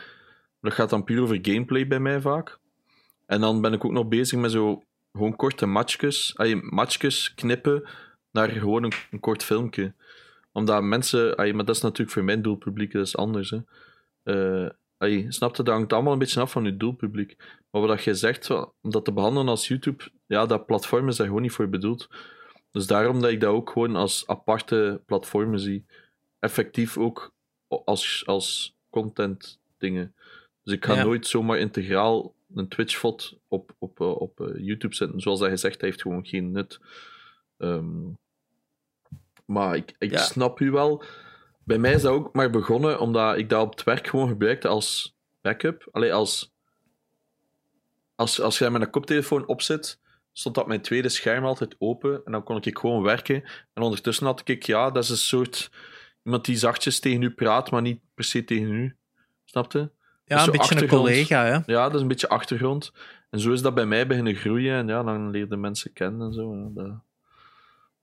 [0.61, 2.59] Dat gaat dan puur over gameplay bij mij vaak.
[3.25, 7.83] En dan ben ik ook nog bezig met zo gewoon korte matchjes, ay, matchjes knippen
[8.31, 9.93] naar gewoon een, kort filmpje.
[10.51, 13.49] Omdat mensen, ay, maar dat is natuurlijk voor mijn doelpubliek, dat is anders.
[13.49, 13.59] Hè.
[14.23, 17.37] Eh, ay, snap je, dat hangt allemaal een beetje af van je doelpubliek.
[17.71, 21.27] Maar wat jij zegt, om dat te behandelen als YouTube, ja, dat platform is daar
[21.27, 22.09] gewoon niet voor bedoeld.
[22.71, 25.85] Dus daarom dat ik dat ook gewoon als aparte platformen zie.
[26.39, 27.33] Effectief ook
[27.85, 30.15] als, als content dingen.
[30.63, 31.03] Dus ik ga Ja.
[31.03, 35.19] nooit zomaar integraal een Twitch-vod op, op, eh, op eh, YouTube zetten.
[35.19, 36.79] Zoals dat gezegd, dat heeft gewoon geen nut.
[37.57, 37.99] Ehm,
[39.45, 40.17] maar ik, ik Ja.
[40.17, 41.03] snap u wel.
[41.63, 44.67] Bij mij is dat ook maar begonnen omdat ik dat op het werk gewoon gebruikte
[44.67, 45.87] als backup.
[45.91, 46.51] Allee, als,
[48.15, 49.99] als, als jij met een koptelefoon opzet,
[50.33, 52.21] stond dat mijn tweede scherm altijd open.
[52.25, 53.43] En dan kon ik gewoon werken.
[53.73, 55.71] En ondertussen had ik, ja, dat is een soort
[56.23, 58.95] iemand die zachtjes tegen u praat, maar niet per se tegen u.
[59.45, 59.91] Snapte?
[60.25, 61.59] Ja, zo een beetje een collega, hè.
[61.65, 62.91] Ja, dat is een beetje achtergrond.
[63.29, 64.75] En zo is dat bij mij beginnen groeien.
[64.75, 66.55] En ja, dan leerde mensen kennen en zo.
[66.55, 66.91] Ja, dat,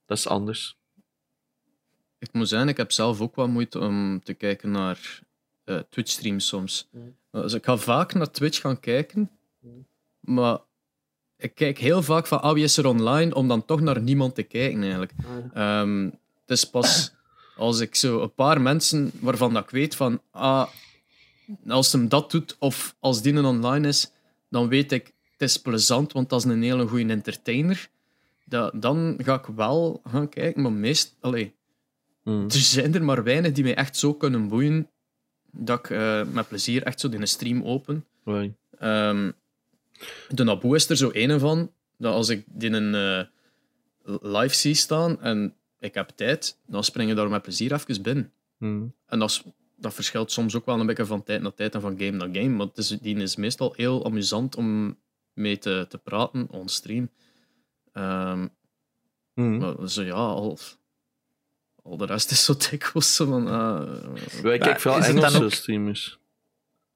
[0.05, 0.77] dat is anders.
[2.19, 5.19] Ik moet zeggen, ik heb zelf ook wel moeite om te kijken naar
[5.63, 6.89] eh, Twitch-streams soms.
[7.31, 9.31] Dus ik ga vaak naar Twitch gaan kijken,
[10.19, 10.57] maar
[11.37, 14.35] ik kijk heel vaak van, ah, wie is er online, om dan toch naar niemand
[14.35, 15.11] te kijken, eigenlijk.
[15.53, 16.03] Ehm,
[16.41, 17.13] het is pas
[17.59, 20.67] als ik zo een paar mensen waarvan dat ik weet van, ah,
[21.67, 24.11] als hem dat doet, of als die online is,
[24.49, 27.89] dan weet ik, het is plezant, want dat is een hele goede entertainer.
[28.45, 31.15] Da- dan ga ik wel gaan kijken, maar meest...
[31.21, 31.57] Allee,
[32.23, 32.43] Mm.
[32.45, 34.89] er zijn er maar weinig die mij echt zo kunnen boeien
[35.51, 38.05] dat ik eh, met plezier echt zo in een stream open.
[38.25, 38.53] Right.
[38.79, 39.31] Ehm,
[40.29, 43.25] de Naboe is er zo een van, dat als ik die een eh,
[44.21, 48.31] live zie staan en ik heb tijd, dan spring je daar met plezier even binnen.
[48.57, 48.93] Mm.
[49.05, 49.43] En dat, is,
[49.75, 52.29] dat verschilt soms ook wel een beetje van tijd naar tijd en van game naar
[52.31, 54.97] game, maar het is, die is meestal heel amusant om
[55.33, 57.09] mee te, te praten on stream.
[57.93, 58.47] Ehm,
[59.33, 59.57] Mm.
[59.57, 60.57] maar zo ja, al,
[61.83, 63.47] al de rest is zo dikwijls zo van...
[63.47, 63.87] ah,
[64.43, 66.19] Ja, ik kijk veel is het dan Engelse ook- streamers.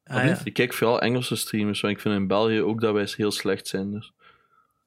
[0.04, 0.42] Ah, ja.
[0.44, 3.68] Ik kijk veel Engelse streamers, want ik vind in België ook dat wij heel slecht
[3.68, 3.92] zijn.
[3.92, 4.14] Dus.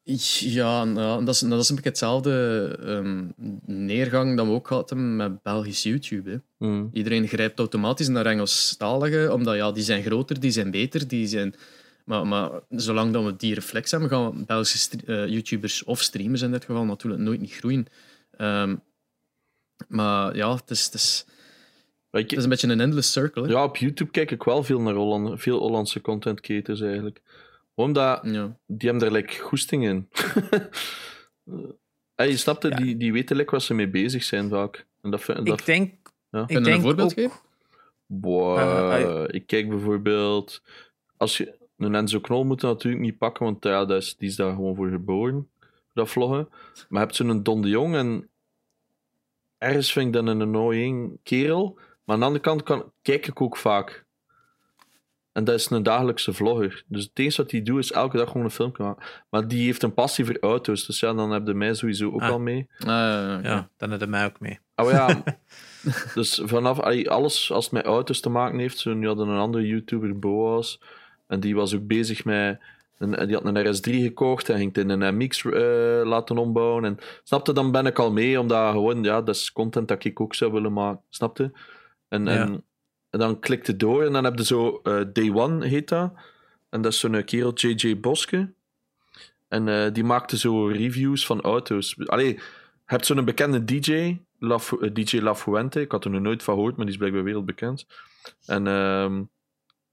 [0.09, 3.25] Ja, nou, dat, is, dat is een beetje hetzelfde ehm,
[3.65, 6.31] neergang dat we ook hebben met Belgisch YouTube.
[6.31, 6.67] Hè.
[6.67, 6.91] Mm.
[6.93, 11.55] Iedereen grijpt automatisch naar Engelstalige, omdat ja, die zijn groter, die zijn beter, die zijn...
[12.05, 16.51] Maar, maar zolang dat we die reflex hebben, gaan Belgische eh, YouTubers of streamers in
[16.51, 17.87] dit geval natuurlijk nooit niet groeien.
[18.37, 18.77] Ehm,
[19.89, 21.27] maar ja, het is, het, is,
[22.11, 23.43] het is een beetje een endless circle.
[23.43, 23.49] Hè.
[23.49, 27.21] ja, op YouTube kijk ik wel veel naar Holland, veel Hollandse content creators eigenlijk.
[27.77, 28.57] Omdat Ja.
[28.67, 30.09] die hebben er like, goesting in.
[32.17, 32.77] hey, je snapte, Ja.
[32.77, 34.87] die, die weten like, waar ze mee bezig zijn vaak.
[35.03, 35.95] En dat, vind- dat, Ik denk...
[36.31, 36.41] Ja.
[36.41, 37.39] Ik denk een voorbeeld ook- geven?
[38.07, 40.63] Boah, Ah, ik kijk bijvoorbeeld...
[41.17, 44.29] Als je een Enzo Knol moet je natuurlijk niet pakken, want ja, dat is, die
[44.29, 45.49] is daar gewoon voor geboren.
[45.61, 46.49] voor Dat vloggen.
[46.89, 48.29] Maar je hebt zo'n Don de Jong en...
[49.59, 51.75] Ergens vind ik dat een annoying kerel.
[52.05, 54.05] Maar aan de andere kant kan, kijk ik ook vaak.
[55.37, 56.85] En dat is een dagelijkse vlogger.
[56.87, 59.05] Dus het enige wat hij doet is elke dag gewoon een filmpje maken.
[59.31, 60.87] Maar die heeft een passie voor auto's.
[60.87, 62.31] Dus ja, dan heb je mij sowieso ook Ah.
[62.31, 62.67] al mee.
[62.79, 62.87] Ah,
[63.43, 64.59] ja, dan heb je mij ook mee.
[64.77, 65.23] Oh ja.
[66.15, 68.79] dus vanaf alles als het met auto's te maken heeft.
[68.79, 70.81] Zo, nu hadden een andere YouTuber, Boas.
[71.27, 72.61] En die was ook bezig met.
[72.99, 75.53] Een, die had een RS3 gekocht en ging het in een MX eh,
[76.05, 76.85] laten ombouwen.
[76.85, 80.21] En snapte, dan ben ik al mee, omdat gewoon, ja, dat is content dat ik
[80.21, 81.03] ook zou willen maken.
[81.09, 81.53] Snapte?
[82.09, 82.31] En, Ja.
[82.31, 82.65] en,
[83.17, 86.13] en dan klikte door en dan heb je zo eh, Day One heet dat.
[86.69, 88.53] En dat is zo'n kerel, JJ Boske.
[89.49, 92.07] En eh, die maakte zo reviews van auto's.
[92.07, 92.41] Allee, je
[92.85, 94.59] hebt zo'n bekende DJ, eh,
[94.93, 95.81] DJ La Fuente.
[95.81, 97.87] Ik had er nog nooit van gehoord, maar die is blijkbaar wereldbekend.
[98.47, 99.23] En ehm,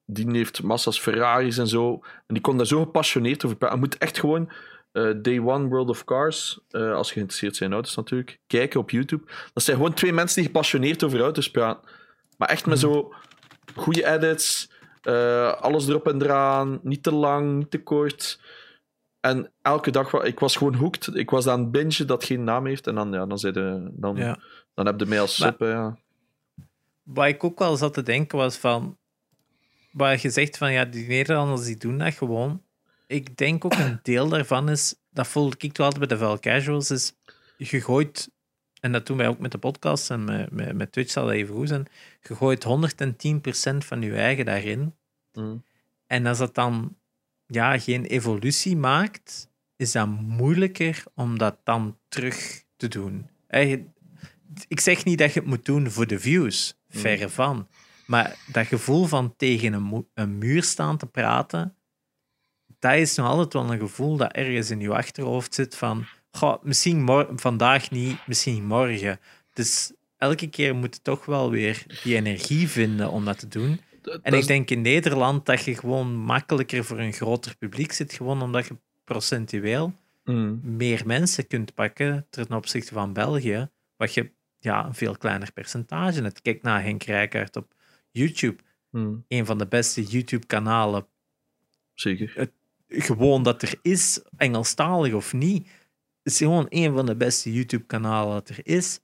[0.06, 1.94] die heeft massa's Ferraris en zo.
[2.04, 3.78] En die kon daar zo gepassioneerd over praten.
[3.78, 4.52] Je moet echt gewoon
[4.92, 8.80] eh, Day One World of Cars, eh, als je geïnteresseerd bent in auto's natuurlijk, kijken
[8.80, 9.24] op YouTube.
[9.54, 11.90] Dat zijn gewoon twee mensen die gepassioneerd over auto's praten.
[12.44, 13.14] Maar echt met zo
[13.76, 14.70] goede edits,
[15.02, 18.40] eh, alles erop en eraan, niet te lang, niet te kort.
[19.20, 21.16] En elke dag, ik was gewoon hooked.
[21.16, 22.88] Ik was aan het bingen dat geen naam heeft.
[22.88, 24.40] En dan, ja, dan, de, dan, Ja.
[24.74, 25.60] dan heb je mij als sub.
[25.60, 25.98] Ja.
[27.04, 28.98] Wat ik ook wel zat te denken was van...
[29.92, 32.64] Waar je zegt van, ja, die Nederlanders die doen dat gewoon.
[33.08, 34.96] Ik denk ook een deel daarvan is...
[35.12, 37.14] Dat voelde ik wel altijd bij de Vel Casuals, is...
[37.58, 38.32] Je gooit
[38.84, 41.34] en dat doen wij ook met de podcast en met, met, met Twitch zal dat
[41.34, 41.88] even goed zijn,
[42.22, 42.66] je gooit
[43.74, 44.96] 110% van je eigen daarin.
[45.34, 45.64] Mm.
[46.08, 46.96] En als dat dan
[47.46, 53.30] ja, geen evolutie maakt, is dat moeilijker om dat dan terug te doen.
[54.68, 57.68] Ik zeg niet dat je het moet doen voor de views, verre van.
[58.06, 61.76] Maar dat gevoel van tegen een, een muur staan te praten,
[62.80, 66.06] dat is nog altijd wel een gevoel dat ergens in je achterhoofd zit van
[66.38, 69.20] goh, misschien vandaag niet, misschien morgen.
[69.54, 73.80] Dus elke keer moet je toch wel weer die energie vinden om dat te doen.
[74.02, 77.92] Dat- En ik is- denk in Nederland dat je gewoon makkelijker voor een groter publiek
[77.92, 79.94] zit, gewoon omdat je procentueel
[80.24, 80.60] Mm.
[80.64, 86.22] meer mensen kunt pakken ten opzichte van België, wat je ja, een veel kleiner percentage
[86.22, 86.42] hebt.
[86.42, 87.74] Kijk naar Henk Rijkaard op
[88.12, 89.26] YouTube, Mm.
[89.28, 91.06] een van de beste YouTube-kanalen.
[91.94, 92.52] Zeker.
[92.88, 95.68] Gewoon dat er is, Engelstalig of niet,
[96.24, 99.00] is gewoon een van de beste YouTube-kanalen dat er is.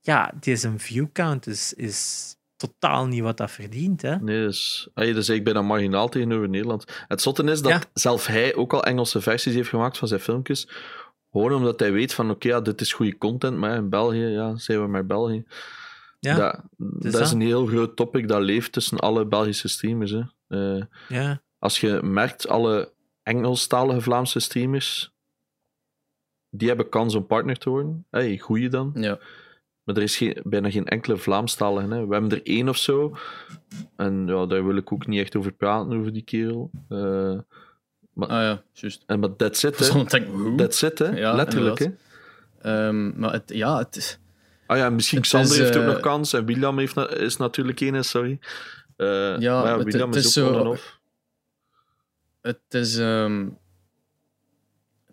[0.00, 4.02] Ja, deze viewcount is, is totaal niet wat dat verdient.
[4.02, 4.16] Hè?
[4.16, 6.84] Nee, dus, ah, dat is eigenlijk bijna marginaal tegenover Nederland.
[7.08, 7.82] Het zotte is dat Ja.
[7.94, 10.68] zelf hij ook al Engelse versies heeft gemaakt van zijn filmpjes.
[11.30, 14.56] Gewoon omdat hij weet van, oké, ja, dit is goede content, maar in België, ja,
[14.56, 15.44] zijn we maar België.
[16.20, 16.36] Ja,
[16.76, 20.10] dat dat is een heel groot topic dat leeft tussen alle Belgische streamers.
[20.10, 20.22] Hè.
[20.48, 21.42] Eh, ja.
[21.58, 22.92] als je merkt, alle
[23.22, 25.12] Engelstalige Vlaamse streamers,
[26.50, 28.06] die hebben kans om partner te worden.
[28.10, 28.90] Hey, goeie dan.
[28.94, 29.18] Ja.
[29.84, 31.94] Maar er is geen, bijna geen enkele Vlaamstalige.
[31.94, 32.06] Hè.
[32.06, 33.16] We hebben er één of zo.
[33.96, 36.70] En ja, daar wil ik ook niet echt over praten, over die kerel.
[36.88, 37.38] Eh,
[38.20, 39.02] Ah ja, juist.
[39.06, 40.04] en maar that's it, hè.
[40.56, 41.06] That's it, hè.
[41.08, 41.86] Ja, Letterlijk, hè.
[42.60, 44.18] Ehm, maar het, ja, het is...
[44.66, 46.32] Ah ja, misschien Xander is, heeft ook eh, nog kans.
[46.32, 48.38] En William heeft na- is natuurlijk één, sorry.
[48.96, 51.00] Eh, Ja, maar William het is, is ook zo- on en off.
[52.40, 53.48] Het is, ehm,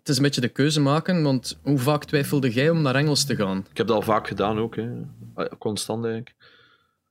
[0.06, 3.24] het is een beetje de keuze maken, want hoe vaak twijfelde jij om naar Engels
[3.24, 3.58] te gaan?
[3.70, 4.88] Ik heb dat al vaak gedaan ook, hè.
[5.34, 6.34] Ah, Constant, eigenlijk.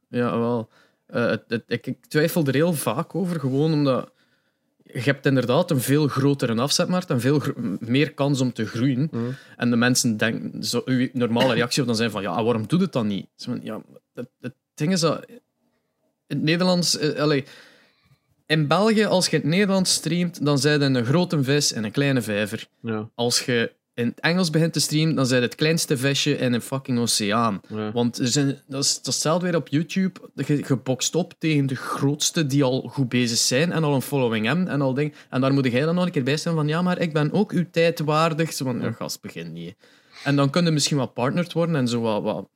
[0.09, 0.69] Ja, wel.
[1.05, 4.11] Eh, het, het- ik, ik twijfel er heel vaak over, gewoon omdat
[4.83, 7.41] je hebt inderdaad een veel grotere afzetmarkt en veel
[7.79, 9.07] meer kans om te groeien.
[9.11, 9.23] Mhm.
[9.57, 12.81] En de mensen denken, zo, uw normale reactie zou dan zijn van, ja, waarom doet
[12.81, 13.27] het dan niet?
[13.37, 13.81] Van, Ja,
[14.13, 15.25] het, het ding is dat...
[16.27, 16.97] In het Nederlands...
[16.97, 17.19] eh,
[18.45, 21.83] in België, als je in het Nederlands streamt, dan zijn je een grote vis en
[21.83, 22.67] een kleine vijver.
[22.81, 26.53] Ja, Als je in het Engels begint te streamen, dan zijn het kleinste visje in
[26.53, 27.61] een fucking oceaan.
[27.67, 27.91] ja.
[27.91, 30.19] Want er zijn, dat, is, dat weer op YouTube.
[30.35, 34.01] Je, je bokst op tegen de grootste die al goed bezig zijn en al een
[34.01, 35.13] following hebben en al ding.
[35.29, 37.31] En daar moet jij dan nog een keer bij staan van ja, maar ik ben
[37.33, 38.55] ook uw tijd waardig.
[38.55, 39.75] Van, ja, gast, begin niet.
[40.23, 42.47] En dan kun je misschien wat partnered worden en zo wat, wat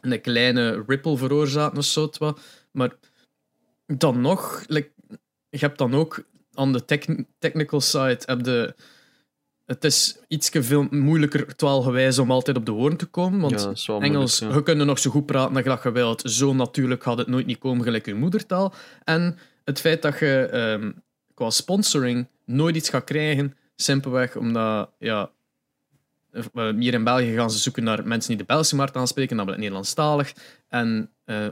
[0.00, 2.10] een kleine ripple veroorzaken of zo.
[2.18, 2.40] Wat.
[2.70, 2.90] Maar
[3.86, 4.90] dan nog, like,
[5.60, 6.24] je hebt dan ook
[6.54, 8.74] aan de tech- technical side heb de,
[9.66, 13.40] het is iets veel moeilijker twaalgewijs om altijd op de woorden te komen.
[13.40, 14.52] Want Ja, Engels, ja.
[14.52, 16.22] je kunt nog zo goed praten dat je dat wilt.
[16.24, 18.74] Zo natuurlijk gaat het nooit niet komen gelijk je moedertaal.
[19.04, 20.92] En het feit dat je ehm,
[21.34, 25.30] qua sponsoring nooit iets gaat krijgen, simpelweg omdat, ja,
[26.30, 29.60] eh, hier in België gaan ze zoeken naar mensen die de Belgische markt aanspreken, namelijk
[29.60, 30.32] Nederlandstalig.
[30.68, 31.10] En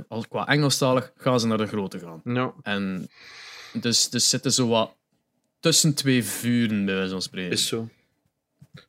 [0.09, 2.21] als qua Engelstalig gaan ze naar de grote gaan.
[2.25, 3.09] Ja, En
[3.73, 4.95] dus, dus zitten zo wat
[5.61, 7.51] tussen twee vuren, bij wijze van spreken.
[7.53, 7.89] is zo.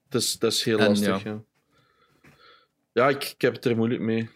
[0.09, 1.31] Dat is, dat is heel En lastig, ja.
[1.31, 1.41] ja.
[2.93, 4.29] Ja, ik, ik heb het er moeilijk mee.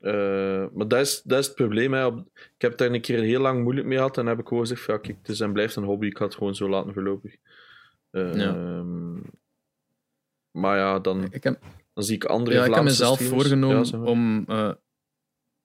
[0.00, 1.92] Eh, maar dat is, dat is het probleem.
[1.92, 2.06] Hè.
[2.16, 2.22] Ik
[2.58, 4.94] heb daar een keer heel lang moeilijk mee gehad en heb ik gewoon gezegd: van,
[4.94, 7.36] ja, kijk, het is en blijft een hobby, ik ga het gewoon zo laten voorlopig.
[8.10, 8.20] Ja.
[8.32, 9.12] ehm,
[10.50, 11.62] maar ja, dan, Ik heb,
[11.94, 14.44] dan zie ik andere ja, ik heb mezelf streamers- voorgenomen Ja, om.
[14.48, 14.72] eh,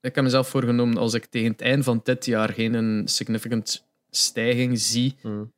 [0.02, 3.85] ik heb mezelf voorgenomen als ik tegen het eind van dit jaar geen een significant
[4.18, 5.54] stijging zie, Mm,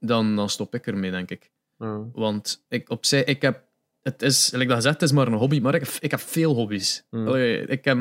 [0.00, 1.50] dan, dan stop ik ermee, denk ik.
[1.78, 2.04] ja.
[2.12, 3.62] Want ik, opzij, ik heb.
[4.02, 6.20] Het is, like dat gezegd, het is maar een hobby, maar ik heb, ik heb
[6.20, 7.04] veel hobby's.
[7.10, 7.28] Mm.
[7.28, 7.98] Allee, ik, heb,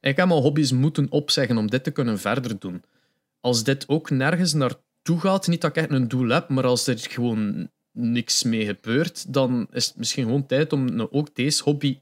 [0.00, 2.82] ik heb al hobby's moeten opzeggen om dit te kunnen verder doen.
[3.40, 6.86] Als dit ook nergens naartoe gaat, niet dat ik echt een doel heb, maar als
[6.86, 11.62] er gewoon niks mee gebeurt, dan is het misschien gewoon tijd om nou ook deze
[11.62, 11.98] hobby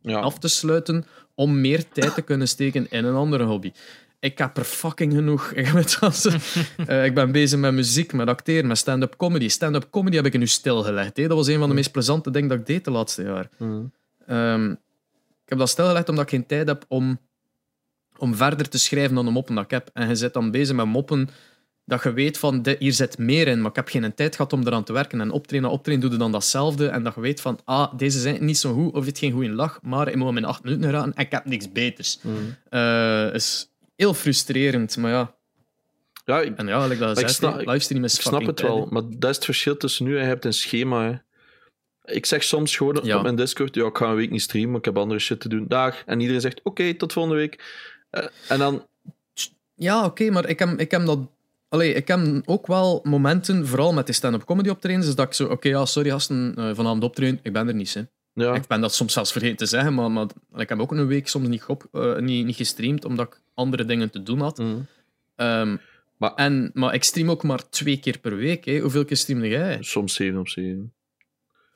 [0.00, 0.20] Ja.
[0.20, 1.04] af te sluiten
[1.34, 3.72] om meer tijd te kunnen steken in een andere hobby.
[4.22, 5.52] Ik heb er fucking genoeg.
[6.86, 9.48] Eh, ik ben bezig met muziek, met acteren, met stand-up comedy.
[9.48, 11.16] Stand-up comedy heb ik nu stilgelegd.
[11.16, 11.26] hè.
[11.28, 13.48] Dat was een van de meest plezante dingen dat ik deed de laatste jaar.
[13.58, 13.92] Mm,
[14.26, 14.70] Ehm,
[15.44, 17.18] ik heb dat stilgelegd omdat ik geen tijd heb om,
[18.16, 19.90] om verder te schrijven dan de moppen dat ik heb.
[19.92, 21.28] En je zit dan bezig met moppen
[21.84, 24.52] dat je weet van, dit- hier zit meer in, maar ik heb geen tijd gehad
[24.52, 25.20] om eraan te werken.
[25.20, 26.86] En optreden na optreden doe je dan datzelfde.
[26.88, 29.50] En dat je weet van, ah, deze zijn niet zo goed, of het geen goede
[29.50, 32.18] lach, maar ik moet hem in acht minuten raken en ik heb niks beters.
[32.22, 32.54] mm.
[32.68, 35.34] Eh is heel frustrerend, maar ja.
[36.24, 39.02] Ja, ik, En ja, like dat Ik snap- livestream is ik snap het wel, maar
[39.08, 41.04] dat is het verschil tussen nu en je hebt een schema.
[41.10, 41.16] Hè.
[42.14, 43.16] Ik zeg soms gewoon Ja.
[43.16, 45.48] op mijn Discord, ja, ik ga een week niet streamen, ik heb andere shit te
[45.48, 45.64] doen.
[45.68, 46.02] Dag.
[46.06, 47.64] En iedereen zegt, oké, tot volgende week.
[48.10, 48.86] Eh, en dan,
[49.74, 51.18] Ja, oké, maar ik heb, ik heb dat...
[51.68, 55.32] Allee, ik heb ik wel momenten, vooral met die stand-up comedy optredens, is dat ik
[55.32, 58.02] zo, oké, ja, sorry gasten, eh, vanavond optreden, ik ben er niet, hè.
[58.32, 61.06] ja, Ik ben dat soms zelfs vergeten te zeggen, maar, maar ik heb ook een
[61.06, 64.58] week soms niet, op, eh, niet, niet gestreamd, omdat ik andere dingen te doen had.
[64.58, 64.86] mm,
[65.36, 65.76] Ehm,
[66.16, 68.64] Maar- en, maar ik stream ook maar twee keer per week.
[68.64, 68.78] Hè.
[68.78, 69.78] Hoeveel keer streamde jij?
[69.80, 70.92] soms 7 op 7.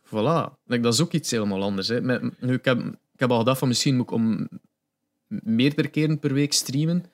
[0.07, 0.55] Voilà.
[0.65, 1.89] Like, dat is ook iets helemaal anders.
[1.89, 2.01] Hè.
[2.01, 2.78] Met- nu, ik, heb,
[3.12, 4.48] ik heb al gedacht van misschien moet ik om
[5.28, 7.05] meerdere keren per week streamen.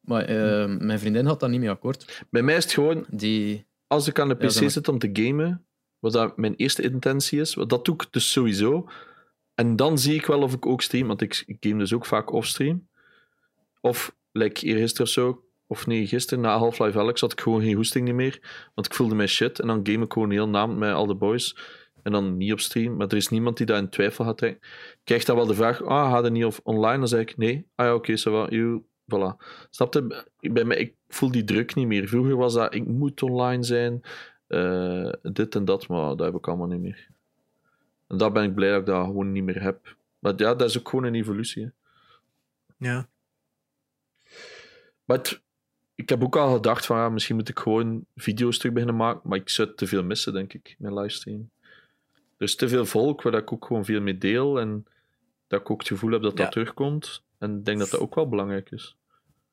[0.00, 2.24] Maar eh, mijn vriendin had daar niet mee akkoord.
[2.30, 3.64] Bij mij is het gewoon, Die...
[3.86, 4.70] als ik aan de Ja, PC maar.
[4.70, 5.64] zit om te gamen,
[5.98, 8.88] wat dat mijn eerste intentie is, wat dat doe ik dus sowieso.
[9.54, 12.06] En dan zie ik wel of ik ook stream, want ik, ik game dus ook
[12.06, 12.87] vaak offstream.
[13.80, 17.74] Of, like eergisteren of zo, of nee, gisteren na Half-Life Alex had ik gewoon geen
[17.74, 19.60] hoesting meer, want ik voelde mij shit.
[19.60, 21.56] En dan game ik gewoon heel naam met al de boys.
[22.02, 24.68] En dan niet op stream, maar er is niemand die dat in twijfel gaat trekken.
[25.04, 26.98] Krijg dan wel de vraag, ah, ga je niet of online?
[26.98, 27.66] Dan zeg ik, nee.
[27.74, 28.82] Ah ja, oké, ça va, you,
[29.14, 29.36] voilà.
[29.70, 30.24] Snap je?
[30.52, 32.08] Bij mij, ik voel die druk niet meer.
[32.08, 34.02] Vroeger was dat, ik moet online zijn,
[34.46, 37.08] eh, dit en dat, maar dat heb ik allemaal niet meer.
[38.06, 39.96] En daar ben ik blij dat ik dat gewoon niet meer heb.
[40.18, 41.62] Maar ja, dat is ook gewoon een evolutie.
[41.62, 41.70] Hè.
[42.88, 43.08] Ja.
[45.08, 45.40] Maar het-
[45.94, 49.28] ik heb ook al gedacht van, ja, misschien moet ik gewoon video's terug beginnen maken,
[49.28, 51.50] maar ik zou te veel missen, denk ik, mijn livestream.
[52.36, 54.86] Er is te veel volk waar ik ook gewoon veel mee deel en
[55.46, 56.50] dat ik ook het gevoel heb dat dat Ja.
[56.50, 57.22] terugkomt.
[57.38, 58.96] En ik denk dat dat ook wel belangrijk is.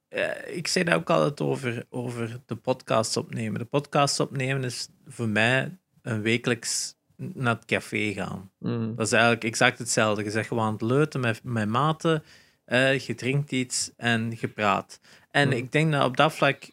[0.08, 3.60] Eh, ik zei dat ook altijd over, over de podcast opnemen.
[3.60, 8.52] De podcast opnemen is voor mij een wekelijks naar het café gaan.
[8.60, 8.96] Mm.
[8.96, 10.24] Dat is eigenlijk exact hetzelfde.
[10.24, 12.24] Je zegt gewoon aan het leuten met, met maten,
[12.66, 15.00] eh, je drinkt iets en je praat.
[15.36, 15.58] En Mhm.
[15.58, 16.64] ik denk dat op dat vlak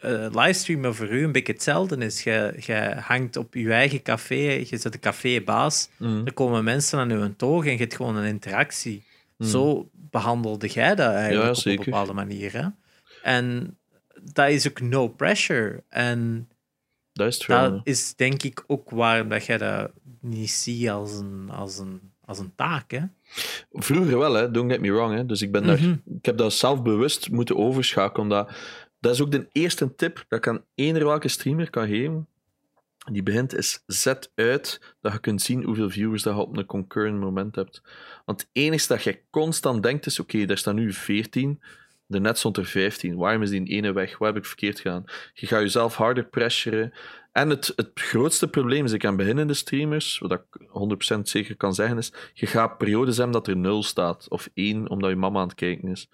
[0.00, 2.22] eh livestreamen voor u een beetje hetzelfde is.
[2.22, 6.26] Je, je hangt op je eigen café, je zit een cafébaas, Mm.
[6.26, 9.02] er komen mensen aan uw toog en je hebt gewoon een interactie.
[9.36, 9.46] Mm.
[9.46, 12.52] Zo behandelde jij dat eigenlijk Ja, op een bepaalde manier.
[12.52, 12.66] Hè?
[13.22, 13.76] En
[14.32, 15.82] dat is ook no pressure.
[15.88, 16.48] En
[17.12, 21.50] Dat is dat is denk ik ook waarom dat jij dat niet ziet als een,
[21.50, 22.00] als een,
[22.30, 22.90] als een taak.
[22.90, 23.00] Hè?
[23.72, 24.50] Vroeger wel, hè.
[24.50, 25.14] don't get me wrong.
[25.14, 25.26] Hè.
[25.26, 25.94] Dus ik, ben daar, Mhm.
[26.18, 28.22] ik heb dat zelf bewust moeten overschakelen.
[28.22, 28.50] Omdat,
[29.00, 32.26] dat is ook de eerste tip dat ik aan eender welke streamer kan geven.
[33.12, 36.66] Die begint is zet uit dat je kunt zien hoeveel viewers dat je op een
[36.66, 37.82] concurrent moment hebt.
[38.24, 41.60] Want het enige dat je constant denkt is, oké, daar staan nu 14,
[42.06, 43.16] daarnet stond er 15.
[43.16, 44.18] Waarom is die ene weg?
[44.18, 45.04] Wat heb ik verkeerd gedaan?
[45.34, 46.92] Je gaat jezelf harder pressuren.
[47.32, 50.42] En het, het grootste probleem is, ik aan beginnende streamers, wat ik
[51.16, 54.90] 100% zeker kan zeggen, is, je gaat periodes hebben dat er 0 staat, of 1,
[54.90, 56.08] omdat je mama aan het kijken is.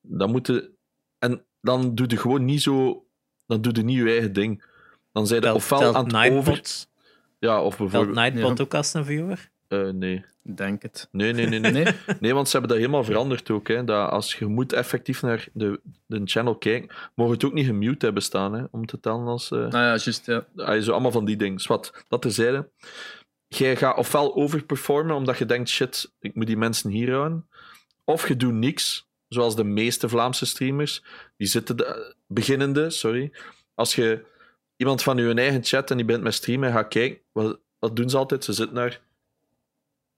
[0.00, 0.70] Dan moet je,
[1.18, 3.06] en dan doe je gewoon niet zo,
[3.46, 4.64] dan doe je niet je eigen ding.
[5.12, 6.62] Dan zijn je Telt, ofwel telt aan het over...
[7.38, 8.16] Ja, of telt bijvoorbeeld...
[8.16, 8.64] Nightbot Ja.
[8.64, 9.50] ook als een viewer?
[9.68, 10.24] eh, nee.
[10.54, 11.08] Denk het.
[11.12, 11.72] Nee, nee, nee, nee.
[11.72, 11.86] Nee?
[12.20, 13.68] Nee, want ze hebben dat helemaal veranderd ook.
[13.68, 13.84] Hè.
[13.84, 18.04] Dat als je moet effectief naar de, de channel kijken, mogen het ook niet gemute
[18.04, 19.50] hebben staan, hè, om te tellen als...
[19.50, 20.46] eh Nou ja, juist, ja.
[20.56, 21.60] ah, zo allemaal van die dingen.
[21.60, 22.70] Zwat, dat terzijde.
[23.48, 27.48] Jij gaat ofwel overperformen, omdat je denkt, shit, ik moet die mensen hier houden.
[28.04, 31.04] Of je doet niks, zoals de meeste Vlaamse streamers.
[31.36, 33.32] Die zitten, de, beginnende, sorry.
[33.74, 34.24] Als je
[34.76, 38.10] iemand van je eigen chat en die bent met streamen, gaat kijken, wat, wat doen
[38.10, 38.44] ze altijd?
[38.44, 39.00] Ze zitten naar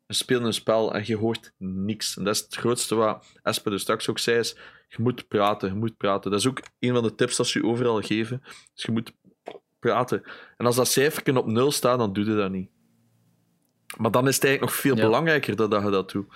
[0.08, 2.16] ze spelen een spel en je hoort niks.
[2.16, 4.56] En dat is het grootste wat Esper dus straks ook zei, is
[4.88, 6.30] je moet praten, je moet praten.
[6.30, 8.42] Dat is ook een van de tips dat ze je overal geven.
[8.74, 9.12] Dus je moet
[9.78, 10.22] praten.
[10.56, 12.70] En als dat cijferken op nul staat, dan doe je dat niet.
[13.96, 15.02] Maar dan is het eigenlijk nog veel Ja.
[15.02, 16.26] belangrijker dat, dat je dat doet.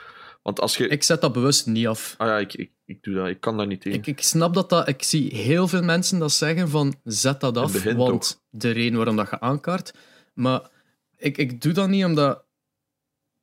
[0.42, 0.88] Want als je...
[0.88, 2.14] Ik zet dat bewust niet af.
[2.18, 3.28] Ah ja, ik, ik, ik doe dat.
[3.28, 3.98] Ik kan dat niet tegen.
[3.98, 4.88] Ik, ik snap dat dat...
[4.88, 9.16] Ik zie heel veel mensen dat zeggen van zet dat af, want de reden waarom
[9.16, 9.94] dat je aankaart.
[10.34, 10.70] Maar
[11.16, 12.44] ik, ik doe dat niet omdat...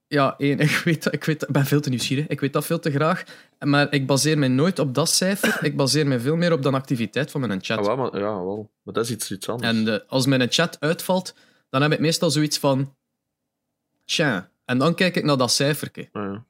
[0.09, 2.27] Ja, één, ik, weet, dat- ik, weet, ik ben veel te nieuwsgierig.
[2.27, 3.23] Ik weet dat veel te graag.
[3.59, 5.63] Maar ik baseer mij nooit op dat cijfer.
[5.65, 7.87] Ik baseer mij veel meer op de activiteit van mijn chat.
[7.87, 8.69] Ah, maar, ja, wel.
[8.83, 9.69] Maar dat is iets, iets anders.
[9.71, 11.33] En eh, als mijn chat uitvalt,
[11.69, 12.95] dan heb ik meestal zoiets van...
[14.05, 14.49] Tja.
[14.65, 16.09] En dan kijk ik naar dat cijfertje.
[16.11, 16.43] Ah, ja.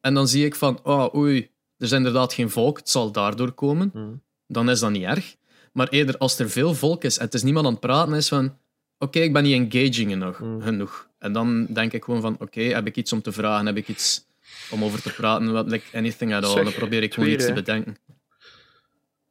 [0.00, 1.38] En dan zie ik van, oh oei,
[1.76, 3.90] er is inderdaad geen volk, het zal daardoor komen.
[3.94, 4.12] Mhm.
[4.46, 5.36] Dan is dat niet erg.
[5.72, 8.28] Maar eerder als er veel volk is en het is niemand aan het praten, is
[8.28, 8.58] van,
[8.98, 10.38] oké, ik ben niet engaging genoeg.
[10.38, 10.60] Mhm.
[10.60, 11.08] genoeg.
[11.24, 13.88] En dan denk ik gewoon van, oké, heb ik iets om te vragen, heb ik
[13.88, 14.24] iets
[14.70, 16.52] om over te praten, wat, like anything at all.
[16.52, 17.96] Zeg, dan probeer ik gewoon weer, iets te bedenken.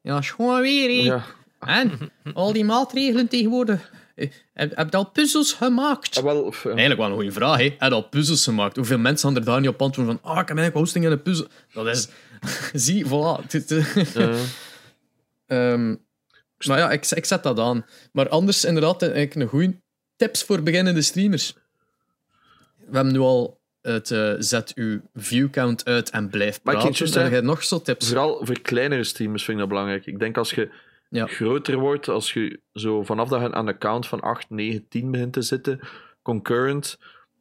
[0.01, 1.05] Ja, is gewoon weer, hè.
[1.05, 1.25] Ja.
[1.59, 3.91] En al die maatregelen tegenwoordig.
[4.15, 6.17] Eh, Heb, heb je al puzzels gemaakt?
[6.17, 6.69] Ah, wel, of, ja.
[6.69, 7.57] Eigenlijk wel een goede vraag.
[7.57, 7.63] Hè?
[7.63, 8.75] Heb je al puzzels gemaakt?
[8.75, 11.11] Hoeveel mensen gaan er daar niet op antwoorden van ah, ik heb eigenlijk hosting in
[11.11, 11.47] een puzzel.
[11.73, 12.07] Dat is...
[12.85, 13.45] Zie, voilà.
[14.13, 14.39] Eh,
[15.71, 15.95] ehm,
[16.67, 17.85] maar ja, ik, ik zet dat aan.
[18.11, 19.75] Maar anders inderdaad, eigenlijk een goede
[20.15, 21.53] tips voor beginnende streamers.
[22.93, 26.95] We hebben nu al het eh, zet uw viewcount uit en blijf Maar ik praten.
[26.95, 28.07] vind juist Heb nog zo tips?
[28.07, 30.05] Vooral voor kleinere streamers vind ik dat belangrijk.
[30.05, 30.69] Ik denk als je
[31.09, 31.25] Ja.
[31.25, 35.11] groter wordt, als je zo vanaf dat je aan de count van 8, 9, 10
[35.11, 35.79] begint te zitten,
[36.21, 36.99] concurrent,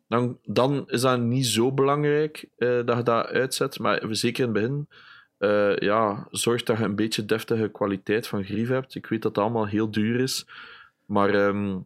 [0.08, 3.78] dan, dan is dat niet zo belangrijk eh, dat je dat uitzet.
[3.78, 4.88] Maar zeker in het begin,
[5.38, 8.94] eh, ja, zorg dat je een beetje deftige kwaliteit van grief hebt.
[8.94, 10.46] Ik weet dat het allemaal heel duur is,
[11.06, 11.78] maar ehm,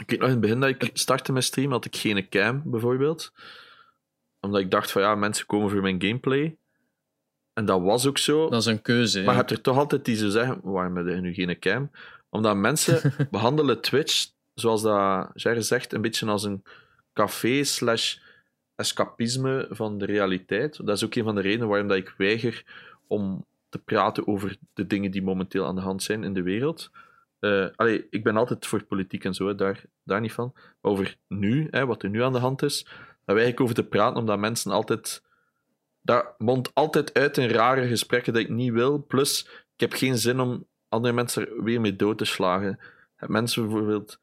[0.00, 2.62] ik weet nog in het begin dat ik startte met stream, had ik geen cam
[2.64, 3.32] bijvoorbeeld.
[4.40, 6.56] Omdat ik dacht van ja, mensen komen voor mijn gameplay.
[7.52, 8.48] En dat was ook zo.
[8.48, 9.22] Dat is een keuze.
[9.22, 11.90] Maar je hebt er toch altijd die zo zeggen, waarom heb je nu geen cam?
[12.28, 16.62] Omdat mensen behandelen Twitch, zoals dat Jerry zegt, een beetje als een
[17.12, 18.16] café slash
[18.74, 20.86] escapisme van de realiteit.
[20.86, 22.64] Dat is ook een van de redenen waarom dat ik weiger
[23.06, 26.90] om te praten over de dingen die momenteel aan de hand zijn in de wereld.
[27.76, 30.50] Eh ik ben altijd voor politiek en zo, daar, daar niet van.
[30.54, 32.86] Maar over nu, hè, wat er nu aan de hand is,
[33.24, 35.24] daar weiger ik over te praten, omdat mensen altijd...
[36.02, 39.04] Dat mondt altijd uit in rare gesprekken dat ik niet wil.
[39.04, 42.78] Plus, ik heb geen zin om andere mensen er weer mee dood te slagen.
[43.18, 44.18] Mensen bijvoorbeeld...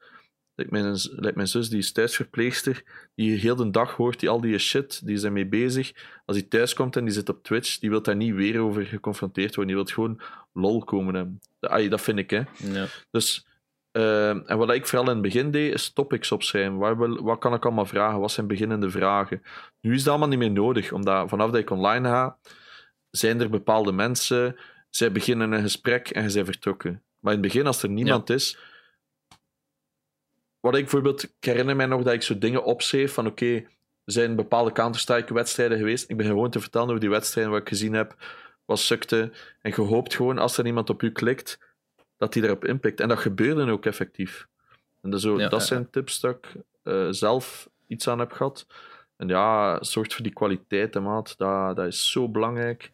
[0.56, 2.82] Like mijn, z- like mijn zus, die is thuisverpleegster,
[3.14, 5.92] die heel de dag hoort die al die shit, die is ermee bezig.
[6.24, 8.84] Als hij thuis komt en die zit op Twitch, die wil daar niet weer over
[8.84, 9.74] geconfronteerd worden.
[9.74, 10.20] Die wil gewoon
[10.52, 11.40] lol komen hebben.
[11.90, 12.42] Dat, vind ik, hè.
[12.56, 12.86] Ja.
[13.10, 13.46] Dus,
[13.90, 16.76] eh, en wat ik vooral in het begin deed, is topics opschrijven.
[16.76, 18.20] Waar wil, wat kan ik allemaal vragen?
[18.20, 19.42] Wat zijn beginnende vragen?
[19.80, 22.38] Nu is dat allemaal niet meer nodig, omdat vanaf dat ik online ga,
[23.10, 24.56] zijn er bepaalde mensen,
[24.90, 27.02] zij beginnen een gesprek en zijn vertrokken.
[27.20, 28.58] Maar in het begin, als er niemand is...
[30.64, 31.22] Wat ik bijvoorbeeld...
[31.22, 33.54] Ik herinner mij nog dat ik zo dingen opschreef van oké,
[34.04, 36.10] er zijn bepaalde Counter-Strike-wedstrijden geweest.
[36.10, 38.14] Ik ben gewoon te vertellen over die wedstrijden wat ik gezien heb,
[38.64, 39.32] wat sukte.
[39.60, 41.58] En je hoopt gewoon, als er iemand op u klikt,
[42.16, 43.00] dat die daarop inpikt.
[43.00, 44.48] En dat gebeurde ook effectief.
[45.00, 48.32] En dat, zo, Ja, dat ja, zijn tips dat ik eh, zelf iets aan heb
[48.32, 48.66] gehad.
[49.16, 51.34] En ja, zorgt voor die kwaliteit, hè, maat.
[51.38, 52.92] Dat, dat is zo belangrijk.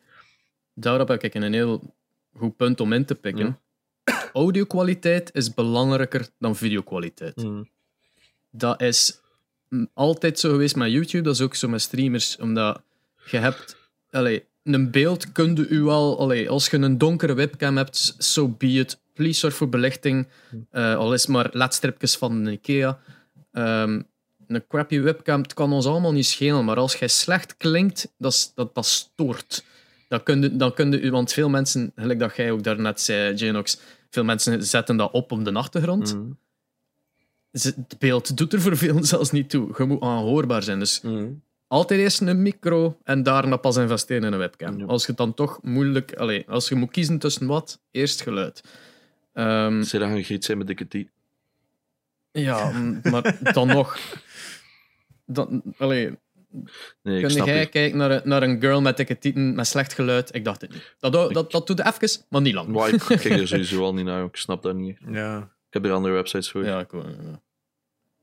[0.74, 1.94] Daarop heb ik een heel
[2.36, 3.60] goed punt om in te pikken.
[4.32, 7.36] Audiokwaliteit is belangrijker dan videokwaliteit.
[7.36, 7.68] Mm.
[8.50, 9.20] Dat is
[9.94, 12.82] altijd zo geweest met YouTube, dat is ook zo met streamers, omdat
[13.30, 13.76] je hebt...
[14.10, 16.18] Allee, een beeld kun je u wel...
[16.18, 19.00] Allee, als je een donkere webcam hebt, so be it.
[19.14, 20.28] Please zorg voor belichting.
[20.70, 22.98] eh, al is maar ledstripjes van een Ikea.
[23.52, 24.02] Ehm,
[24.46, 28.52] een crappy webcam, het kan ons allemaal niet schelen, maar als jij slecht klinkt, dat,
[28.54, 29.64] dat, dat stoort.
[30.10, 33.34] Dan kun je, dan kun je, want veel mensen, gelijk dat jij ook daarnet zei,
[33.34, 33.78] Janox,
[34.10, 36.14] veel mensen zetten dat op op de achtergrond.
[36.14, 36.38] Mm.
[37.52, 39.74] Ze- Het beeld doet er voor veel zelfs niet toe.
[39.78, 40.78] Je moet aanhoorbaar zijn.
[40.78, 41.42] Dus Mm.
[41.66, 44.78] altijd eerst een micro en daarna pas investeren in een webcam.
[44.78, 44.84] Ja.
[44.84, 46.14] Als je het dan toch moeilijk...
[46.14, 48.60] Allez, als je moet kiezen tussen wat, eerst geluid.
[49.32, 51.08] Ehm, Zij gaan griet zijn met dikke tiet.
[52.32, 52.70] ja,
[53.02, 53.96] maar dan nog...
[55.32, 56.18] Dan, allee,
[57.02, 59.66] Nee, ik kun snap jij kijken naar een, naar een girl met dikke tieten met
[59.66, 60.34] slecht geluid?
[60.34, 60.94] Ik dacht het niet.
[60.98, 62.68] Dat, dat, dat, dat doet even, maar niet lang.
[62.68, 64.24] Maar ik kijk er sowieso al niet naar.
[64.24, 64.98] Ik snap dat niet.
[65.10, 65.38] Ja.
[65.38, 66.64] Ik heb er andere websites voor.
[66.64, 67.40] Ja, ik, wou- ja.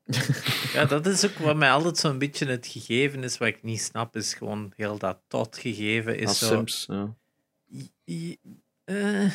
[0.74, 3.82] ja, dat is ook wat mij altijd zo'n beetje het gegeven is, wat ik niet
[3.82, 6.46] snap, is gewoon heel dat tot gegeven is Als zo...
[6.46, 7.16] Sims, ja.
[8.84, 9.32] Eh.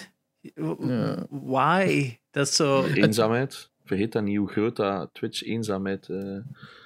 [1.28, 2.18] Why?
[2.30, 2.84] Dat is zo...
[2.84, 3.70] Eenzaamheid.
[3.92, 6.08] Vergeet dat niet hoe groot dat Twitch eenzaamheid...
[6.08, 6.18] eh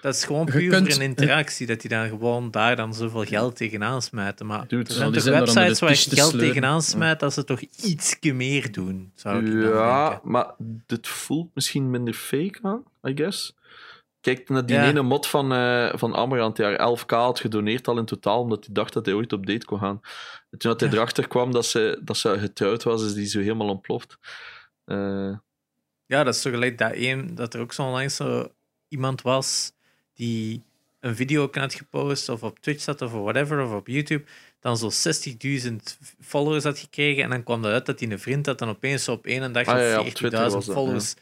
[0.00, 3.24] Dat is gewoon puur kunt- voor een interactie, dat die dan gewoon daar dan zoveel
[3.24, 4.46] geld tegenaan smijten.
[4.46, 4.88] Maar Dude.
[4.88, 6.48] er zijn die toch websites waar je geld sleuren.
[6.48, 10.30] tegenaan smijt, dat ze toch iets meer doen, zou ik Ja, denken.
[10.30, 10.54] maar
[10.86, 13.54] dit voelt misschien minder fake aan, I guess.
[14.20, 14.88] Kijk naar die Ja.
[14.88, 18.64] ene mod van, eh van Amarant, die haar 11k had gedoneerd al in totaal, omdat
[18.64, 20.00] hij dacht dat hij ooit op date kon gaan.
[20.50, 20.94] En toen dat hij Ja.
[20.94, 24.18] erachter kwam dat ze, dat ze getrouwd was, is die zo helemaal ontploft.
[24.84, 25.32] Eh,
[26.06, 28.48] Ja, dat is zo gelijk dat, een, dat er ook zo onlangs zo
[28.88, 29.72] iemand was
[30.14, 30.62] die
[31.00, 34.24] een video ook had gepost, of op Twitch zat, of whatever, of op YouTube,
[34.60, 34.90] dan zo
[35.68, 35.76] 60.000
[36.20, 39.04] followers had gekregen, en dan kwam dat uit dat hij een vriend had, en opeens
[39.04, 41.14] zo op één dag Ah, ja, ja, op Twitter was 40.000 dat, followers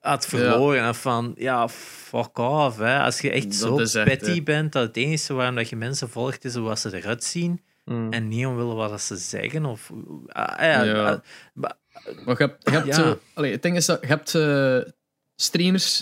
[0.00, 0.82] had verloren.
[0.82, 2.78] En van, ja, fuck off.
[2.78, 2.98] Hè.
[3.02, 4.42] Als je echt Dat zo echt, petty hè.
[4.42, 7.60] bent, dat het enige waarom dat je mensen volgt is hoe wat ze eruit zien,
[7.84, 8.12] mm.
[8.12, 9.64] en niet omwille wat dat ze zeggen.
[9.64, 9.92] Of,
[10.26, 11.22] ah, ja, Ja.
[11.60, 11.70] ah,
[12.24, 13.04] maar- je hebt, je hebt Ja.
[13.04, 14.78] eh, allee, het ding is dat je hebt eh,
[15.36, 16.00] streamers,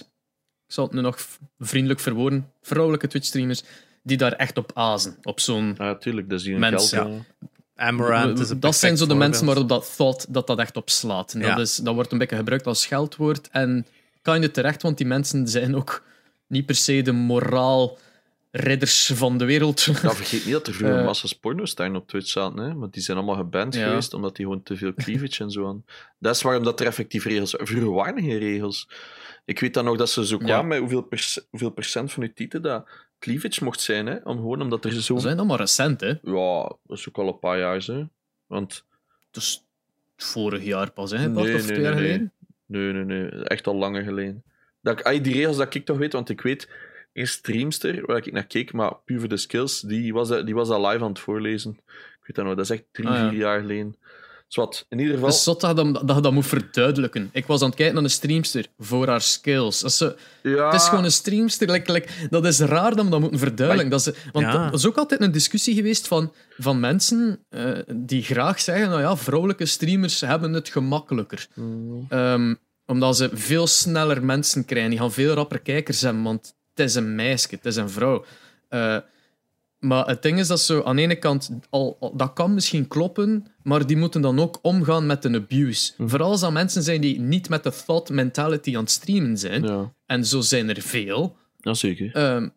[0.67, 1.19] ik zal het nu nog
[1.59, 3.63] vriendelijk verwoorden, vrouwelijke Twitch-streamers,
[4.03, 5.17] die daar echt op azen.
[5.23, 5.75] Op zo'n...
[5.79, 7.27] Ja, tuurlijk, dat is hier Mensen.
[7.75, 10.91] Amaranth is een dat zijn zo de mensen waarop dat thought dat dat echt op
[10.91, 11.33] slaat.
[11.35, 11.49] En Ja.
[11.55, 13.49] dat, is, dat wordt een beetje gebruikt als scheldwoord.
[13.51, 13.87] En
[14.23, 16.03] kan je terecht, want die mensen zijn ook
[16.47, 17.99] niet per se de moraal
[18.57, 19.83] ridders van de wereld.
[19.83, 21.05] Ja, vergeet niet dat er vroeger Eh.
[21.05, 22.75] massa's pornosterren op Twitch zaten, hè?
[22.75, 23.87] want die zijn allemaal geband Ja.
[23.89, 25.85] geweest omdat die gewoon te veel cleavage en zo aan.
[26.19, 28.89] Dat is waarom dat er effectief regels Vroeger waren geen regels.
[29.45, 30.63] Ik weet dan nog dat ze zo kwamen Ja.
[30.63, 32.89] met hoeveel, perc- hoeveel procent van je titel dat
[33.19, 34.17] cleavage mocht zijn, hè?
[34.25, 35.15] Om, gewoon omdat er zo...
[35.15, 36.09] Dat zijn allemaal recent, hè?
[36.23, 38.05] Ja, dat is ook al een paar jaar, hè.
[38.47, 38.85] Want...
[39.31, 39.65] Dus
[40.17, 41.31] vorig jaar pas, hè?
[41.31, 42.33] Bart, Nee, of nee, twee jaar nee, geleden?
[42.67, 43.29] Nee, nee, nee.
[43.45, 44.43] Echt al langer geleden.
[44.81, 46.69] Dat ik, die regels dat ik toch weet, want ik weet...
[47.17, 50.55] Een streamster, waar ik naar keek, maar puur voor de skills, die was, dat- die
[50.55, 51.71] was dat live aan het voorlezen.
[51.71, 53.29] Ik weet dat nog, dat is echt drie, Ah, ja.
[53.29, 53.97] vier jaar geleden.
[54.49, 55.29] Zwat, in ieder geval...
[55.29, 57.29] Het is zot dat je dat, dat je dat moet verduidelijken.
[57.33, 59.81] Ik was aan het kijken naar een streamster voor haar skills.
[59.81, 61.71] Dat ja, Het is gewoon een streamster.
[61.71, 63.91] like- like, dat is raar dat we dat moeten verduidelijken.
[63.91, 64.65] Dat is, want Ja.
[64.71, 69.01] dat is ook altijd een discussie geweest van, van mensen eh, die graag zeggen: nou
[69.01, 71.47] ja, vrouwelijke streamers hebben het gemakkelijker.
[71.55, 72.55] Mm, Ehm,
[72.87, 74.91] omdat ze veel sneller mensen krijgen.
[74.91, 78.25] Die gaan veel rapper kijkers hebben, want het is een meisje, het is een vrouw.
[78.69, 78.97] Eh,
[79.79, 82.89] maar het ding is dat zo, aan de ene kant, al, al- dat kan misschien
[82.89, 85.93] kloppen, maar die moeten dan ook omgaan met een abuse.
[85.99, 89.63] Vooral als dat mensen zijn die niet met de thought mentality aan het streamen zijn,
[89.63, 89.93] ja.
[90.07, 92.11] en zo zijn er veel, ja, zeker.
[92.15, 92.49] Ehm,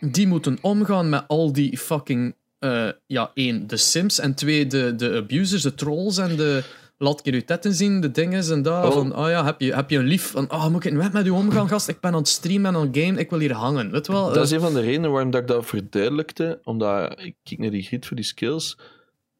[0.00, 2.34] die moeten omgaan met al die fucking.
[2.58, 4.18] eh, ja, één, de Sims.
[4.18, 6.62] En twee, de, de abusers, de trolls en de.
[6.98, 8.84] Laat je je tetten zien, de dingen en dat.
[8.84, 8.92] Oh.
[8.92, 10.30] Van, oh ja, heb je, heb je een lief?
[10.30, 11.88] Van, oh, moet ik net met u omgaan, gast?
[11.88, 13.90] Ik ben aan het streamen en aan het game, ik wil hier hangen.
[13.90, 14.32] Weet je wel?
[14.32, 16.60] Dat is Eh, een van de redenen waarom dat ik dat verduidelijkte.
[16.64, 18.78] Omdat ik kijk naar die griet voor die skills.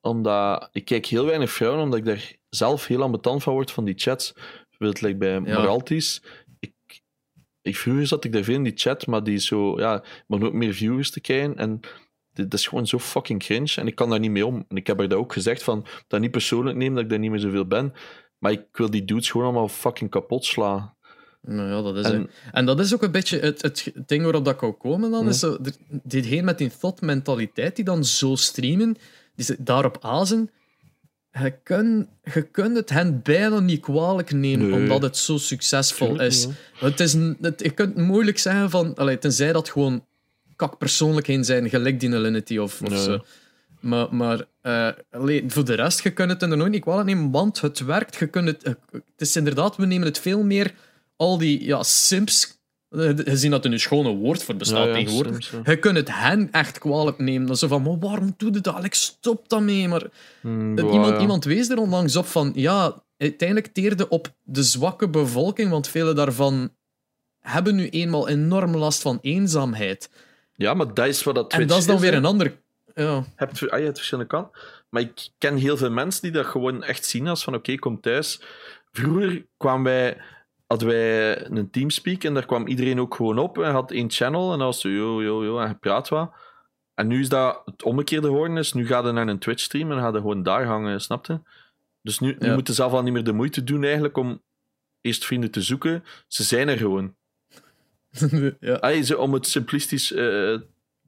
[0.01, 3.85] Omdat ik kijk heel weinig vrouwen, omdat ik daar zelf heel ambetant van word van
[3.85, 4.33] die chats.
[4.69, 5.59] Bijvoorbeeld like bij Ja.
[5.61, 6.23] Moralties.
[6.61, 6.73] Ik,
[7.63, 9.79] ik, vroeger zat ik daar veel in die chat, maar die is zo...
[9.81, 11.57] Ja, maar ook meer viewers te krijgen.
[11.57, 11.81] En
[12.37, 13.73] dit, dat is gewoon zo fucking cringe.
[13.77, 14.65] En ik kan daar niet mee om.
[14.69, 15.87] En ik heb er dat ook gezegd van...
[16.09, 17.93] Dat niet persoonlijk neem, dat ik daar niet meer zoveel ben.
[18.39, 20.95] Maar ik wil die dudes gewoon allemaal fucking kapot slaan.
[21.43, 22.31] Nou ja, dat is En- het.
[22.53, 25.29] En dat is ook een beetje het, het ding waarop dat ik wou komen dan.
[25.29, 25.57] Is zo,
[26.03, 28.97] diegene met die thought-mentaliteit die dan zo streamen,
[29.35, 30.51] die ze daarop azen.
[31.43, 34.81] Je kunt, je kunt het hen bijna niet kwalijk nemen, Nee.
[34.83, 36.47] omdat het zo succesvol is.
[36.47, 38.95] niet, Het is het, je kunt moeilijk zeggen van...
[38.95, 40.05] Allee, tenzij dat gewoon
[40.57, 43.19] kakpersoonlijkheden zijn, gelijk die Alinity of, of zo.
[43.81, 44.89] Maar, maar eh,
[45.47, 48.17] voor de rest, je kunt het er nooit niet kwalijk nemen, want het werkt.
[48.17, 50.75] Je kunt het, eh, het is inderdaad, we nemen het veel meer...
[51.19, 52.59] Al die ja, simps...
[52.89, 55.33] eh, Je ziet dat er een schone woord voor bestaat Ja, tegenwoordig.
[55.45, 55.73] Sims, ja.
[55.73, 57.47] Je kunt het hen echt kwalijk nemen.
[57.47, 58.75] Dat zo van, maar waarom doe je dat?
[58.75, 59.89] Alex, stop daarmee.
[59.89, 60.03] Maar
[60.41, 61.21] Hmm, boah, iemand, ja.
[61.21, 66.13] iemand wees er onlangs op van, ja, uiteindelijk teerde op de zwakke bevolking, want vele
[66.13, 66.71] daarvan
[67.41, 70.11] hebben nu eenmaal enorm last van eenzaamheid.
[70.57, 72.61] Ja, maar dat is wat dat en Twitch dat is dan is, weer een ander...
[72.95, 73.25] Ja.
[73.35, 74.61] hebt, ah, je hebt verschillende kanten.
[74.89, 78.01] Maar ik ken heel veel mensen die dat gewoon echt zien als van oké, kom
[78.01, 78.41] thuis.
[78.93, 80.17] Vroeger kwamen wij,
[80.67, 84.53] hadden wij een teamspeak en daar kwam iedereen ook gewoon op en had één channel
[84.53, 86.33] en dan was zo yo, yo, yo en je praat wat.
[86.95, 88.57] En nu is dat het omgekeerde geworden.
[88.57, 88.73] is.
[88.73, 91.43] Nu ga je naar een Twitch-stream en ga je gewoon daar hangen, snapte?
[92.03, 92.55] Dus nu, nu Ja.
[92.55, 94.43] moeten ze zelf al niet meer de moeite doen eigenlijk om
[95.01, 96.05] eerst vrienden te zoeken.
[96.29, 97.15] Ze zijn er gewoon.
[98.61, 98.75] ja.
[98.75, 100.19] Ah, ze- om het simplistisch eh,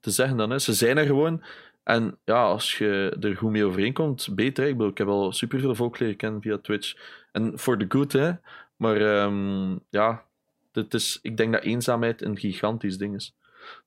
[0.01, 0.59] te zeggen dan, hè.
[0.59, 1.43] ze zijn er gewoon.
[1.83, 4.63] En ja, als je er goed mee overeenkomt, beter.
[4.65, 4.71] hè.
[4.71, 6.95] Ik, bedoel, ik heb al superveel volk leren kennen via Twitch.
[7.33, 8.33] En for the good, hè.
[8.77, 10.25] Maar ehm, ja,
[10.73, 13.35] dit is, ik denk dat eenzaamheid een gigantisch ding is.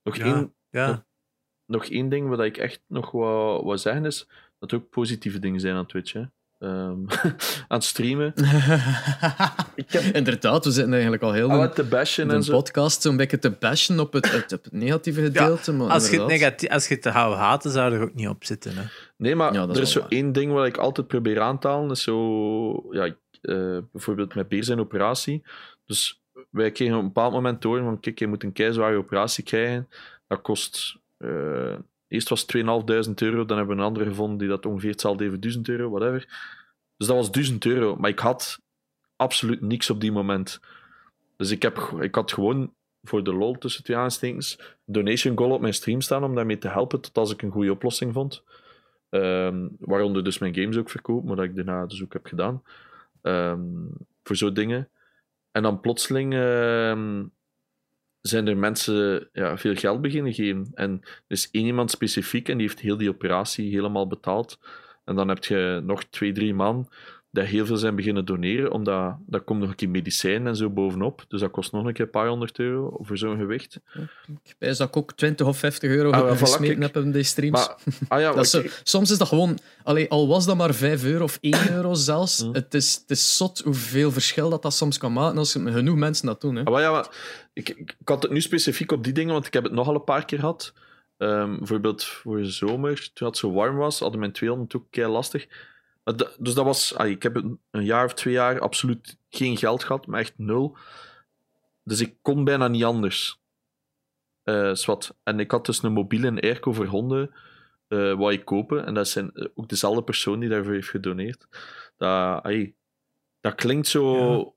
[0.02, 0.24] Nog, Ja.
[0.24, 1.04] één, Ja.
[1.66, 4.28] nog één ding wat ik echt nog wou, wou zeggen is,
[4.58, 6.12] dat er ook positieve dingen zijn aan Twitch.
[6.12, 6.22] Hè.
[6.62, 6.98] Ehm,
[7.68, 8.32] aan het streamen.
[9.74, 12.52] Ik heb Inderdaad, we zitten eigenlijk al heel al de, te bashen de en zo.
[12.52, 15.72] podcast zo'n beetje te bashen op het, het, op het negatieve gedeelte.
[15.72, 18.44] maar Als je, het als je het te houden haten, zou er ook niet op
[18.44, 18.76] zitten.
[18.76, 18.82] Hè.
[19.16, 20.08] Nee, maar Ja, dat is er is zo waar.
[20.08, 21.90] één ding wat ik altijd probeer aan te halen.
[21.90, 25.42] Is zo, ja, ik, eh, bijvoorbeeld met Beer zijn operatie.
[25.84, 29.44] Dus wij kregen op een bepaald moment horen van kijk, je moet een keizware operatie
[29.44, 29.88] krijgen.
[30.26, 30.98] Dat kost...
[31.16, 31.74] eh,
[32.12, 32.62] eerst was het 2.500
[33.14, 36.26] euro, dan hebben we een andere gevonden die dat ongeveer hetzelfde heeft, 1000 euro, whatever.
[36.96, 37.96] Dus dat was 1000 euro.
[37.96, 38.60] Maar ik had
[39.16, 40.60] absoluut niks op die moment.
[41.36, 45.60] Dus ik, heb, ik had gewoon voor de lol tussen twee aanstekens donation goal op
[45.60, 48.42] mijn stream staan om daarmee te helpen tot als ik een goede oplossing vond.
[49.08, 52.62] Ehm, waaronder dus mijn games ook verkoop, maar dat ik daarna dus ook heb gedaan.
[53.22, 53.60] Ehm,
[54.22, 54.88] voor zo'n dingen.
[55.50, 57.24] En dan plotseling ehm,
[58.22, 60.70] zijn er mensen ja, veel geld beginnen geven.
[60.74, 64.58] En er is één iemand specifiek en die heeft heel die operatie helemaal betaald.
[65.04, 66.88] En dan heb je nog twee, drie man
[67.32, 70.70] die heel veel zijn beginnen doneren, omdat dat komt nog een keer medicijn en zo
[70.70, 71.24] bovenop.
[71.28, 73.80] Dus dat kost nog een keer een paar honderd euro voor zo'n gewicht.
[74.44, 77.28] Ik wijs dat ik ook 20 of 50 euro Ah, voilà, gesmeten heb in deze
[77.30, 77.66] streams.
[77.66, 77.76] Maar,
[78.08, 81.24] ah ja, Dat zo- soms is dat gewoon, allee, al was dat maar 5 euro
[81.24, 82.52] of 1 euro zelfs, Hm.
[82.52, 86.26] het, is, het is zot hoeveel verschil dat, dat soms kan maken als genoeg mensen
[86.26, 86.56] dat doen.
[86.56, 86.64] Hè.
[86.64, 87.08] Ah, maar ja, maar
[87.52, 89.94] ik, ik, ik had het nu specifiek op die dingen, want ik heb het nogal
[89.94, 90.72] een paar keer gehad.
[91.18, 95.08] Ehm, bijvoorbeeld voor de zomer, toen het zo warm was, hadden mijn 200 ook kei
[95.10, 95.46] lastig.
[96.38, 99.84] Dus dat was, ah, ik heb een, een jaar of twee jaar absoluut geen geld
[99.84, 100.76] gehad, maar echt nul.
[101.84, 103.40] Dus ik kon bijna niet anders.
[104.72, 105.14] Zwart.
[105.22, 107.30] En ik had dus een mobiele airco voor honden,
[107.88, 108.86] eh wat ik kopen.
[108.86, 111.46] En dat zijn eh, ook dezelfde persoon die daarvoor heeft gedoneerd.
[111.96, 112.74] Dat, ai,
[113.40, 114.50] dat klinkt zo Ja.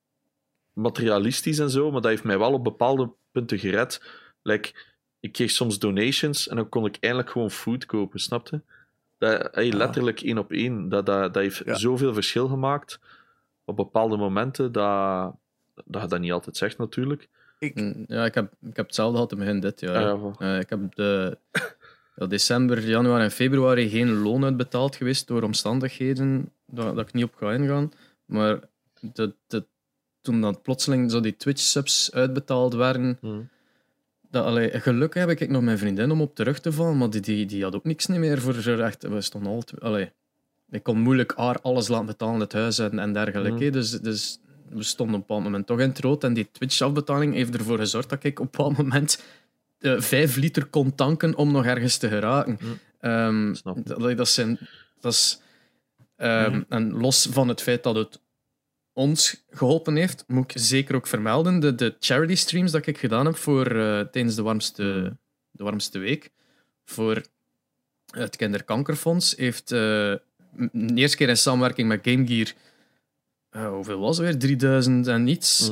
[0.73, 4.03] materialistisch en zo, maar dat heeft mij wel op bepaalde punten gered.
[4.41, 4.73] Like,
[5.19, 8.63] ik kreeg soms donations en dan kon ik eindelijk gewoon food kopen, snapte?
[9.31, 9.73] Dat.
[9.73, 10.89] Letterlijk één op één.
[10.89, 11.75] Dat, dat, dat heeft Ja.
[11.75, 12.99] zoveel verschil gemaakt
[13.65, 15.33] op bepaalde momenten dat,
[15.85, 17.29] dat je dat niet altijd zegt, natuurlijk.
[17.73, 20.01] Mm, Ja, ik heb, ik heb hetzelfde gehad in begin dit jaar.
[20.01, 20.31] Ja.
[20.39, 21.37] Eh, ik heb de,
[22.15, 27.23] ja, december, januari en februari geen loon uitbetaald geweest door omstandigheden dat, dat ik niet
[27.23, 27.91] op ga ingaan.
[28.25, 28.59] Maar
[28.99, 29.65] de, de,
[30.21, 33.49] toen dan plotseling zo die Twitch-subs uitbetaald werden, Hmm.
[34.35, 37.21] Dat, allee, gelukkig heb ik nog mijn vriendin om op terug te vallen, maar die,
[37.21, 39.07] die, die had ook niks meer voor haar echt.
[39.07, 40.11] We stonden al allee,
[40.69, 43.63] ik kon moeilijk haar alles laten betalen, het huis en, en dergelijke.
[43.63, 43.69] Hè.
[43.69, 44.39] Dus, dus
[44.69, 46.23] we stonden op een bepaald moment toch in het rood.
[46.23, 49.23] En die Twitch-afbetaling heeft ervoor gezorgd dat ik op een bepaald moment
[49.79, 52.57] eh, vijf liter kon tanken om nog ergens te geraken.
[52.61, 52.71] Mhm.
[52.99, 53.77] Ehm, Snap.
[53.85, 54.59] dat, dat zijn...
[54.99, 55.41] Dat is,
[56.15, 56.61] ehm, Mhm.
[56.69, 58.19] En los van het feit dat het
[58.95, 63.25] ons geholpen heeft, moet ik zeker ook vermelden, de, de charity streams dat ik gedaan
[63.25, 65.17] heb voor, eh, tijdens de warmste,
[65.51, 66.31] de warmste week,
[66.85, 67.21] voor
[68.11, 69.75] het Kinderkankerfonds, heeft m-
[70.71, 72.53] de eerste keer in samenwerking met Game Gear,
[73.49, 74.37] eh, hoeveel was het weer?
[74.39, 75.71] 3000 en iets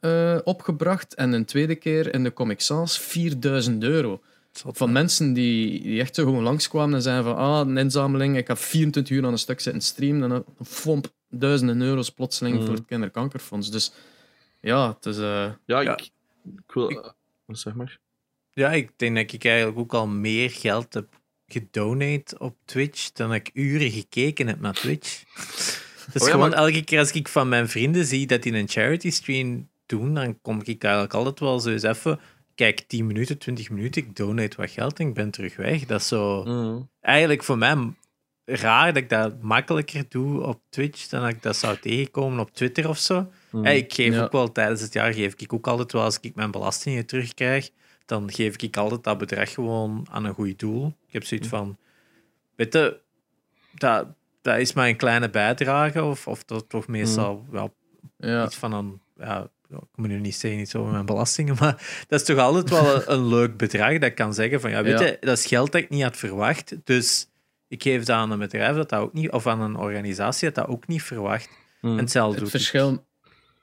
[0.00, 1.14] eh, opgebracht.
[1.14, 4.20] En een tweede keer in de Comic Sans 4000 euro.
[4.52, 8.36] Zot, Van mensen die, die echt zo gewoon langskwamen en zeiden van ah, een inzameling,
[8.36, 12.56] ik heb 24 uur aan een stuk zitten streamen en dan fomp duizenden euro's plotseling
[12.56, 12.66] Mhm.
[12.66, 13.70] voor het kinderkankerfonds.
[13.70, 13.92] Dus
[14.60, 15.16] ja, het is...
[15.18, 15.92] eh, Ja, Ja.
[15.96, 16.10] Ik,
[16.56, 16.88] ik wil...
[16.90, 17.10] eh,
[17.46, 17.98] zeg maar.
[18.52, 21.06] Ja, ik denk dat ik eigenlijk ook al meer geld heb
[21.46, 25.22] gedonate op Twitch dan ik uren gekeken heb naar Twitch.
[26.12, 28.52] Dus Oh ja, gewoon maar- elke keer als ik van mijn vrienden zie dat die
[28.52, 32.20] een charity stream doen, dan kom ik eigenlijk altijd wel zo eens even,
[32.60, 35.86] kijk, 10 minuten, 20 minuten, ik donate wat geld en ik ben terug weg.
[35.86, 36.88] Dat is zo Hmm.
[37.00, 37.76] eigenlijk voor mij
[38.44, 42.50] raar dat ik dat makkelijker doe op Twitch dan dat ik dat zou tegenkomen op
[42.54, 43.30] Twitter of zo.
[43.52, 44.22] Ja, ik geef Ja.
[44.22, 47.70] ook wel tijdens het jaar, geef ik ook altijd wel, als ik mijn belastingen terugkrijg,
[48.06, 50.86] dan geef ik altijd dat bedrag gewoon aan een goed doel.
[51.06, 51.76] Ik heb zoiets van,
[52.56, 53.00] weet je,
[53.74, 54.06] dat,
[54.42, 57.74] dat is maar een kleine bijdrage, of, of dat toch meestal wel
[58.18, 58.44] ja.
[58.44, 59.48] iets van een, ja,
[59.78, 62.94] ik moet nu niet zeggen iets over mijn belastingen, maar dat is toch altijd wel
[62.94, 65.06] een, een leuk bedrag dat ik kan zeggen van, ja, weet Ja.
[65.06, 67.28] je, dat is geld dat ik niet had verwacht, dus
[67.68, 70.54] ik geef dat aan een bedrijf dat dat ook niet, of aan een organisatie dat
[70.66, 71.48] dat ook niet verwacht.
[71.80, 71.92] Hmm.
[71.92, 73.06] En hetzelfde Het verschil,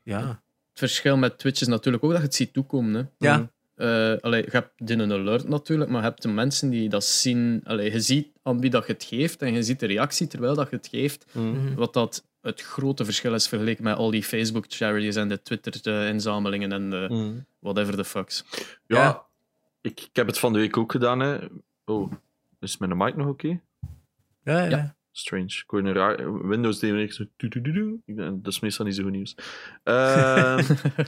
[0.04, 0.28] Ja.
[0.28, 0.40] het
[0.80, 2.94] verschil met Twitch is natuurlijk ook dat je het ziet toekomen.
[3.18, 3.28] Hè.
[3.28, 3.50] Ja.
[3.76, 7.62] Eh, allee, je hebt een alert natuurlijk, maar je hebt de mensen die dat zien.
[7.64, 10.56] Allee, je ziet aan wie dat je het geeft en je ziet de reactie terwijl
[10.56, 11.26] dat je het geeft.
[11.32, 11.52] Hmm.
[11.52, 11.74] Mhm.
[11.76, 16.90] Wat dat het grote verschil is vergeleken met al die Facebook-charities en de Twitter-inzamelingen en
[16.90, 17.46] de Hmm.
[17.60, 18.44] whatever the fucks.
[18.88, 19.26] Ja, Ja.
[19.82, 21.20] Ik, ik heb het van de week ook gedaan.
[21.20, 21.38] Hè.
[21.86, 22.12] Oh,
[22.60, 23.48] is mijn mic nog oké?
[24.44, 24.70] Ja, ja.
[24.70, 24.96] Ja.
[25.12, 25.44] Strange.
[25.46, 26.48] Ik een raar...
[26.48, 26.92] Windows deed
[28.16, 29.36] ben- Dat is meestal niet zo goed nieuws.
[29.84, 30.64] Ehm,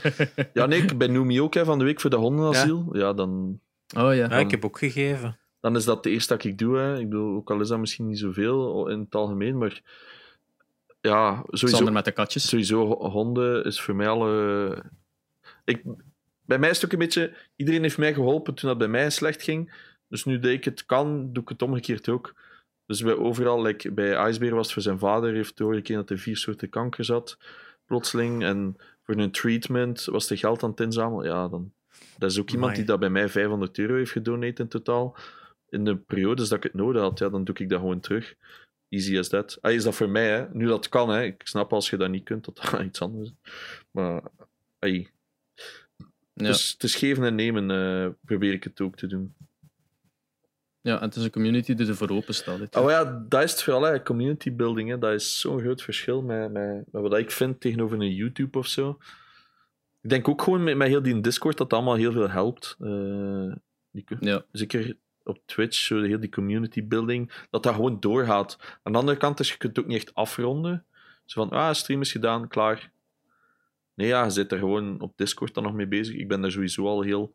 [0.52, 2.88] ja, nee, ik ben Noemi ook hè, van de week voor de hondenasiel.
[2.96, 3.60] Ja, dan,
[3.96, 4.28] oh ja.
[4.28, 5.38] Ja, ik heb ook gegeven.
[5.60, 6.76] dan is dat de eerste dat ik doe.
[6.76, 6.98] Hè.
[6.98, 9.80] Ik bedoel, ook al is dat misschien niet zoveel in het algemeen, maar
[11.00, 12.48] ja, sowieso, Sander met de katjes.
[12.48, 14.26] sowieso ho- honden is voor mij al...
[14.70, 14.78] eh,
[15.64, 15.82] Ik,
[16.44, 17.34] bij mij is het ook een beetje...
[17.56, 19.72] Iedereen heeft mij geholpen toen dat bij mij slecht ging.
[20.08, 22.34] Dus nu dat ik het kan, doe ik het omgekeerd ook.
[22.86, 26.18] Dus bij overal, like, bij IJsbeer was het voor zijn vader, heeft doorgekregen dat hij
[26.18, 27.38] vier soorten kanker zat,
[27.84, 28.44] plotseling.
[28.44, 31.26] En voor een treatment was hij geld aan het inzamelen.
[31.26, 31.72] Ja, dan...
[32.18, 32.76] Dat is ook iemand Amai.
[32.78, 35.16] die dat bij mij 500 euro heeft gedoneerd in totaal.
[35.68, 38.34] In de periodes dat ik het nodig had, ja, dan doe ik dat gewoon terug.
[38.90, 39.58] Easy as that.
[39.60, 40.46] Ah, is dat voor mij, hè.
[40.52, 41.22] Nu dat kan, hè.
[41.22, 43.34] Ik snap als je dat niet kunt, dat dat iets anders is.
[43.90, 44.22] Maar,
[44.78, 45.08] ai.
[46.34, 46.46] Ja.
[46.46, 49.34] Dus het is geven en nemen, eh, probeer ik het ook te doen.
[50.80, 52.58] ja, en het is een community die ervoor open staat.
[52.58, 52.76] dit.
[52.76, 54.02] Oh ja, dat is het vooral, hè.
[54.02, 54.88] community building.
[54.88, 54.98] Hè.
[54.98, 58.66] Dat is zo'n groot verschil met, met, met wat ik vind tegenover een YouTube of
[58.66, 58.98] zo.
[60.00, 62.76] Ik denk ook gewoon met, met heel die Discord dat dat allemaal heel veel helpt.
[62.80, 63.52] Eh,
[63.90, 64.44] die, Ja.
[64.52, 64.96] Zeker
[65.30, 68.58] op Twitch, zo heel die community building, dat dat gewoon doorgaat.
[68.82, 70.84] Aan de andere kant is, je kunt het ook niet echt afronden.
[71.24, 72.90] Zo van, ah, stream is gedaan, klaar.
[73.94, 76.16] Nee, ja, je zit er gewoon op Discord dan nog mee bezig.
[76.16, 77.32] Ik ben daar sowieso al heel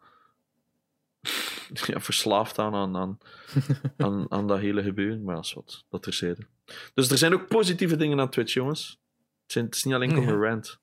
[1.92, 3.18] ja, verslaafd aan, aan, aan,
[3.98, 5.24] aan, aan dat hele gebeuren.
[5.24, 6.46] Maar dat is wat, dat terzijde.
[6.94, 9.00] Dus er zijn ook positieve dingen aan Twitch, jongens.
[9.44, 10.28] Het, zijn, het is niet alleen Ja.
[10.28, 10.80] een rant.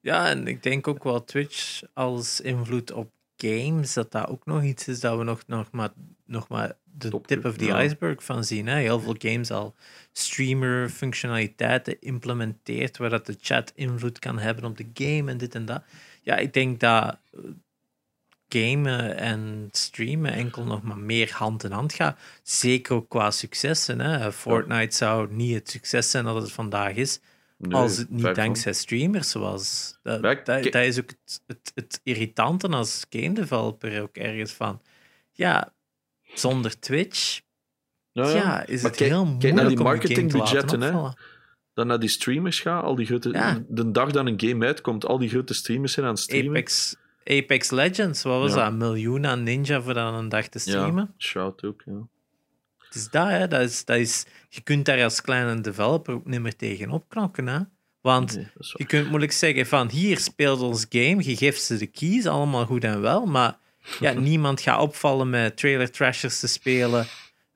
[0.00, 4.62] Ja, en ik denk ook wel Twitch als invloed op games, dat dat ook nog
[4.62, 5.90] iets is dat we nog, nog, maar,
[6.24, 7.82] nog maar de Top, tip of the ja.
[7.82, 8.66] iceberg van zien.
[8.66, 8.78] Hè?
[8.78, 9.74] Heel veel games al
[10.12, 15.54] streamer functionaliteiten implementeert, waar dat de chat invloed kan hebben op de game en dit
[15.54, 15.82] en dat.
[16.22, 17.40] Ja, ik denk dat eh,
[18.48, 22.18] gamen en streamen enkel nog maar meer hand in hand gaat.
[22.42, 24.00] Zeker ook qua successen.
[24.00, 24.32] Hè.
[24.32, 27.20] Fortnite zou niet het succes zijn dat het vandaag is.
[27.58, 29.98] Nee, als het niet dankzij streamers was.
[30.02, 34.02] Dat, Ja, ik- dat, ik- dat is ook het, het, het irritante als game developer
[34.02, 34.82] ook ergens van.
[35.32, 35.72] Ja,
[36.34, 37.40] zonder Twitch
[38.12, 40.92] Ja, is Maar het kijk- heel kijk moeilijk naar die marketingbudgetten, hè.
[41.74, 43.28] Dan naar die streamers gaan, al die grote...
[43.30, 43.62] Ja.
[43.68, 46.50] De dag dat een game uitkomt, al die grote streamers zijn aan het streamen.
[46.50, 48.66] Apex, Apex Legends, wat was dat?
[48.66, 51.04] Een miljoen aan Ninja voor dan een dag te streamen?
[51.04, 52.08] Ja, shout ook, ja.
[52.96, 53.48] Is dat, hè.
[53.48, 57.46] Dat is, dat is, je kunt daar als kleine developer ook niet meer tegen opknokken.
[57.46, 57.58] Hè?
[58.00, 58.46] Want Nee,
[58.76, 62.66] je kunt moeilijk zeggen van hier speelt ons game, je geeft ze de keys, allemaal
[62.66, 63.56] goed en wel, maar
[64.00, 67.06] ja, niemand gaat opvallen met trailer trashers te spelen.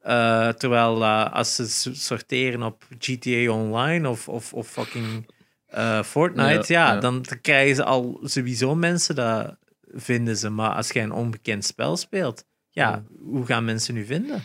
[0.01, 5.31] eh, terwijl eh, als ze sorteren op GTA Online of, of, of fucking
[5.67, 7.01] eh, Fortnite, ja, Ja, ja.
[7.01, 9.57] Dan, dan krijgen ze al sowieso mensen dat
[9.93, 10.49] vinden ze.
[10.51, 13.05] Maar als jij een onbekend spel speelt, ja, Ja.
[13.23, 14.45] hoe gaan mensen nu vinden?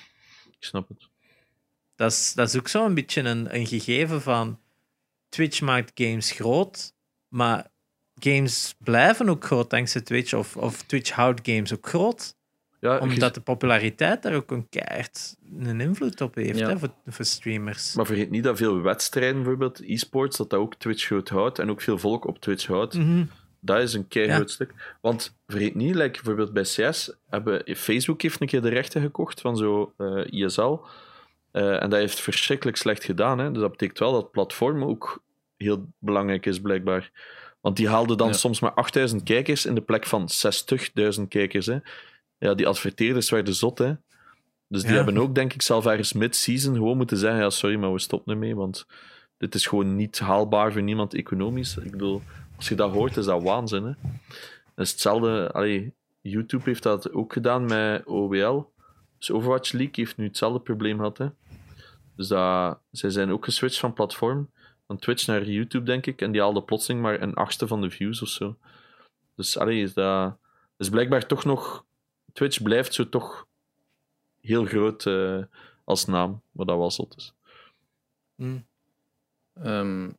[0.65, 1.09] Ik snap het.
[1.95, 4.59] Dat is, dat is ook zo'n beetje een, een gegeven van
[5.29, 6.93] Twitch maakt games groot,
[7.27, 7.67] maar
[8.19, 12.35] games blijven ook groot dankzij Twitch, of, of Twitch houdt games ook groot,
[12.79, 16.67] Ja, omdat de populariteit daar ook een keihard een invloed op heeft Ja.
[16.67, 17.95] hè, voor, voor streamers.
[17.95, 21.69] Maar vergeet niet dat veel wedstrijden, bijvoorbeeld e-sports, dat dat ook Twitch groot houdt en
[21.69, 22.93] ook veel volk op Twitch houdt.
[22.93, 23.25] Mhm.
[23.65, 24.53] Dat is een keihard Ja.
[24.53, 24.97] stuk.
[25.01, 29.41] Want vergeet niet, like, bijvoorbeeld bij CS, hebben, Facebook heeft een keer de rechten gekocht
[29.41, 30.77] van zo eh, ISL.
[31.51, 33.39] Eh, en dat heeft verschrikkelijk slecht gedaan.
[33.39, 33.51] Hè?
[33.51, 35.23] Dus dat betekent wel dat platform ook
[35.57, 37.11] heel belangrijk is, blijkbaar.
[37.61, 38.33] Want die haalden dan Ja.
[38.33, 41.65] soms maar 8000 kijkers in de plek van 60.000 kijkers.
[41.65, 41.77] Hè?
[42.37, 43.77] Ja, die adverteerders werden zot.
[43.77, 43.93] Hè?
[44.67, 44.95] Dus die Ja.
[44.95, 48.33] hebben ook, denk ik, zelf ergens mid-season gewoon moeten zeggen: ja, sorry, maar we stoppen
[48.33, 48.55] ermee.
[48.55, 48.85] Want
[49.37, 51.77] dit is gewoon niet haalbaar voor niemand economisch.
[51.77, 52.21] Ik bedoel,
[52.56, 53.84] als je dat hoort, is dat waanzin.
[53.84, 53.94] Hè?
[54.76, 55.52] Dat is hetzelfde.
[55.52, 58.73] Allee, YouTube heeft dat ook gedaan met OWL.
[59.18, 61.18] Dus Overwatch League heeft nu hetzelfde probleem gehad.
[61.18, 61.27] Hè?
[62.15, 64.49] Dus dat, zij zijn ook geswitcht van platform,
[64.88, 66.22] van Twitch naar YouTube, denk ik.
[66.22, 68.56] En die haalden plotseling maar een achtste van de views of zo.
[69.36, 70.38] Dus allee, is dat
[70.77, 71.86] is blijkbaar toch nog.
[72.34, 73.48] Twitch blijft zo toch
[74.41, 75.44] heel groot eh,
[75.84, 77.34] als naam, wat dat is.
[78.36, 78.65] Mm.
[79.53, 80.11] Ehm,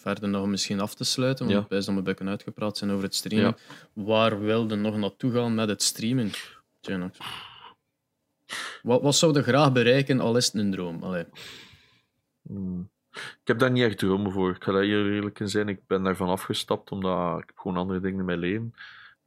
[0.00, 1.66] verder nog misschien af te sluiten, want Ja.
[1.68, 3.56] wij zijn een beetje uitgepraat zijn over het streamen.
[3.92, 6.30] Waar wilde nog naartoe gaan met het streamen?
[8.82, 11.02] Wat, wat zou je graag bereiken, al is het een droom?
[11.02, 11.24] Allee.
[12.42, 12.90] Hmm.
[13.12, 14.50] Ik heb daar niet echt dromen voor.
[14.50, 15.68] Ik ga daar heel eerlijk in zijn.
[15.68, 18.74] Ik ben daarvan afgestapt omdat ik heb gewoon andere dingen in mijn leven.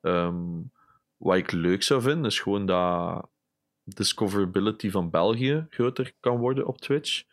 [0.02, 0.36] Ehm,
[1.18, 3.28] wat ik leuk zou vinden, is gewoon dat
[3.84, 7.24] discoverability van België groter kan worden op Twitch.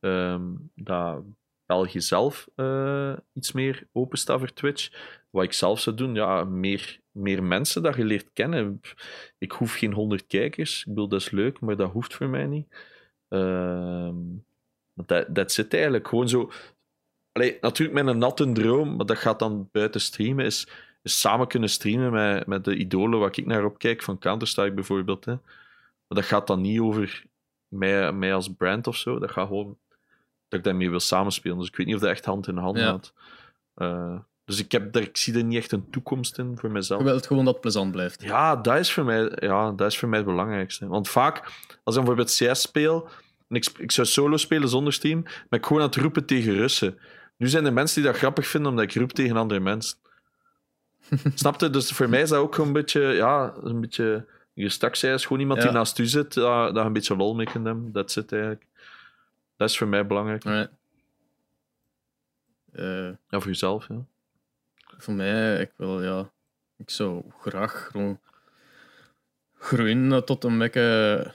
[0.00, 0.42] Ehm,
[0.74, 1.22] dat
[1.68, 4.90] België zelf eh, iets meer openstaat voor Twitch.
[5.30, 8.80] Wat ik zelf zou doen, ja, meer, meer mensen dat je leert kennen.
[9.38, 10.80] Ik hoef geen 100 kijkers.
[10.80, 12.76] Ik bedoel, dat is leuk, maar dat hoeft voor mij niet.
[13.28, 14.16] Ehm
[15.06, 16.50] dat, zit eigenlijk gewoon zo.
[17.32, 20.68] Allee, natuurlijk met een natte droom, maar dat gaat dan buiten streamen, is,
[21.02, 25.24] samen kunnen streamen met, met de idolen waar ik naar opkijk, van Counter-Strike bijvoorbeeld.
[25.24, 25.32] Hè.
[25.32, 27.24] Maar dat gaat dan niet over
[27.68, 29.18] mij, mij als brand of zo.
[29.18, 29.78] Dat gaat gewoon
[30.48, 31.58] dat ik daarmee wil samenspelen.
[31.58, 32.84] Dus ik weet niet of dat echt hand in hand Ja.
[32.86, 33.12] gaat.
[33.74, 37.00] Eh, dus ik, heb daar, ik zie er niet echt een toekomst in voor mezelf.
[37.00, 38.22] Je wilt gewoon dat het plezant blijft.
[38.22, 40.86] Ja, dat is voor mij, ja, dat is voor mij het belangrijkste.
[40.86, 41.36] Want vaak,
[41.84, 43.08] als ik bijvoorbeeld CS speel,
[43.48, 46.54] en ik, ik zou solo spelen zonder stream, ben ik gewoon aan het roepen tegen
[46.54, 46.98] Russen.
[47.36, 49.96] Nu zijn er mensen die dat grappig vinden omdat ik roep tegen andere mensen.
[51.34, 51.70] Snap je?
[51.70, 54.26] Dus voor mij is dat ook een beetje, ja, een beetje.
[54.52, 55.74] Je straks is gewoon iemand die Ja.
[55.74, 57.92] naast u zit, je een beetje lol mee kunt hebben.
[57.92, 58.66] Dat zit eigenlijk.
[59.58, 60.44] Dat is voor mij belangrijk.
[60.46, 60.70] Alright.
[62.72, 64.04] Eh, Ja, voor jezelf, ja.
[64.98, 66.30] voor mij, ik wil, ja,
[66.76, 68.20] ik zou graag gewoon
[69.54, 71.34] groeien tot een beetje.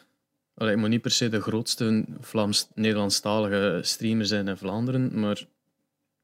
[0.55, 5.37] Allee, ik moet niet per se de grootste Vlaams-Nederlandstalige streamer zijn in Vlaanderen, maar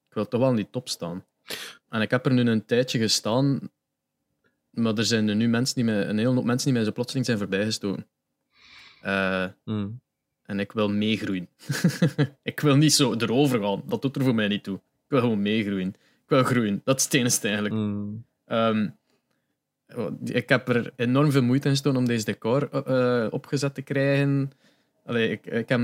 [0.08, 1.26] ik wil toch wel in die top staan.
[1.90, 3.70] En ik heb er nu een tijdje gestaan,
[4.70, 6.92] maar er zijn er nu mensen die mij, een hele hoop mensen die mij zo
[6.92, 8.08] plotseling zijn voorbijgestoken.
[9.02, 10.00] Eh, Mm.
[10.50, 11.48] En ik wil meegroeien.
[12.44, 13.84] ik wil niet zo erover gaan.
[13.86, 14.76] Dat doet er voor mij niet toe.
[14.76, 15.88] Ik wil gewoon meegroeien.
[16.24, 16.82] Ik wil groeien.
[16.84, 17.76] Dat is het eigenlijk.
[17.76, 18.26] Mm.
[18.46, 18.90] Ehm,
[20.24, 24.52] ik heb er enorm veel moeite in gestoken om deze decor eh, opgezet te krijgen.
[25.06, 25.82] Allee, ik, ik heb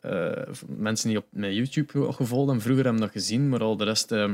[0.00, 3.76] eh, mensen die op mijn YouTube ge- gevolgd en vroeger hebben dat gezien, maar al
[3.76, 4.12] de rest...
[4.12, 4.32] eh,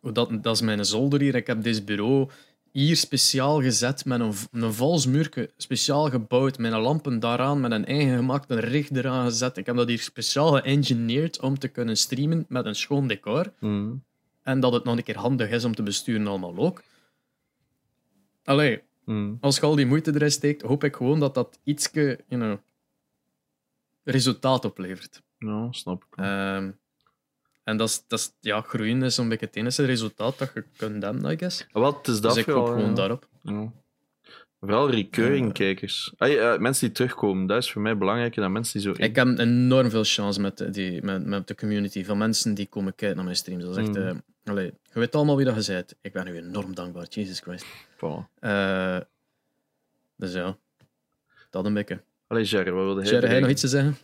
[0.00, 1.34] hoe dat, dat is mijn zolder hier.
[1.34, 2.28] Ik heb deze bureau
[2.74, 7.72] hier speciaal gezet met een, een vals muurke, speciaal gebouwd, met een lampen daaraan, met
[7.72, 9.56] een eigen gemaakte richt eraan gezet.
[9.56, 13.52] Ik heb dat hier speciaal geëngineerd om te kunnen streamen met een schoon decor.
[13.60, 14.04] Mm.
[14.42, 16.82] En dat het nog een keer handig is om te besturen allemaal ook.
[18.44, 19.38] Allee, Hmm.
[19.40, 22.58] als je al die moeite erin steekt, hoop ik gewoon dat dat ietske, you know,
[24.04, 25.22] resultaat oplevert.
[25.38, 26.24] Ja, snap ik.
[27.64, 30.64] En dat is, dat is, ja, groeien is zo'n beetje het enige resultaat dat je
[30.76, 31.66] kunt hebben, I guess.
[31.72, 32.94] Ah, Wat is dat dus ik hoop gewoon ja.
[32.94, 33.28] daarop.
[33.42, 33.72] Ja.
[34.60, 36.12] Vooral recurring kijkers.
[36.16, 39.02] Ay, eh, mensen die terugkomen, dat is voor mij belangrijker dan mensen die zo...
[39.02, 42.66] Ik heb enorm veel chance met de, die, met, met de community van mensen die
[42.66, 43.64] komen kijken naar mijn streams.
[43.64, 43.96] Dat is echt...
[43.96, 44.06] Mm.
[44.06, 44.14] eh,
[44.44, 45.94] allee, je weet allemaal wie dat je bent.
[46.00, 47.66] Ik ben u enorm dankbaar, Jesus Christ.
[47.96, 48.38] Voilà.
[48.38, 48.98] Eh,
[50.16, 50.56] dus ja,
[51.50, 52.02] dat een beetje.
[52.26, 53.96] Allee, Jerry, wat wilde hij Jerry, hij nog iets te zeggen?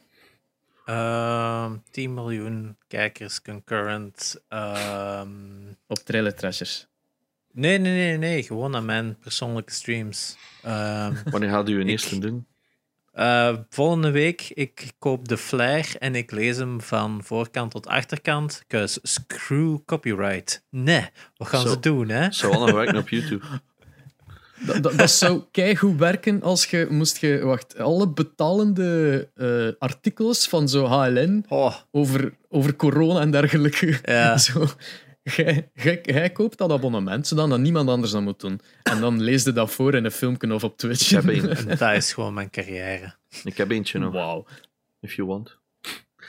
[0.90, 4.42] Ehm 10 miljoen kijkers concurrent.
[4.48, 5.28] Ehm,
[5.86, 6.86] Op Trailer Trashers.
[7.52, 8.42] nee, nee, nee, nee.
[8.42, 10.36] Gewoon aan mijn persoonlijke streams.
[10.62, 12.46] Ehm, Wanneer gaat u een Ik- eerste doen?
[13.12, 18.64] eh, volgende week, ik koop de flyer en ik lees hem van voorkant tot achterkant.
[18.68, 20.64] Cause screw copyright.
[20.70, 21.06] Nee,
[21.36, 21.68] wat gaan Zo.
[21.68, 22.32] ze doen, hè?
[22.32, 23.44] Zou wel nog werken op YouTube.
[24.66, 30.48] Dat, dat, dat zou keigoed werken als je moest je, wacht, alle betalende eh, artikels
[30.48, 33.98] van zo HLN Oh, over, over corona en dergelijke.
[34.04, 34.38] ja.
[34.48, 34.66] Zo,
[36.02, 38.60] jij, koopt dat abonnement, zodat dat niemand anders dat moet doen.
[38.82, 41.12] En dan lees je dat voor in een filmpje of op Twitch.
[41.12, 43.14] Ik heb dat is gewoon mijn carrière.
[43.44, 44.46] Ik heb eentje nog, Wauw.
[45.00, 45.58] if you want.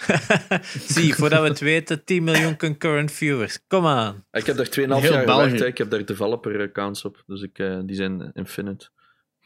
[0.93, 3.59] Zie, voordat we het weten, 10 miljoen concurrent viewers.
[3.67, 4.25] Kom aan.
[4.31, 5.59] Ik heb daar 2,5 Heel jaar gewerkt.
[5.59, 5.65] hè.
[5.65, 7.23] Ik heb daar developer accounts op.
[7.27, 8.89] Dus ik, eh, die zijn infinite.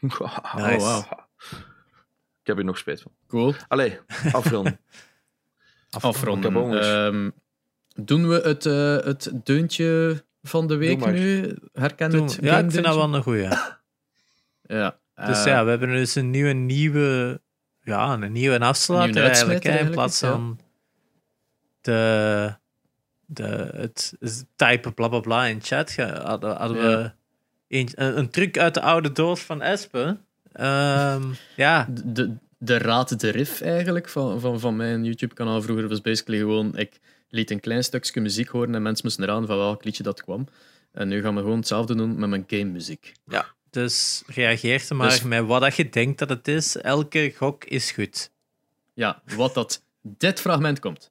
[0.00, 0.16] Nice.
[0.56, 1.28] Oh, wauw.
[2.40, 3.12] Ik heb er nog spijt van.
[3.28, 3.54] Cool.
[3.68, 3.98] Allee,
[4.32, 4.80] afronden.
[6.00, 6.80] Afronden.
[6.80, 7.30] Ehm,
[8.04, 11.54] doen we het, eh, het deuntje van de week nu?
[11.72, 13.48] Herken Doe- het ja, ik vind dat wel een goeie.
[14.62, 14.98] Ja.
[15.14, 17.40] Dus eh, ja, we hebben dus een nieuwe, nieuwe,
[17.86, 19.62] ja, een nieuwe afsluiter Nieuwe eigenlijk.
[19.62, 20.58] Hè, in plaats van
[21.80, 22.54] de,
[23.26, 24.14] de, het
[24.56, 26.88] typen bla bla bla in chat hadden, hadden Ja.
[26.88, 27.12] we
[27.68, 30.20] een, een, truc uit de oude doos van Espen.
[30.52, 31.22] Ehm,
[31.56, 36.38] ja, de, de, raad de riff eigenlijk van, van, van mijn YouTube-kanaal vroeger was basically
[36.38, 40.02] gewoon ik liet een klein stukje muziek horen en mensen moesten raden van welk liedje
[40.02, 40.48] dat kwam.
[40.92, 43.12] En nu gaan we gewoon hetzelfde doen met mijn game-muziek.
[43.76, 46.76] Dus reageer maar dus- met wat dat je denkt dat het is.
[46.76, 48.30] Elke gok is goed.
[48.94, 51.10] Ja, wat dat dit fragment komt.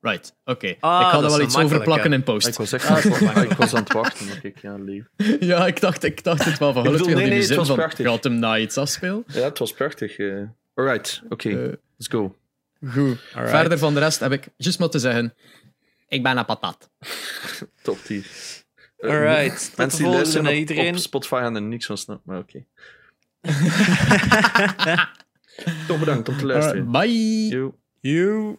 [0.00, 0.76] Right, oké.
[0.80, 2.46] Ah, ik had er wel iets over plakken in post.
[2.46, 2.94] Ah, ik was echt ah,
[3.74, 4.76] aan het wachten, maar ik ja.
[5.40, 6.94] Ja, ik dacht, ik dacht het wel van.
[6.94, 7.70] Ik nee, nee, het was.
[7.94, 9.24] Gaat hem na iets afspelen?
[9.26, 10.18] Ja, het was prachtig.
[10.18, 10.42] Uh,
[10.74, 12.36] alright, oké, eh, let's go.
[12.86, 13.20] Goed.
[13.32, 15.34] Verder van de rest heb ik, juist maar te zeggen,
[16.08, 16.90] ik ben een patat.
[17.82, 18.24] Top 10.
[19.10, 20.94] Alright, tot de Mensen die luisteren op, iedereen.
[20.94, 22.64] op Spotify gaan er niks van snappen, maar oké.
[25.86, 26.90] Toch bedankt om te luisteren.
[26.90, 27.48] Bye!
[27.48, 27.74] Yo.
[28.00, 28.58] You.